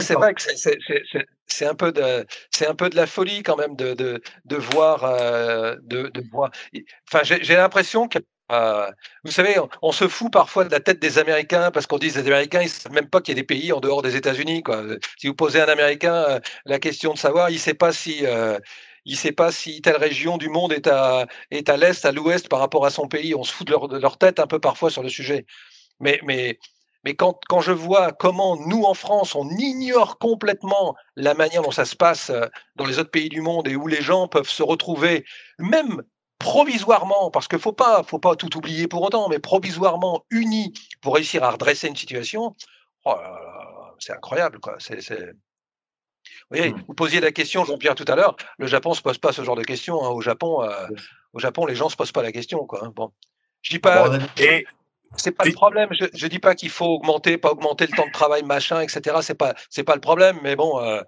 c'est 0.00 0.14
vrai 0.14 0.34
que 0.34 0.42
c'est 1.46 1.66
un 1.66 1.74
peu 1.74 1.92
de 1.92 2.26
c'est 2.50 2.66
un 2.66 2.74
peu 2.74 2.90
de 2.90 2.96
la 2.96 3.06
folie 3.06 3.42
quand 3.42 3.56
même 3.56 3.76
de 3.76 3.94
de, 3.94 4.20
de 4.44 4.56
voir 4.56 5.04
euh, 5.04 5.76
de, 5.82 6.08
de, 6.08 6.22
voir. 6.30 6.50
Enfin, 7.08 7.22
j'ai 7.22 7.56
l'impression 7.56 8.08
que 8.08 8.18
euh, 8.52 8.90
vous 9.24 9.30
savez, 9.30 9.54
on, 9.80 9.92
se 9.92 10.08
fout 10.08 10.32
parfois 10.32 10.64
de 10.64 10.72
la 10.72 10.80
tête 10.80 10.98
des 10.98 11.18
Américains 11.18 11.70
parce 11.70 11.86
qu'on 11.86 11.98
dit 11.98 12.10
que 12.10 12.18
les 12.18 12.26
Américains, 12.26 12.62
ils 12.62 12.68
savent 12.68 12.92
même 12.92 13.08
pas 13.08 13.20
qu'il 13.20 13.36
y 13.36 13.38
a 13.38 13.40
des 13.40 13.46
pays 13.46 13.72
en 13.72 13.78
dehors 13.78 14.02
des 14.02 14.16
États-Unis. 14.16 14.64
Si 15.18 15.28
vous 15.28 15.34
posez 15.34 15.60
à 15.60 15.66
un 15.66 15.68
Américain 15.68 16.14
euh, 16.14 16.40
la 16.64 16.80
question 16.80 17.12
de 17.12 17.18
savoir, 17.18 17.50
il 17.50 17.60
sait 17.60 17.74
pas 17.74 17.92
si 17.92 18.24
il 19.06 19.16
sait 19.16 19.32
pas 19.32 19.50
si 19.52 19.80
telle 19.80 19.96
région 19.96 20.36
du 20.36 20.48
monde 20.48 20.72
est 20.72 20.86
à 20.86 21.26
est 21.50 21.68
à 21.68 21.76
l'est, 21.76 22.04
à 22.04 22.12
l'ouest 22.12 22.48
par 22.48 22.58
rapport 22.60 22.84
à 22.84 22.90
son 22.90 23.06
pays. 23.08 23.34
On 23.34 23.44
se 23.44 23.52
fout 23.52 23.66
de 23.66 23.72
leur, 23.72 23.88
de 23.88 23.98
leur 23.98 24.18
tête 24.18 24.40
un 24.40 24.46
peu 24.46 24.58
parfois 24.58 24.90
sur 24.90 25.02
le 25.02 25.08
sujet. 25.08 25.46
Mais 26.00 26.20
mais 26.24 26.58
mais 27.04 27.14
quand, 27.14 27.40
quand, 27.48 27.60
je 27.60 27.72
vois 27.72 28.12
comment 28.12 28.56
nous, 28.56 28.84
en 28.84 28.94
France, 28.94 29.34
on 29.34 29.48
ignore 29.50 30.18
complètement 30.18 30.94
la 31.16 31.34
manière 31.34 31.62
dont 31.62 31.70
ça 31.70 31.84
se 31.84 31.96
passe 31.96 32.30
euh, 32.30 32.46
dans 32.76 32.84
les 32.84 32.98
autres 32.98 33.10
pays 33.10 33.28
du 33.28 33.40
monde 33.40 33.68
et 33.68 33.76
où 33.76 33.86
les 33.86 34.02
gens 34.02 34.28
peuvent 34.28 34.48
se 34.48 34.62
retrouver, 34.62 35.24
même 35.58 36.02
provisoirement, 36.38 37.30
parce 37.30 37.48
qu'il 37.48 37.58
ne 37.58 37.62
faut 37.62 37.72
pas, 37.72 38.02
faut 38.02 38.18
pas 38.18 38.36
tout 38.36 38.56
oublier 38.56 38.88
pour 38.88 39.02
autant, 39.02 39.28
mais 39.28 39.38
provisoirement 39.38 40.24
unis 40.30 40.72
pour 41.00 41.14
réussir 41.14 41.44
à 41.44 41.50
redresser 41.50 41.88
une 41.88 41.96
situation, 41.96 42.54
oh 43.04 43.14
c'est 44.00 44.12
incroyable. 44.12 44.58
Quoi. 44.58 44.76
C'est, 44.78 45.00
c'est... 45.00 45.26
Vous 45.26 46.56
voyez, 46.56 46.72
mmh. 46.72 46.84
vous 46.88 46.94
posiez 46.94 47.20
la 47.20 47.32
question, 47.32 47.64
Jean-Pierre, 47.64 47.94
tout 47.94 48.04
à 48.08 48.16
l'heure, 48.16 48.36
le 48.58 48.66
Japon 48.66 48.90
ne 48.90 48.94
se 48.94 49.02
pose 49.02 49.18
pas 49.18 49.32
ce 49.32 49.42
genre 49.42 49.56
de 49.56 49.62
questions. 49.62 50.02
Hein. 50.04 50.08
Au, 50.08 50.20
Japon, 50.20 50.62
euh, 50.62 50.88
au 51.32 51.38
Japon, 51.38 51.66
les 51.66 51.74
gens 51.74 51.86
ne 51.86 51.90
se 51.90 51.96
posent 51.96 52.12
pas 52.12 52.22
la 52.22 52.32
question. 52.32 52.66
Quoi. 52.66 52.84
Hein. 52.84 52.92
Bon. 52.94 53.12
Je 53.62 53.70
dis 53.70 53.78
pas. 53.78 54.18
et 54.38 54.66
c'est 55.16 55.32
pas 55.32 55.44
le 55.44 55.52
problème. 55.52 55.88
Je, 55.92 56.06
je 56.14 56.26
dis 56.26 56.38
pas 56.38 56.54
qu'il 56.54 56.70
faut 56.70 56.86
augmenter, 56.86 57.38
pas 57.38 57.50
augmenter 57.50 57.86
le 57.86 57.96
temps 57.96 58.06
de 58.06 58.12
travail, 58.12 58.42
machin, 58.42 58.80
etc. 58.80 59.16
C'est 59.22 59.34
pas, 59.34 59.54
c'est 59.68 59.84
pas 59.84 59.94
le 59.94 60.00
problème. 60.00 60.38
Mais 60.42 60.56
bon, 60.56 60.80
euh, 60.80 61.02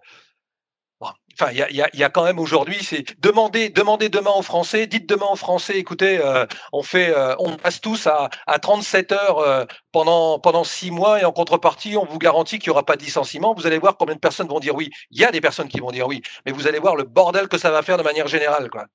enfin, 1.34 1.50
il 1.52 1.58
y 1.58 1.62
a, 1.62 1.70
y, 1.70 1.82
a, 1.82 1.88
y 1.94 2.04
a, 2.04 2.10
quand 2.10 2.24
même 2.24 2.38
aujourd'hui, 2.38 2.82
c'est 2.82 3.18
demander, 3.20 3.70
demander 3.70 4.08
demain 4.08 4.32
aux 4.32 4.42
Français, 4.42 4.86
dites 4.86 5.08
demain 5.08 5.26
aux 5.30 5.36
Français, 5.36 5.78
écoutez, 5.78 6.18
euh, 6.18 6.46
on 6.72 6.82
fait, 6.82 7.16
euh, 7.16 7.34
on 7.38 7.56
passe 7.56 7.80
tous 7.80 8.06
à, 8.06 8.30
à 8.46 8.58
37 8.58 9.12
heures 9.12 9.38
euh, 9.38 9.64
pendant 9.92 10.38
pendant 10.38 10.64
six 10.64 10.90
mois 10.90 11.20
et 11.20 11.24
en 11.24 11.32
contrepartie, 11.32 11.96
on 11.96 12.04
vous 12.04 12.18
garantit 12.18 12.58
qu'il 12.58 12.68
y 12.68 12.70
aura 12.70 12.84
pas 12.84 12.96
de 12.96 13.02
licenciement. 13.04 13.54
Vous 13.54 13.66
allez 13.66 13.78
voir 13.78 13.96
combien 13.96 14.14
de 14.14 14.20
personnes 14.20 14.48
vont 14.48 14.60
dire 14.60 14.74
oui. 14.74 14.90
Il 15.10 15.20
y 15.20 15.24
a 15.24 15.30
des 15.30 15.40
personnes 15.40 15.68
qui 15.68 15.80
vont 15.80 15.90
dire 15.90 16.06
oui, 16.06 16.22
mais 16.46 16.52
vous 16.52 16.66
allez 16.66 16.78
voir 16.78 16.96
le 16.96 17.04
bordel 17.04 17.48
que 17.48 17.58
ça 17.58 17.70
va 17.70 17.82
faire 17.82 17.98
de 17.98 18.02
manière 18.02 18.28
générale, 18.28 18.70
quoi. 18.70 18.86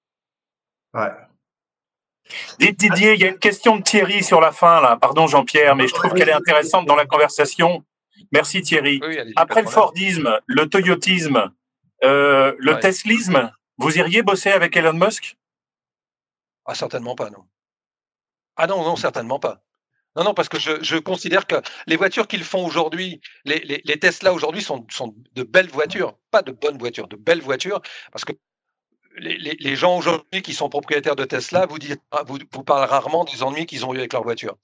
Ouais. 0.94 1.12
Didier, 2.60 3.14
il 3.14 3.20
y 3.20 3.24
a 3.26 3.30
une 3.30 3.40
question 3.40 3.78
de 3.78 3.84
Thierry 3.84 4.24
sur 4.24 4.42
la 4.42 4.52
fin, 4.52 4.82
là. 4.82 4.98
Pardon, 5.00 5.28
Jean-Pierre, 5.28 5.76
mais 5.76 5.88
je 5.88 5.94
trouve 5.94 6.14
qu'elle 6.14 6.30
est 6.30 6.34
intéressante 6.34 6.86
dans 6.86 6.96
la 6.96 7.06
conversation. 7.06 7.84
Merci, 8.32 8.62
Thierry. 8.62 9.00
Après 9.36 9.62
le 9.62 9.70
Fordisme, 9.70 10.40
le 10.46 10.68
Toyotisme, 10.68 11.52
euh, 12.04 12.54
le 12.58 12.80
Teslisme, 12.80 13.52
vous 13.78 13.98
iriez 13.98 14.24
bosser 14.24 14.52
avec 14.52 14.76
Elon 14.76 14.94
Musk? 14.94 15.38
Ah, 16.66 16.76
certainement 16.76 17.16
pas, 17.16 17.30
non. 17.30 17.46
Ah 18.56 18.68
non, 18.68 18.84
non, 18.84 18.96
certainement 18.96 19.40
pas. 19.40 19.62
Non, 20.16 20.24
non, 20.24 20.34
parce 20.34 20.50
que 20.50 20.58
je, 20.60 20.98
considère 20.98 21.46
que 21.46 21.56
les 21.86 21.96
voitures 21.96 22.28
qu'ils 22.28 22.44
font 22.44 22.66
aujourd'hui, 22.66 23.22
les, 23.46 23.60
les, 23.60 24.00
Tesla 24.00 24.34
aujourd'hui 24.34 24.64
sont, 24.64 24.86
sont 24.90 25.16
de 25.36 25.44
belles 25.44 25.70
voitures, 25.70 26.18
pas 26.32 26.42
de 26.42 26.52
bonnes 26.52 26.80
voitures, 26.80 27.08
de 27.08 27.16
belles 27.16 27.42
voitures, 27.42 27.82
parce 28.12 28.26
que 28.26 28.34
les, 29.18 29.76
gens 29.76 29.98
aujourd'hui 29.98 30.42
qui 30.42 30.54
sont 30.54 30.70
propriétaires 30.70 31.16
de 31.16 31.26
Tesla 31.26 31.66
vous, 31.66 31.78
ah, 32.12 32.24
vous, 32.26 32.64
parlent 32.64 32.90
rarement 32.90 33.24
des 33.24 33.44
ennuis 33.44 33.66
qu'ils 33.66 33.86
ont 33.86 33.94
eu 33.94 33.98
avec 33.98 34.14
leur 34.14 34.24
voiture. 34.24 34.56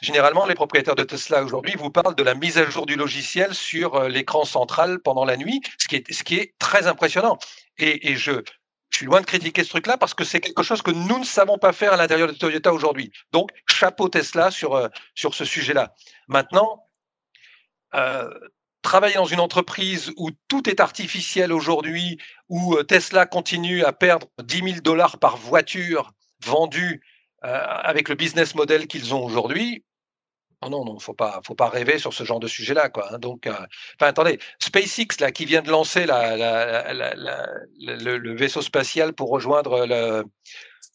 Généralement, 0.00 0.46
les 0.46 0.54
propriétaires 0.54 0.96
de 0.96 1.04
Tesla 1.04 1.44
aujourd'hui 1.44 1.74
vous 1.76 1.90
parlent 1.90 2.16
de 2.16 2.22
la 2.22 2.34
mise 2.34 2.58
à 2.58 2.68
jour 2.68 2.86
du 2.86 2.96
logiciel 2.96 3.54
sur 3.54 3.94
euh, 3.94 4.08
l'écran 4.08 4.44
central 4.44 4.98
pendant 4.98 5.24
la 5.24 5.36
nuit, 5.36 5.60
ce 5.78 5.86
qui 5.86 5.96
est, 5.96 6.12
ce 6.12 6.24
qui 6.24 6.36
est 6.36 6.54
très 6.58 6.88
impressionnant. 6.88 7.38
Et, 7.78 8.16
je 8.16 8.42
suis 8.90 9.06
loin 9.06 9.20
de 9.20 9.26
critiquer 9.26 9.64
ce 9.64 9.70
truc-là 9.70 9.96
parce 9.96 10.12
que 10.12 10.24
c'est 10.24 10.40
quelque 10.40 10.62
chose 10.62 10.82
que 10.82 10.90
nous 10.90 11.18
ne 11.18 11.24
savons 11.24 11.56
pas 11.56 11.72
faire 11.72 11.92
à 11.92 11.96
l'intérieur 11.96 12.28
de 12.28 12.34
Toyota 12.34 12.72
aujourd'hui. 12.72 13.12
Donc, 13.32 13.50
chapeau 13.68 14.08
Tesla 14.08 14.50
sur, 14.50 14.74
euh, 14.74 14.88
sur 15.14 15.34
ce 15.34 15.44
sujet-là. 15.44 15.94
Maintenant, 16.28 16.84
euh, 17.94 18.28
travailler 18.82 19.14
dans 19.14 19.24
une 19.24 19.40
entreprise 19.40 20.12
où 20.16 20.30
tout 20.48 20.68
est 20.68 20.80
artificiel 20.80 21.52
aujourd'hui, 21.52 22.18
où 22.48 22.74
euh, 22.74 22.82
Tesla 22.82 23.26
continue 23.26 23.84
à 23.84 23.92
perdre 23.92 24.26
10 24.42 24.56
000 24.56 24.80
dollars 24.82 25.18
par 25.18 25.36
voiture 25.36 26.12
vendue 26.44 27.00
euh, 27.44 27.48
avec 27.48 28.08
le 28.08 28.14
business 28.14 28.54
model 28.54 28.86
qu'ils 28.86 29.14
ont 29.14 29.24
aujourd'hui, 29.24 29.84
Non, 30.62 30.70
non, 30.70 30.84
non, 30.84 30.98
faut 30.98 31.14
pas, 31.14 31.40
faut 31.44 31.54
pas 31.54 31.68
rêver 31.68 31.98
sur 31.98 32.12
ce 32.12 32.24
genre 32.24 32.40
de 32.40 32.46
sujet-là, 32.46 32.88
quoi. 32.88 33.12
Hein. 33.12 33.18
Donc, 33.18 33.46
euh, 33.46 33.52
enfin, 33.52 34.08
attendez, 34.08 34.38
SpaceX 34.60 35.20
là, 35.20 35.32
qui 35.32 35.44
vient 35.44 35.62
de 35.62 35.70
lancer 35.70 36.06
la, 36.06 36.92
le, 37.78 38.34
vaisseau 38.36 38.62
spatial 38.62 39.12
pour 39.12 39.30
rejoindre 39.30 39.86
le, 39.86 40.24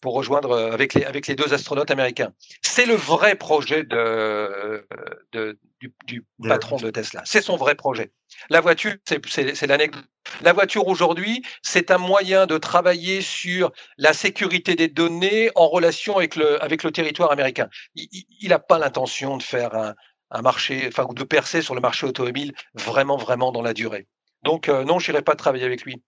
pour 0.02 0.14
rejoindre 0.14 0.52
euh, 0.52 0.72
avec 0.72 0.94
les 0.94 1.04
avec 1.06 1.28
les 1.28 1.36
deux 1.36 1.54
astronautes 1.54 1.92
américains. 1.92 2.32
C'est 2.62 2.86
le 2.86 2.96
vrai 2.96 3.36
projet 3.36 3.84
de, 3.84 4.88
de 5.32 5.58
du, 5.80 5.94
du 6.06 6.26
patron 6.42 6.78
de 6.78 6.90
Tesla. 6.90 7.22
C'est 7.26 7.42
son 7.42 7.56
vrai 7.56 7.76
projet. 7.76 8.12
La 8.50 8.62
voiture, 8.62 8.94
c'est 9.06 9.68
l'anecdote. 9.68 10.04
La 10.42 10.54
voiture 10.54 10.88
aujourd'hui, 10.88 11.44
c'est 11.62 11.92
un 11.92 11.98
moyen 11.98 12.46
de 12.46 12.58
travailler 12.58 13.22
sur 13.22 13.72
la 13.98 14.14
sécurité 14.14 14.76
des 14.76 14.88
données 14.88 15.50
en 15.56 15.68
relation 15.68 16.18
avec 16.18 16.36
le, 16.36 16.62
avec 16.64 16.84
le 16.84 16.92
territoire 16.92 17.32
américain. 17.32 17.70
Il 17.96 18.50
n'a 18.50 18.60
pas 18.60 18.80
l'intention 18.80 19.38
de 19.38 19.44
faire 19.44 19.74
un, 19.76 19.96
un, 20.32 20.42
marché, 20.42 20.86
enfin, 20.88 21.06
ou 21.10 21.14
de 21.14 21.24
percer 21.24 21.62
sur 21.62 21.76
le 21.76 21.82
marché 21.82 22.06
automobile 22.06 22.54
vraiment, 22.74 23.18
vraiment 23.18 23.52
dans 23.52 23.62
la 23.62 23.74
durée. 23.74 24.08
Donc, 24.44 24.70
euh, 24.70 24.84
non, 24.84 25.00
je 25.00 25.12
n'irai 25.12 25.24
pas 25.24 25.36
travailler 25.36 25.66
avec 25.66 25.84
lui. 25.84 26.02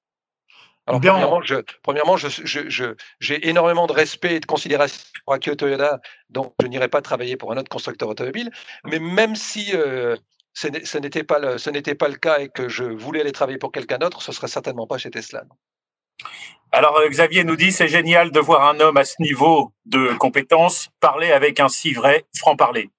Alors, 0.90 1.02
premièrement, 1.02 1.42
je, 1.44 1.56
premièrement, 1.84 2.18
j'ai 2.18 2.30
je, 2.30 2.94
je, 3.20 3.34
énormément 3.44 3.86
de 3.86 3.94
respect 3.94 4.36
et 4.36 4.40
de 4.40 4.46
considération 4.48 5.00
pour 5.24 5.36
Akio 5.36 5.54
Toyoda, 5.54 6.00
donc 6.32 6.56
je 6.60 6.66
n'irai 6.66 6.88
pas 6.88 7.04
travailler 7.04 7.38
pour 7.38 7.52
un 7.52 7.58
autre 7.58 7.70
constructeur 7.70 8.10
automobile. 8.10 8.50
Mais 8.86 8.98
même 8.98 9.36
si 9.36 9.70
euh, 9.76 10.16
ce 10.54 10.98
n'était 10.98 11.24
pas, 11.24 11.38
le, 11.38 11.60
ce 11.60 11.70
pas 11.94 12.08
le 12.08 12.16
cas 12.16 12.40
et 12.40 12.50
que 12.50 12.68
je 12.68 12.84
voulais 12.84 13.22
aller 13.22 13.32
travailler 13.32 13.60
pour 13.60 13.72
quelqu'un 13.72 14.00
d'autre, 14.00 14.24
ce 14.24 14.32
serait 14.32 14.48
certainement 14.48 14.88
pas 14.88 14.98
chez 14.98 15.12
Tesla. 15.12 15.44
Alors 16.72 16.98
euh, 16.98 17.08
Xavier 17.08 17.44
nous 17.44 17.56
dit 17.56 17.72
c'est 17.72 17.88
génial 17.88 18.32
de 18.32 18.40
voir 18.40 18.68
un 18.68 18.80
homme 18.80 18.98
à 18.98 19.06
ce 19.06 19.22
niveau 19.22 19.72
de 19.86 20.14
compétence 20.16 20.90
parler 21.00 21.32
avec 21.32 21.60
un 21.60 21.70
si 21.70 21.94
vrai 21.94 22.26
franc-parler. 22.36 22.90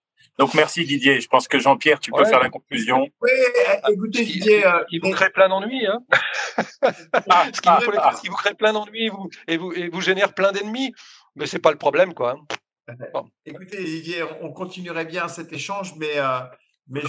Donc 0.41 0.55
merci 0.55 0.85
Didier. 0.85 1.21
Je 1.21 1.29
pense 1.29 1.47
que 1.47 1.61
Jean-Pierre, 1.61 2.01
tu 2.01 2.11
peux 2.11 2.25
faire 2.25 2.41
la 2.41 2.51
conclusion. 2.51 3.07
Oui, 3.21 3.31
euh, 3.31 3.93
écoutez 3.93 4.25
Didier, 4.25 4.67
euh, 4.67 4.83
il 4.91 5.01
vous 5.01 5.11
crée 5.11 5.31
plein 5.31 5.49
d'ennuis. 5.49 5.87
Hein 5.87 6.03
ce, 6.59 7.61
qui 7.61 7.69
vous, 7.69 7.93
ah, 7.99 8.13
vous 8.25 8.37
crée 8.37 8.55
plein 8.55 8.73
d'ennuis 8.73 9.05
et 9.05 9.11
vous, 9.11 9.31
et, 9.47 9.57
vous, 9.57 9.73
et 9.73 9.89
vous 9.89 10.01
génère 10.01 10.33
plein 10.35 10.51
d'ennemis, 10.51 10.93
mais 11.37 11.47
c'est 11.47 11.61
pas 11.61 11.71
le 11.71 11.79
problème 11.79 12.15
quoi. 12.15 12.37
Hein. 12.89 13.23
Écoutez 13.47 13.85
Didier, 13.85 14.25
on 14.41 14.51
continuerait 14.53 15.05
bien 15.05 15.29
cet 15.29 15.53
échange, 15.53 15.95
mais 15.97 16.17
mais 16.91 17.03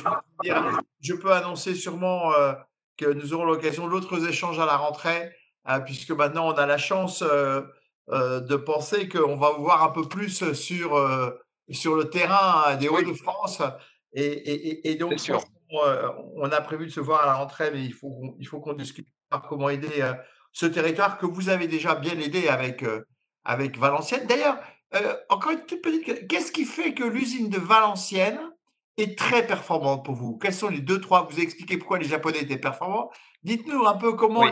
je 1.01 1.13
peux, 1.13 1.34
annoncer 1.34 1.73
sûrement 1.73 2.34
euh, 2.34 2.53
que 2.97 3.11
nous 3.11 3.34
aurons 3.34 3.45
l'occasion 3.45 3.88
d'autres 3.88 4.27
échanges 4.27 4.59
à 4.59 4.65
la 4.65 4.77
rentrée, 4.77 5.34
hein, 5.65 5.82
puisque 5.82 6.11
maintenant 6.11 6.47
on 6.47 6.53
a 6.53 6.67
la 6.67 6.77
chance 6.77 7.23
euh, 7.23 7.61
euh, 8.09 8.39
de 8.39 8.55
penser 8.55 9.09
qu'on 9.09 9.38
va 9.38 9.51
voir 9.51 9.84
un 9.84 9.89
peu 9.89 10.07
plus 10.07 10.53
sur, 10.53 10.95
sur 11.74 11.95
le 11.95 12.09
terrain 12.09 12.63
hein, 12.67 12.76
des 12.76 12.88
Hauts-de-France. 12.88 13.61
Et, 14.13 14.95
donc, 14.95 15.13
on, 15.69 16.51
a 16.51 16.61
prévu 16.61 16.86
de 16.86 16.91
se 16.91 16.99
voir 16.99 17.24
à 17.24 17.26
la 17.26 17.36
rentrée, 17.36 17.72
mais 17.72 17.84
il 17.84 17.93
faut, 17.93 18.36
il 18.39 18.47
faut 18.47 18.59
qu'on 18.59 18.74
discute 18.74 19.07
par 19.30 19.41
comment 19.41 19.69
aider 19.69 20.11
ce 20.51 20.65
territoire 20.65 21.17
que 21.17 21.26
vous 21.26 21.49
avez 21.49 21.67
déjà 21.67 21.95
bien 21.95 22.19
aidé 22.19 22.49
avec, 22.49 22.84
avec 23.45 23.78
Valenciennes. 23.78 24.28
D'ailleurs, 24.28 24.59
encore 25.30 25.51
une 25.51 25.65
toute 25.65 25.82
petite, 25.82 26.28
qu'est-ce 26.28 26.51
qui 26.51 26.65
fait 26.65 26.93
que 26.93 27.03
l'usine 27.03 27.49
de 27.49 27.57
Valenciennes 27.57 28.41
est 28.97 29.17
très 29.17 29.47
performante 29.47 30.03
pour 30.03 30.15
vous? 30.15 30.38
Quels 30.38 30.53
sont 30.53 30.69
les 30.69 30.82
deux, 30.82 30.99
trois 30.99 31.24
Vous 31.24 31.39
expliquez 31.39 31.78
pourquoi 31.78 31.99
les 31.99 32.07
Japonais 32.07 32.41
étaient 32.41 32.57
performants. 32.57 33.11
Dites-nous 33.43 33.86
un 33.86 33.97
peu 33.97 34.13
comment, 34.13 34.51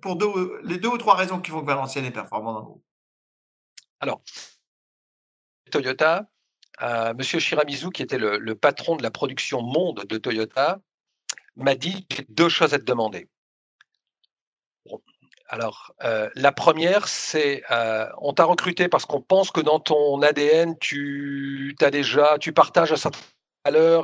pour 0.00 0.16
deux, 0.16 0.60
les 0.64 0.78
deux 0.78 0.88
ou 0.88 0.98
trois 0.98 1.14
raisons 1.14 1.40
qui 1.40 1.50
font 1.50 1.60
que 1.60 1.66
Valenciennes 1.66 2.06
est 2.06 2.10
performant 2.10 2.54
dans 2.54 2.64
vous. 2.64 2.82
Alors, 4.00 4.22
Toyota, 5.70 6.26
euh, 6.82 7.14
Monsieur 7.14 7.38
Shiramizu, 7.38 7.90
qui 7.90 8.02
était 8.02 8.18
le, 8.18 8.54
patron 8.54 8.96
de 8.96 9.02
la 9.02 9.10
production 9.10 9.62
monde 9.62 10.04
de 10.08 10.18
Toyota, 10.18 10.78
m'a 11.56 11.74
dit 11.74 12.06
j'ai 12.10 12.26
deux 12.28 12.48
choses 12.48 12.74
à 12.74 12.78
te 12.78 12.84
demander. 12.84 13.28
Alors, 15.50 15.94
euh, 16.04 16.28
la 16.34 16.52
première, 16.52 17.08
c'est 17.08 17.62
euh, 17.70 18.06
on 18.18 18.34
t'a 18.34 18.44
recruté 18.44 18.88
parce 18.88 19.06
qu'on 19.06 19.22
pense 19.22 19.50
que 19.50 19.60
dans 19.60 19.80
ton 19.80 20.20
ADN, 20.20 20.76
tu 20.78 21.74
as 21.80 21.90
déjà, 21.90 22.36
tu 22.38 22.52
partages 22.52 22.92
un 22.92 22.96
certain 22.96 23.18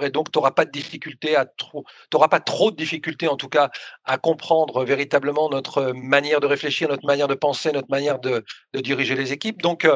et 0.02 0.10
donc 0.10 0.30
tu 0.30 0.38
n'auras 0.38 0.50
pas 0.50 0.64
de 0.64 0.70
difficulté 0.70 1.36
à 1.36 1.46
trop, 1.46 1.84
pas 2.10 2.40
trop 2.40 2.70
de 2.70 2.76
difficultés 2.76 3.28
en 3.28 3.36
tout 3.36 3.48
cas 3.48 3.70
à 4.04 4.18
comprendre 4.18 4.84
véritablement 4.84 5.48
notre 5.48 5.92
manière 5.92 6.40
de 6.40 6.46
réfléchir, 6.46 6.88
notre 6.88 7.06
manière 7.06 7.28
de 7.28 7.34
penser, 7.34 7.72
notre 7.72 7.90
manière 7.90 8.18
de, 8.18 8.44
diriger 8.74 9.14
les 9.14 9.32
équipes. 9.32 9.62
Donc, 9.62 9.88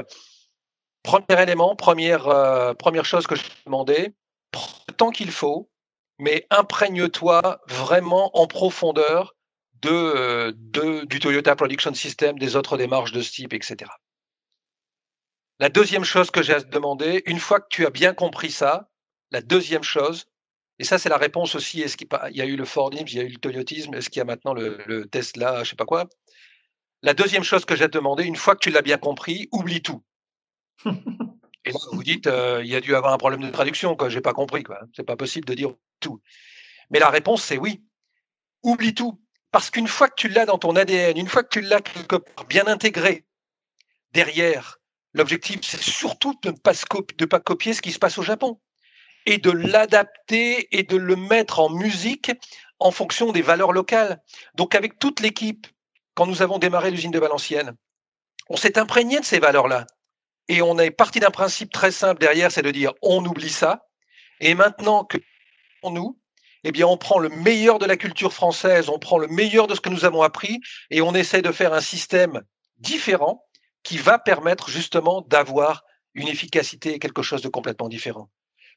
premier 1.03 1.42
élément, 1.42 1.76
première, 1.76 2.28
euh, 2.28 2.74
première 2.74 3.05
chose 3.05 3.26
que 3.26 3.36
je 3.36 3.42
vais 3.42 3.49
demander, 3.66 4.12
prends 4.51 5.09
le 5.09 5.12
qu'il 5.12 5.30
faut, 5.30 5.70
mais 6.18 6.46
imprègne-toi 6.51 7.61
vraiment 7.68 8.36
en 8.36 8.46
profondeur 8.46 9.34
de, 9.82 10.55
de, 10.57 11.05
du 11.05 11.20
Toyota 11.20 11.55
Production 11.55 11.94
System, 11.94 12.38
des 12.38 12.57
autres 12.57 12.76
démarches 12.76 13.12
de 13.12 13.20
ce 13.20 13.30
type, 13.30 13.53
etc. 13.53 13.90
La 15.61 15.68
deuxième 15.68 16.05
chose 16.05 16.30
que 16.30 16.42
j'ai 16.42 16.55
à 16.55 16.61
te 16.61 16.68
demander, 16.68 17.22
une 17.26 17.40
fois 17.40 17.61
que 17.61 17.66
tu 17.68 17.86
as 17.86 17.90
bien 17.90 18.14
compris 18.14 18.51
ça, 18.51 18.88
la 19.30 19.40
deuxième 19.40 19.82
chose, 19.82 20.26
et 20.78 20.84
ça 20.84 20.99
c'est 20.99 21.09
la 21.09 21.16
réponse 21.16 21.55
aussi, 21.55 21.80
est-ce 21.80 21.96
qu'il 21.96 22.09
y 22.30 22.40
a 22.40 22.46
eu 22.46 22.57
le 22.57 22.64
Fordisme, 22.64 23.07
il 23.09 23.14
y 23.14 23.20
a 23.20 23.24
eu 23.24 23.28
le 23.32 23.38
Toyotisme, 23.38 23.94
est-ce 23.94 24.09
qu'il 24.09 24.20
y 24.20 24.22
a 24.22 24.24
maintenant 24.24 24.55
le, 24.55 25.07
Tesla, 25.11 25.64
je 25.64 25.70
sais 25.70 25.76
pas 25.76 25.84
quoi. 25.84 26.09
La 27.03 27.14
deuxième 27.14 27.44
chose 27.44 27.64
que 27.64 27.76
j'ai 27.76 27.88
demandé, 27.88 28.24
une 28.24 28.36
fois 28.36 28.55
que 28.55 28.61
tu 28.61 28.70
l'as 28.70 28.82
bien 28.82 28.99
compris, 28.99 29.49
oublie 29.53 29.82
tout. 29.82 30.03
Et 31.64 31.72
vous 31.93 32.03
dites, 32.03 32.26
euh, 32.26 32.61
il 32.64 32.70
y 32.70 32.76
a 32.76 32.81
dû 32.81 32.95
avoir 32.95 33.12
un 33.12 33.18
problème 33.18 33.43
de 33.43 33.51
traduction, 33.51 33.97
quoi. 33.97 34.09
J'ai 34.09 34.20
pas 34.20 34.33
compris, 34.33 34.62
quoi. 34.62 34.81
C'est 34.95 35.05
pas 35.05 35.16
possible 35.16 35.47
de 35.47 35.55
dire 35.55 35.74
tout. 36.01 36.20
Mais 36.91 36.99
la 36.99 37.11
réponse, 37.11 37.43
c'est 37.43 37.59
oui. 37.59 37.83
Oublie 38.62 38.95
tout. 38.95 39.20
Parce 39.51 39.70
qu'une 39.70 39.89
fois 39.89 40.09
que 40.09 40.14
tu 40.16 40.29
l'as 40.29 40.47
dans 40.47 40.59
ton 40.59 40.76
ADN, 40.76 41.16
une 41.16 41.29
fois 41.29 41.43
que 41.43 41.49
tu 41.49 41.61
l'as 41.61 41.81
bien 42.49 42.66
intégré, 42.66 43.24
derrière, 44.12 44.79
l'objectif, 45.14 45.61
c'est 45.62 45.81
surtout 45.81 46.35
de 46.43 46.51
ne 46.51 47.26
pas 47.26 47.41
copier 47.41 47.72
ce 47.72 47.83
qui 47.83 47.93
se 47.93 47.99
passe 47.99 48.18
au 48.18 48.22
Japon 48.22 48.61
et 49.26 49.39
de 49.39 49.51
l'adapter 49.51 50.68
et 50.76 50.83
de 50.83 50.97
le 50.97 51.16
mettre 51.16 51.61
en 51.61 51.70
musique 51.70 52.33
en 52.79 52.91
fonction 52.91 53.33
des 53.33 53.43
valeurs 53.43 53.72
locales. 53.72 54.22
Donc 54.55 54.74
avec 54.74 54.99
toute 54.99 55.20
l'équipe, 55.20 55.66
quand 56.14 56.26
nous 56.26 56.43
avons 56.43 56.59
démarré 56.59 56.91
l'usine 56.91 57.11
de 57.11 57.18
Valenciennes, 57.18 57.74
on 58.49 58.57
s'est 58.57 58.79
imprégné 58.79 59.20
de 59.20 59.24
ces 59.24 59.39
valeurs-là. 59.39 59.87
Et 60.49 60.62
on 60.62 60.78
est 60.78 60.90
parti 60.90 61.20
d'un 61.20 61.30
principe 61.30 61.72
très 61.72 61.90
simple 61.90 62.20
derrière, 62.20 62.51
c'est 62.51 62.62
de 62.62 62.70
dire 62.70 62.92
on 63.03 63.24
oublie 63.24 63.51
ça. 63.51 63.84
Et 64.40 64.55
maintenant 64.55 65.05
que 65.05 65.18
nous, 65.84 66.18
eh 66.64 66.72
bien, 66.72 66.86
on 66.86 66.96
prend 66.96 67.18
le 67.18 67.28
meilleur 67.28 67.78
de 67.78 67.86
la 67.86 67.96
culture 67.96 68.32
française, 68.32 68.88
on 68.88 68.99
prend 68.99 69.18
le 69.18 69.28
meilleur 69.28 69.66
de 69.66 69.74
ce 69.74 69.80
que 69.80 69.88
nous 69.88 70.05
avons 70.05 70.22
appris 70.22 70.61
et 70.90 71.01
on 71.01 71.14
essaie 71.14 71.42
de 71.42 71.53
faire 71.53 71.72
un 71.72 71.80
système 71.80 72.42
différent 72.78 73.44
qui 73.82 73.99
va 73.99 74.18
permettre 74.18 74.68
justement 74.68 75.22
d'avoir 75.22 75.84
une 76.14 76.28
efficacité 76.28 76.94
et 76.94 76.99
quelque 76.99 77.22
chose 77.22 77.42
de 77.42 77.49
complètement 77.49 77.88
différent. 77.88 78.28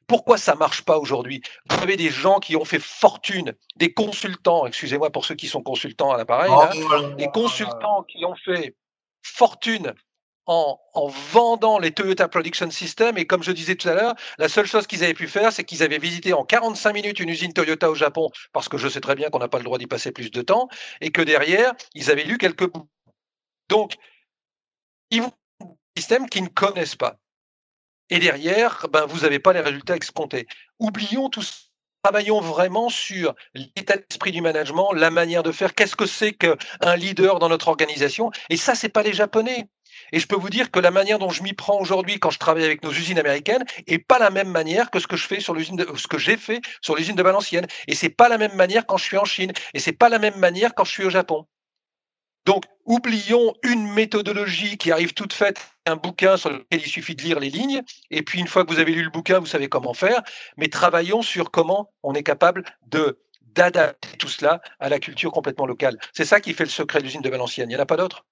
Pourquoi 0.06 0.36
ça 0.36 0.54
marche 0.54 0.82
pas 0.82 0.98
aujourd'hui? 0.98 1.42
Vous 1.68 1.78
avez 1.82 1.96
des 1.96 2.10
gens 2.10 2.38
qui 2.38 2.56
ont 2.56 2.64
fait 2.64 2.80
fortune, 2.80 3.54
des 3.76 3.92
consultants, 3.92 4.66
excusez-moi 4.66 5.10
pour 5.10 5.24
ceux 5.24 5.34
qui 5.34 5.48
sont 5.48 5.62
consultants 5.62 6.12
à 6.12 6.16
l'appareil, 6.16 6.50
oh 6.52 7.14
des 7.16 7.28
consultants 7.28 8.02
qui 8.04 8.24
ont 8.24 8.34
fait 8.34 8.76
fortune 9.22 9.92
en, 10.46 10.78
vendant 11.32 11.78
les 11.78 11.92
Toyota 11.92 12.28
Production 12.28 12.70
System. 12.70 13.16
Et 13.18 13.26
comme 13.26 13.42
je 13.42 13.52
disais 13.52 13.76
tout 13.76 13.88
à 13.88 13.94
l'heure, 13.94 14.14
la 14.38 14.48
seule 14.48 14.66
chose 14.66 14.86
qu'ils 14.86 15.04
avaient 15.04 15.14
pu 15.14 15.28
faire, 15.28 15.52
c'est 15.52 15.64
qu'ils 15.64 15.82
avaient 15.82 15.98
visité 15.98 16.32
en 16.32 16.44
45 16.44 16.92
minutes 16.92 17.20
une 17.20 17.28
usine 17.28 17.52
Toyota 17.52 17.90
au 17.90 17.94
Japon, 17.94 18.30
parce 18.52 18.68
que 18.68 18.78
je 18.78 18.88
sais 18.88 19.00
très 19.00 19.14
bien 19.14 19.30
qu'on 19.30 19.38
n'a 19.38 19.48
pas 19.48 19.58
le 19.58 19.64
droit 19.64 19.78
d'y 19.78 19.86
passer 19.86 20.12
plus 20.12 20.30
de 20.30 20.42
temps, 20.42 20.68
et 21.00 21.10
que 21.10 21.22
derrière, 21.22 21.72
ils 21.94 22.10
avaient 22.10 22.24
lu 22.24 22.38
quelques 22.38 22.70
bouts. 22.70 22.88
Donc, 23.68 23.96
ils 25.10 25.22
vont 25.22 25.32
un 25.60 25.66
système 25.96 26.28
qu'ils 26.28 26.44
ne 26.44 26.48
connaissent 26.48 26.96
pas. 26.96 27.18
Et 28.10 28.18
derrière, 28.18 28.86
ben, 28.92 29.06
vous 29.06 29.20
n'avez 29.20 29.38
pas 29.38 29.52
les 29.52 29.60
résultats 29.60 29.96
escomptés. 29.96 30.46
Oublions 30.78 31.28
tout 31.28 31.42
ça. 31.42 31.54
Travaillons 32.02 32.40
vraiment 32.40 32.88
sur 32.88 33.32
l'état 33.54 33.96
d'esprit 33.96 34.32
du 34.32 34.40
management, 34.40 34.92
la 34.92 35.12
manière 35.12 35.44
de 35.44 35.52
faire, 35.52 35.72
qu'est-ce 35.72 35.94
que 35.94 36.06
c'est 36.06 36.32
qu'un 36.32 36.96
leader 36.96 37.38
dans 37.38 37.48
notre 37.48 37.68
organisation? 37.68 38.32
Et 38.50 38.56
ça, 38.56 38.74
c'est 38.74 38.88
pas 38.88 39.04
les 39.04 39.12
Japonais. 39.12 39.68
Et 40.12 40.18
je 40.20 40.26
peux 40.26 40.36
vous 40.36 40.50
dire 40.50 40.70
que 40.70 40.78
la 40.78 40.90
manière 40.90 41.18
dont 41.18 41.30
je 41.30 41.42
m'y 41.42 41.52
prends 41.52 41.80
aujourd'hui 41.80 42.18
quand 42.18 42.30
je 42.30 42.38
travaille 42.38 42.64
avec 42.64 42.82
nos 42.84 42.92
usines 42.92 43.18
américaines 43.18 43.64
est 43.86 43.98
pas 43.98 44.18
la 44.18 44.30
même 44.30 44.50
manière 44.50 44.90
que 44.90 45.00
ce 45.00 45.06
que 45.06 45.16
je 45.16 45.26
fais 45.26 45.40
sur 45.40 45.54
l'usine 45.54 45.84
j'ai 46.18 46.36
fait 46.36 46.60
sur 46.80 46.94
l'usine 46.94 47.16
de 47.16 47.22
Valenciennes. 47.22 47.66
Et 47.88 47.94
c'est 47.94 48.10
pas 48.10 48.28
la 48.28 48.38
même 48.38 48.54
manière 48.54 48.86
quand 48.86 48.96
je 48.96 49.04
suis 49.04 49.18
en 49.18 49.24
Chine. 49.24 49.52
Et 49.74 49.80
c'est 49.80 49.92
pas 49.92 50.08
la 50.08 50.18
même 50.18 50.36
manière 50.36 50.74
quand 50.74 50.84
je 50.84 50.92
suis 50.92 51.04
au 51.04 51.10
Japon. 51.10 51.46
Donc, 52.44 52.64
oublions 52.86 53.54
une 53.62 53.92
méthodologie 53.92 54.76
qui 54.76 54.90
arrive 54.90 55.14
toute 55.14 55.32
faite, 55.32 55.60
un 55.86 55.96
bouquin 55.96 56.36
sur 56.36 56.50
lequel 56.50 56.80
il 56.80 56.88
suffit 56.88 57.14
de 57.14 57.22
lire 57.22 57.38
les 57.38 57.50
lignes, 57.50 57.82
et 58.10 58.22
puis 58.22 58.40
une 58.40 58.48
fois 58.48 58.64
que 58.64 58.72
vous 58.72 58.80
avez 58.80 58.92
lu 58.92 59.04
le 59.04 59.10
bouquin, 59.10 59.38
vous 59.38 59.46
savez 59.46 59.68
comment 59.68 59.94
faire, 59.94 60.22
mais 60.56 60.68
travaillons 60.68 61.22
sur 61.22 61.52
comment 61.52 61.92
on 62.02 62.14
est 62.14 62.24
capable 62.24 62.64
d'adapter 62.82 64.16
tout 64.18 64.28
cela 64.28 64.60
à 64.80 64.88
la 64.88 64.98
culture 64.98 65.30
complètement 65.30 65.66
locale. 65.66 65.98
C'est 66.12 66.24
ça 66.24 66.40
qui 66.40 66.52
fait 66.52 66.64
le 66.64 66.70
secret 66.70 66.98
de 66.98 67.04
l'usine 67.04 67.22
de 67.22 67.30
Valenciennes. 67.30 67.70
Il 67.70 67.74
n'y 67.74 67.80
en 67.80 67.84
a 67.84 67.86
pas 67.86 67.96
d'autre? 67.96 68.24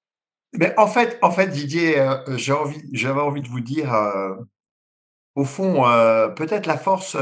Mais 0.53 0.75
en 0.79 0.87
fait, 0.87 1.19
en 1.23 1.31
fait, 1.31 1.49
Didier, 1.49 1.99
euh, 1.99 2.37
j'ai 2.37 2.53
envie, 2.53 2.83
j'avais 2.93 3.21
envie 3.21 3.43
de 3.43 3.49
vous 3.49 3.61
dire, 3.61 3.95
euh, 3.95 4.35
au 5.35 5.45
fond, 5.45 5.85
peut-être 6.37 6.67
la 6.67 6.77
force 6.77 7.17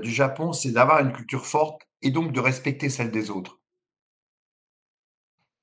du 0.00 0.10
Japon, 0.10 0.52
c'est 0.52 0.72
d'avoir 0.72 1.00
une 1.00 1.12
culture 1.12 1.46
forte 1.46 1.82
et 2.02 2.10
donc 2.10 2.32
de 2.32 2.40
respecter 2.40 2.88
celle 2.88 3.10
des 3.10 3.30
autres. 3.30 3.60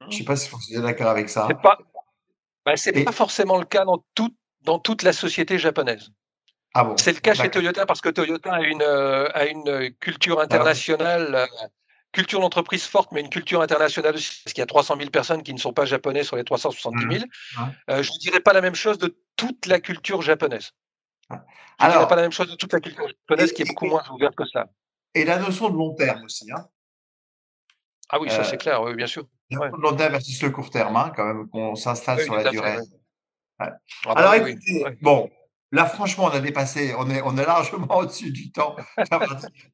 Je 0.02 0.06
ne 0.08 0.12
sais 0.12 0.24
pas 0.24 0.38
si 0.38 0.50
vous 0.50 0.76
êtes 0.76 0.82
d'accord 0.82 1.10
avec 1.10 1.30
ça. 1.30 1.46
C'est 1.50 1.62
pas, 1.62 1.78
bah, 2.66 2.74
pas 3.06 3.12
forcément 3.12 3.58
le 3.60 3.66
cas 3.66 3.84
dans, 3.84 4.04
tout, 4.16 4.34
dans 4.62 4.80
toute 4.80 5.04
la 5.04 5.14
société 5.14 5.60
japonaise. 5.60 6.12
Ah 6.74 6.94
c'est 6.98 7.14
le 7.14 7.20
cas 7.20 7.34
chez 7.34 7.50
Toyota 7.50 7.86
parce 7.86 8.00
que 8.00 8.10
Toyota 8.10 8.54
a 8.54 8.62
une, 8.62 8.82
a 8.82 9.46
une 9.48 9.94
culture 10.00 10.40
internationale 10.40 11.48
culture 12.12 12.40
d'entreprise 12.40 12.86
forte, 12.86 13.12
mais 13.12 13.22
une 13.22 13.30
culture 13.30 13.62
internationale 13.62 14.16
aussi, 14.16 14.42
parce 14.44 14.54
qu'il 14.54 14.62
y 14.62 14.64
a 14.64 14.68
300 14.68 14.96
000 14.98 15.10
personnes 15.10 15.44
qui 15.44 15.54
ne 15.54 15.60
sont 15.60 15.74
pas 15.74 15.86
japonais 15.86 16.24
sur 16.24 16.36
les 16.36 16.44
370 16.44 17.02
000. 17.02 17.26
Mmh. 17.26 17.62
Euh, 17.90 18.04
je 18.04 18.12
ne 18.12 18.20
dirais 18.20 18.40
pas 18.40 18.54
la 18.54 18.62
même 18.62 18.76
chose 18.76 18.98
de 18.98 19.16
toute 19.36 19.66
la 19.66 19.80
culture 19.80 20.22
japonaise. 20.22 20.72
Je 21.30 21.36
ne 21.86 21.92
dirais 21.92 22.08
pas 22.08 22.16
la 22.16 22.24
même 22.24 22.32
chose 22.32 22.50
de 22.50 22.56
toute 22.56 22.74
la 22.74 22.80
culture 22.80 23.08
japonaise 23.08 23.54
qui 23.54 23.62
est 23.62 23.66
beaucoup 23.66 23.86
moins 23.86 24.04
ouverte 24.12 24.36
que 24.36 24.46
ça. 24.46 24.66
Et 25.14 25.24
la 25.24 25.38
notion 25.38 25.70
de 25.70 25.76
long 25.76 25.94
terme 25.94 26.24
aussi. 26.24 26.52
Hein. 26.52 26.68
Ah 28.10 28.20
oui, 28.20 28.30
ça 28.30 28.44
c'est 28.44 28.56
euh, 28.56 28.58
clair, 28.58 28.82
oui, 28.82 28.96
bien 28.96 29.08
sûr. 29.08 29.26
Le 29.52 29.82
long 29.82 29.96
terme 29.96 30.14
versus 30.14 30.42
le 30.42 30.50
court 30.50 30.70
terme, 30.70 30.96
hein, 30.96 31.12
quand 31.16 31.26
même, 31.26 31.48
qu'on 31.50 31.76
s'installe 31.76 32.22
sur 32.22 32.36
la 32.36 32.50
durée. 32.50 32.78
Ah 33.60 33.72
bah 34.06 34.14
Alors 34.16 34.34
écoutez, 34.36 34.86
bon, 35.02 35.30
Là, 35.72 35.86
franchement, 35.86 36.26
on 36.26 36.36
a 36.36 36.40
dépassé, 36.40 36.96
on 36.98 37.10
est, 37.12 37.22
on 37.24 37.38
est 37.38 37.46
largement 37.46 37.88
au-dessus 37.98 38.32
du 38.32 38.52
temps. 38.52 38.76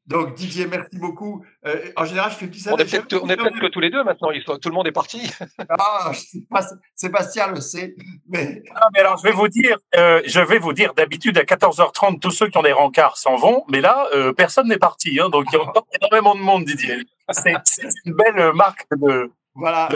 Donc, 0.07 0.35
Didier, 0.35 0.67
merci 0.67 0.97
beaucoup. 0.97 1.45
Euh, 1.65 1.91
en 1.95 2.03
général, 2.03 2.31
je 2.31 2.35
fais 2.35 2.47
petit 2.47 2.67
On 2.69 2.77
est 2.77 3.37
peut-être 3.37 3.59
que 3.59 3.67
tous 3.67 3.79
les 3.79 3.89
deux 3.89 4.03
maintenant, 4.03 4.29
tout 4.61 4.69
le 4.69 4.75
monde 4.75 4.87
est 4.87 4.91
parti. 4.91 5.31
ah, 5.69 6.11
Sébastien 6.95 7.47
le 7.47 7.61
sait. 7.61 7.95
Mais... 8.27 8.61
Ah, 8.75 8.87
mais 8.93 8.99
alors, 8.99 9.17
je 9.17 9.23
vais 9.23 9.31
vous 9.31 9.47
dire, 9.47 9.77
euh, 9.95 10.21
je 10.25 10.41
vais 10.41 10.59
vous 10.59 10.73
dire, 10.73 10.93
d'habitude, 10.93 11.37
à 11.37 11.43
14h30, 11.43 12.19
tous 12.19 12.31
ceux 12.31 12.49
qui 12.49 12.57
ont 12.57 12.63
des 12.63 12.73
rencarts 12.73 13.17
s'en 13.17 13.37
vont, 13.37 13.63
mais 13.69 13.79
là, 13.79 14.07
euh, 14.13 14.33
personne 14.33 14.67
n'est 14.67 14.77
parti. 14.77 15.17
Hein, 15.21 15.29
donc, 15.29 15.45
il 15.51 15.55
y 15.55 15.57
a 15.57 15.63
encore 15.63 15.87
énormément 16.01 16.35
de 16.35 16.41
monde, 16.41 16.65
Didier. 16.65 17.05
C'est 17.31 17.53
une 18.05 18.13
belle 18.13 18.51
marque 18.53 18.85
de, 18.91 19.31
voilà, 19.56 19.88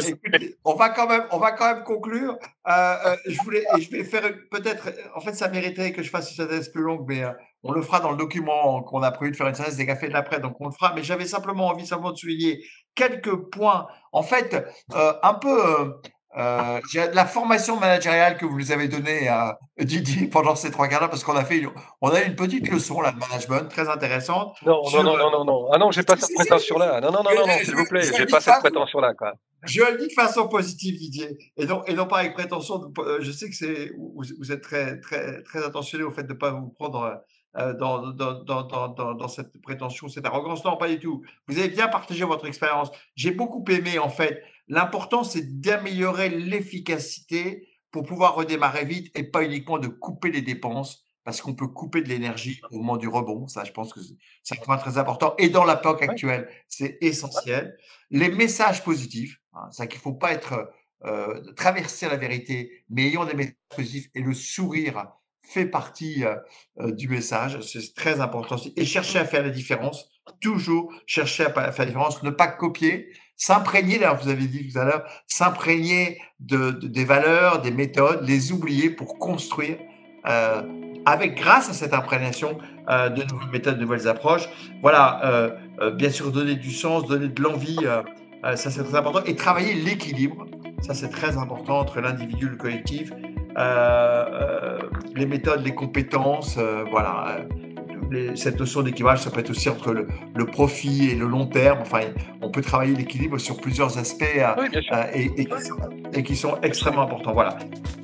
on 0.63 0.73
va 0.75 0.89
quand 0.89 1.07
même, 1.07 1.25
on 1.31 1.37
va 1.37 1.51
quand 1.51 1.73
même 1.73 1.83
conclure. 1.83 2.37
Euh, 2.67 2.95
euh, 3.05 3.15
je 3.27 3.37
voulais, 3.43 3.65
et 3.77 3.81
je 3.81 3.91
vais 3.91 4.05
faire 4.05 4.23
peut-être, 4.49 4.89
en 5.15 5.19
fait, 5.19 5.33
ça 5.33 5.49
mériterait 5.49 5.91
que 5.91 6.01
je 6.01 6.09
fasse 6.09 6.31
une 6.31 6.37
synthèse 6.37 6.69
plus 6.69 6.81
longue, 6.81 7.05
mais 7.05 7.23
euh, 7.23 7.31
on 7.63 7.73
le 7.73 7.81
fera 7.81 7.99
dans 7.99 8.11
le 8.11 8.17
document 8.17 8.81
qu'on 8.83 9.03
a 9.03 9.11
prévu 9.11 9.31
de 9.31 9.35
faire 9.35 9.47
une 9.47 9.55
synthèse 9.55 9.75
des 9.75 9.85
cafés 9.85 10.07
de 10.07 10.13
l'après, 10.13 10.39
donc 10.39 10.55
on 10.61 10.67
le 10.67 10.71
fera. 10.71 10.93
Mais 10.95 11.03
j'avais 11.03 11.25
simplement 11.25 11.67
envie 11.67 11.85
simplement 11.85 12.13
de 12.13 12.17
souligner 12.17 12.63
quelques 12.95 13.35
points, 13.35 13.87
en 14.13 14.23
fait, 14.23 14.65
un 14.93 15.33
peu 15.33 15.93
euh, 16.37 16.79
la 17.13 17.25
formation 17.25 17.79
managériale 17.79 18.37
que 18.37 18.45
vous 18.45 18.57
nous 18.57 18.71
avez 18.71 18.87
donnée 18.87 19.27
à 19.27 19.57
Didier 19.79 20.27
pendant 20.27 20.55
ces 20.55 20.69
trois 20.69 20.87
quarts 20.87 20.99
d'heure, 20.99 21.09
parce 21.09 21.23
qu'on 21.23 21.35
a 21.35 21.43
fait, 21.43 21.63
on 22.01 22.09
a 22.09 22.21
une 22.21 22.35
petite 22.35 22.69
leçon 22.69 23.01
là 23.01 23.11
de 23.11 23.17
management 23.17 23.67
très 23.67 23.89
intéressante. 23.89 24.55
Non, 24.65 24.81
non, 24.93 25.03
non, 25.03 25.17
non, 25.17 25.31
non, 25.31 25.45
non, 25.45 25.69
ah 25.71 25.77
non, 25.79 25.91
j'ai 25.91 26.03
pas 26.03 26.17
cette 26.17 26.35
prétention-là. 26.35 27.01
Non, 27.01 27.11
non, 27.11 27.23
non, 27.23 27.47
non, 27.47 27.53
s'il 27.63 27.75
vous 27.75 27.85
plaît, 27.85 28.03
j'ai 28.15 28.27
pas 28.27 28.41
cette 28.41 28.59
prétention-là, 28.59 29.13
quoi. 29.15 29.33
Je 29.63 29.81
le 29.81 29.97
dis 29.97 30.07
de 30.07 30.13
façon 30.13 30.47
positive, 30.47 30.95
Didier, 30.97 31.37
et 31.57 31.65
non, 31.65 31.83
et 31.85 31.93
non 31.93 32.05
pas 32.05 32.19
avec 32.19 32.33
prétention. 32.33 32.93
Je 33.19 33.31
sais 33.31 33.49
que 33.49 33.55
c'est, 33.55 33.91
vous, 33.97 34.51
êtes 34.51 34.61
très, 34.61 34.99
très, 34.99 35.41
très 35.43 35.63
attentionné 35.65 36.03
au 36.03 36.11
fait 36.11 36.23
de 36.23 36.33
ne 36.33 36.37
pas 36.37 36.51
vous 36.51 36.69
prendre 36.69 37.21
euh, 37.57 37.73
dans, 37.73 38.11
dans, 38.11 38.43
dans, 38.43 38.63
dans, 39.15 39.27
cette 39.27 39.59
prétention, 39.61 40.07
cette 40.07 40.25
arrogance. 40.25 40.63
Non, 40.63 40.77
pas 40.77 40.87
du 40.87 40.99
tout. 40.99 41.23
Vous 41.47 41.57
avez 41.57 41.69
bien 41.69 41.87
partagé 41.87 42.23
votre 42.23 42.45
expérience. 42.45 42.91
J'ai 43.15 43.31
beaucoup 43.31 43.65
aimé, 43.69 43.97
en 43.97 44.09
fait. 44.09 44.43
L'important, 44.69 45.23
c'est 45.23 45.59
d'améliorer 45.59 46.29
l'efficacité 46.29 47.67
pour 47.91 48.03
pouvoir 48.03 48.35
redémarrer 48.35 48.85
vite 48.85 49.11
et 49.17 49.23
pas 49.23 49.43
uniquement 49.43 49.79
de 49.79 49.87
couper 49.87 50.31
les 50.31 50.41
dépenses 50.41 51.03
parce 51.23 51.41
qu'on 51.41 51.53
peut 51.53 51.67
couper 51.67 52.01
de 52.01 52.09
l'énergie 52.09 52.61
au 52.71 52.77
moment 52.77 52.97
du 52.97 53.07
rebond. 53.07 53.47
Ça, 53.47 53.63
je 53.63 53.71
pense 53.71 53.93
que 53.93 53.99
c'est 54.43 54.57
un 54.57 54.61
point 54.61 54.77
très 54.77 54.97
important. 54.97 55.35
Et 55.37 55.49
dans 55.49 55.63
la 55.63 55.73
actuelle, 55.73 56.49
c'est 56.67 56.97
essentiel. 57.01 57.77
Les 58.09 58.29
messages 58.29 58.83
positifs, 58.83 59.39
hein, 59.53 59.67
c'est 59.71 59.87
qu'il 59.87 59.97
ne 59.97 60.03
faut 60.03 60.13
pas 60.13 60.31
être 60.31 60.71
euh, 61.05 61.53
traverser 61.53 62.07
la 62.07 62.17
vérité, 62.17 62.83
mais 62.89 63.07
ayant 63.07 63.25
des 63.25 63.33
messages 63.33 63.55
positifs 63.75 64.09
et 64.15 64.21
le 64.21 64.33
sourire 64.33 65.07
fait 65.43 65.65
partie 65.65 66.23
euh, 66.23 66.35
euh, 66.79 66.91
du 66.91 67.07
message. 67.07 67.59
C'est 67.61 67.93
très 67.93 68.21
important. 68.21 68.57
Et 68.75 68.85
chercher 68.85 69.19
à 69.19 69.25
faire 69.25 69.43
la 69.43 69.49
différence. 69.49 70.09
Toujours 70.41 70.93
chercher 71.05 71.45
à 71.45 71.71
faire 71.71 71.85
la 71.85 71.85
différence. 71.85 72.23
Ne 72.23 72.29
pas 72.29 72.47
copier. 72.47 73.11
S'imprégner, 73.39 73.97
là, 73.97 74.13
vous 74.13 74.29
avez 74.29 74.45
dit 74.45 74.71
tout 74.71 74.77
à 74.77 74.85
l'heure, 74.85 75.03
s'imprégner 75.25 76.19
de, 76.39 76.69
des 76.69 77.05
valeurs, 77.05 77.61
des 77.63 77.71
méthodes, 77.71 78.23
les 78.27 78.51
oublier 78.51 78.91
pour 78.91 79.17
construire 79.17 79.77
euh, 80.27 80.61
avec, 81.05 81.35
grâce 81.35 81.67
à 81.69 81.73
cette 81.73 81.95
imprégnation, 81.95 82.59
de 82.87 83.23
nouvelles 83.31 83.49
méthodes, 83.51 83.75
de 83.77 83.81
nouvelles 83.81 84.07
approches. 84.07 84.49
Voilà, 84.81 85.51
bien 85.93 86.09
sûr, 86.09 86.31
donner 86.31 86.55
du 86.55 86.71
sens, 86.71 87.05
donner 87.07 87.29
de 87.29 87.41
l'envie, 87.41 87.77
ça 88.43 88.69
c'est 88.71 88.83
très 88.83 88.95
important. 88.95 89.23
Et 89.25 89.35
travailler 89.35 89.75
l'équilibre, 89.75 90.45
ça 90.81 90.93
c'est 90.93 91.09
très 91.09 91.37
important 91.37 91.79
entre 91.79 92.01
l'individu 92.01 92.47
et 92.47 92.49
le 92.49 92.55
collectif. 92.57 93.11
Euh, 93.57 94.25
euh, 94.31 94.79
les 95.15 95.25
méthodes, 95.25 95.65
les 95.65 95.73
compétences, 95.73 96.57
euh, 96.57 96.85
cette 98.35 98.59
notion 98.59 98.81
d'équilibre, 98.81 99.17
ça 99.17 99.29
peut 99.29 99.39
être 99.39 99.49
aussi 99.49 99.69
entre 99.69 99.93
le, 99.93 100.45
profit 100.45 101.09
et 101.11 101.15
le 101.15 101.27
long 101.27 101.45
terme. 101.45 101.79
Enfin, 101.81 102.01
on 102.41 102.49
peut 102.49 102.61
travailler 102.61 102.95
l'équilibre 102.95 103.37
sur 103.37 103.57
plusieurs 103.57 103.97
aspects 103.97 104.25
et, 105.13 106.23
qui 106.23 106.35
sont, 106.35 106.57
extrêmement 106.63 107.03
importants. 107.03 107.33
Voilà. 107.33 107.57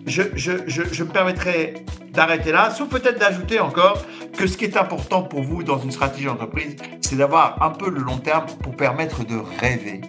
Je, 0.06 0.24
je 0.36 1.03
me 1.03 1.10
permettrai 1.10 1.74
d'arrêter 2.16 2.51
là, 2.51 2.70
sauf 2.72 2.89
peut-être 2.89 3.20
d'ajouter 3.20 3.60
encore 3.60 4.03
que 4.38 4.47
ce 4.47 4.58
qui 4.58 4.66
est 4.66 4.78
important 4.78 5.24
pour 5.24 5.41
vous 5.41 5.64
dans 5.64 5.80
une 5.80 5.91
stratégie 5.91 6.26
d'entreprise, 6.26 6.76
c'est 7.01 7.18
d'avoir 7.18 7.62
un 7.62 7.70
peu 7.70 7.89
le 7.89 8.01
long 8.01 8.18
terme 8.18 8.45
pour 8.64 8.76
permettre 8.76 9.26
de 9.26 9.36
rêver 9.60 10.01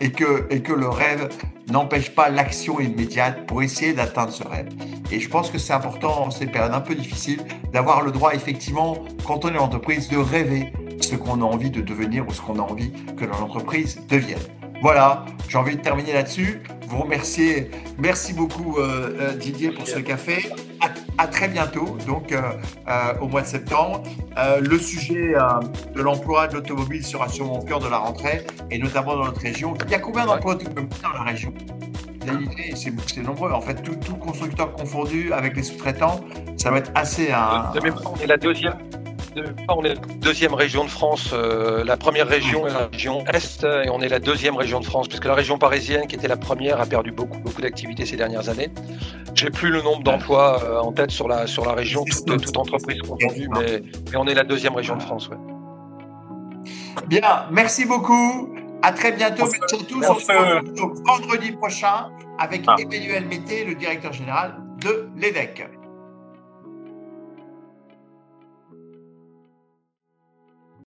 et 0.00 0.10
que, 0.10 0.46
et 0.50 0.62
que 0.62 0.72
le 0.72 0.88
rêve 0.88 1.28
n'empêche 1.70 2.14
pas 2.14 2.28
l'action 2.28 2.80
immédiate 2.80 3.46
pour 3.46 3.62
essayer 3.62 3.92
d'atteindre 3.92 4.32
ce 4.32 4.46
rêve. 4.46 4.68
Et 5.10 5.20
je 5.20 5.28
pense 5.28 5.50
que 5.50 5.58
c'est 5.58 5.72
important 5.72 6.26
en 6.26 6.30
ces 6.30 6.46
périodes 6.46 6.72
un 6.72 6.80
peu 6.80 6.94
difficiles 6.94 7.42
d'avoir 7.72 8.02
le 8.02 8.12
droit 8.12 8.34
effectivement, 8.34 8.98
quand 9.26 9.44
on 9.44 9.48
est 9.54 9.58
en 9.58 9.64
entreprise, 9.64 10.08
de 10.08 10.16
rêver 10.16 10.72
ce 11.00 11.16
qu'on 11.16 11.42
a 11.42 11.44
envie 11.44 11.70
de 11.70 11.80
devenir 11.80 12.26
ou 12.26 12.32
ce 12.32 12.40
qu'on 12.40 12.58
a 12.58 12.62
envie 12.62 12.92
que 13.16 13.24
l'entreprise 13.24 14.00
devienne. 14.08 14.38
Voilà, 14.84 15.24
j'ai 15.48 15.56
envie 15.56 15.76
de 15.78 15.80
terminer 15.80 16.12
là-dessus. 16.12 16.60
Vous 16.88 16.98
remercier. 16.98 17.70
Merci 17.96 18.34
beaucoup 18.34 18.76
euh, 18.76 19.16
euh, 19.18 19.32
Didier 19.32 19.70
pour 19.70 19.88
ce 19.88 19.98
café. 19.98 20.50
À, 21.16 21.26
très 21.26 21.48
bientôt, 21.48 21.96
donc 22.06 22.32
euh, 22.32 22.42
au 23.22 23.26
mois 23.26 23.40
de 23.40 23.46
septembre. 23.46 24.02
le 24.60 24.78
sujet 24.78 25.32
de 25.94 26.02
l'emploi 26.02 26.48
de 26.48 26.56
l'automobile 26.56 27.02
sera 27.02 27.30
sûrement 27.30 27.60
au 27.60 27.64
cœur 27.64 27.78
de 27.78 27.88
la 27.88 27.96
rentrée, 27.96 28.46
et 28.70 28.78
notamment 28.78 29.16
dans 29.16 29.24
notre 29.24 29.40
région. 29.40 29.72
Il 29.86 29.90
y 29.90 29.94
a 29.94 30.00
combien 30.00 30.26
d'emplois 30.26 30.52
automobiles 30.52 30.86
dans 31.02 31.12
la 31.14 31.22
région? 31.30 31.54
C'est 33.06 33.22
nombreux. 33.22 33.52
En 33.52 33.62
fait, 33.62 33.76
tout, 33.82 33.94
tout, 33.94 34.16
constructeur 34.16 34.70
confondu 34.74 35.32
avec 35.32 35.56
les 35.56 35.62
sous-traitants, 35.62 36.20
ça 36.58 36.70
va 36.70 36.76
être 36.76 36.92
assez. 36.94 37.32
Un, 37.32 37.72
on 38.04 38.26
la 38.26 38.36
deuxième, 38.36 38.76
on 39.68 39.84
est 39.84 39.88
la 39.88 40.00
deuxième 40.20 40.54
région 40.54 40.84
de 40.84 40.90
France. 40.90 41.30
Euh, 41.32 41.84
la 41.84 41.96
première 41.96 42.26
région 42.28 42.66
est 42.66 42.72
la 42.72 42.86
région 42.86 43.24
Est 43.26 43.64
et 43.64 43.90
on 43.90 44.00
est 44.00 44.08
la 44.08 44.18
deuxième 44.18 44.56
région 44.56 44.80
de 44.80 44.84
France, 44.84 45.08
puisque 45.08 45.24
la 45.24 45.34
région 45.34 45.58
parisienne, 45.58 46.06
qui 46.06 46.16
était 46.16 46.28
la 46.28 46.36
première, 46.36 46.80
a 46.80 46.86
perdu 46.86 47.12
beaucoup, 47.12 47.38
beaucoup 47.38 47.62
d'activités 47.62 48.06
ces 48.06 48.16
dernières 48.16 48.48
années. 48.48 48.70
J'ai 49.34 49.50
plus 49.50 49.70
le 49.70 49.82
nombre 49.82 50.02
d'emplois 50.02 50.62
euh, 50.62 50.80
en 50.80 50.92
tête 50.92 51.10
sur 51.10 51.28
la, 51.28 51.46
sur 51.46 51.64
la 51.64 51.72
région, 51.72 52.04
toute, 52.04 52.56
entreprise 52.56 53.00
confondue, 53.02 53.48
mais, 53.48 53.82
mais, 54.10 54.16
on 54.16 54.26
est 54.26 54.34
la 54.34 54.44
deuxième 54.44 54.74
région 54.74 54.96
de 54.96 55.02
France. 55.02 55.30
Bien, 57.08 57.46
merci 57.50 57.84
beaucoup. 57.84 58.54
À 58.82 58.92
très 58.92 59.12
bientôt. 59.12 59.44
Merci 59.44 59.60
à 59.62 59.84
tous. 59.84 60.04
On 60.08 60.18
se 60.18 60.66
retrouve 60.70 61.02
vendredi 61.04 61.52
prochain 61.52 62.10
avec 62.38 62.62
ah. 62.66 62.76
Emmanuel 62.78 63.24
Mété, 63.26 63.64
le 63.64 63.74
directeur 63.74 64.12
général 64.12 64.56
de 64.80 65.08
l'EDEC. 65.16 65.66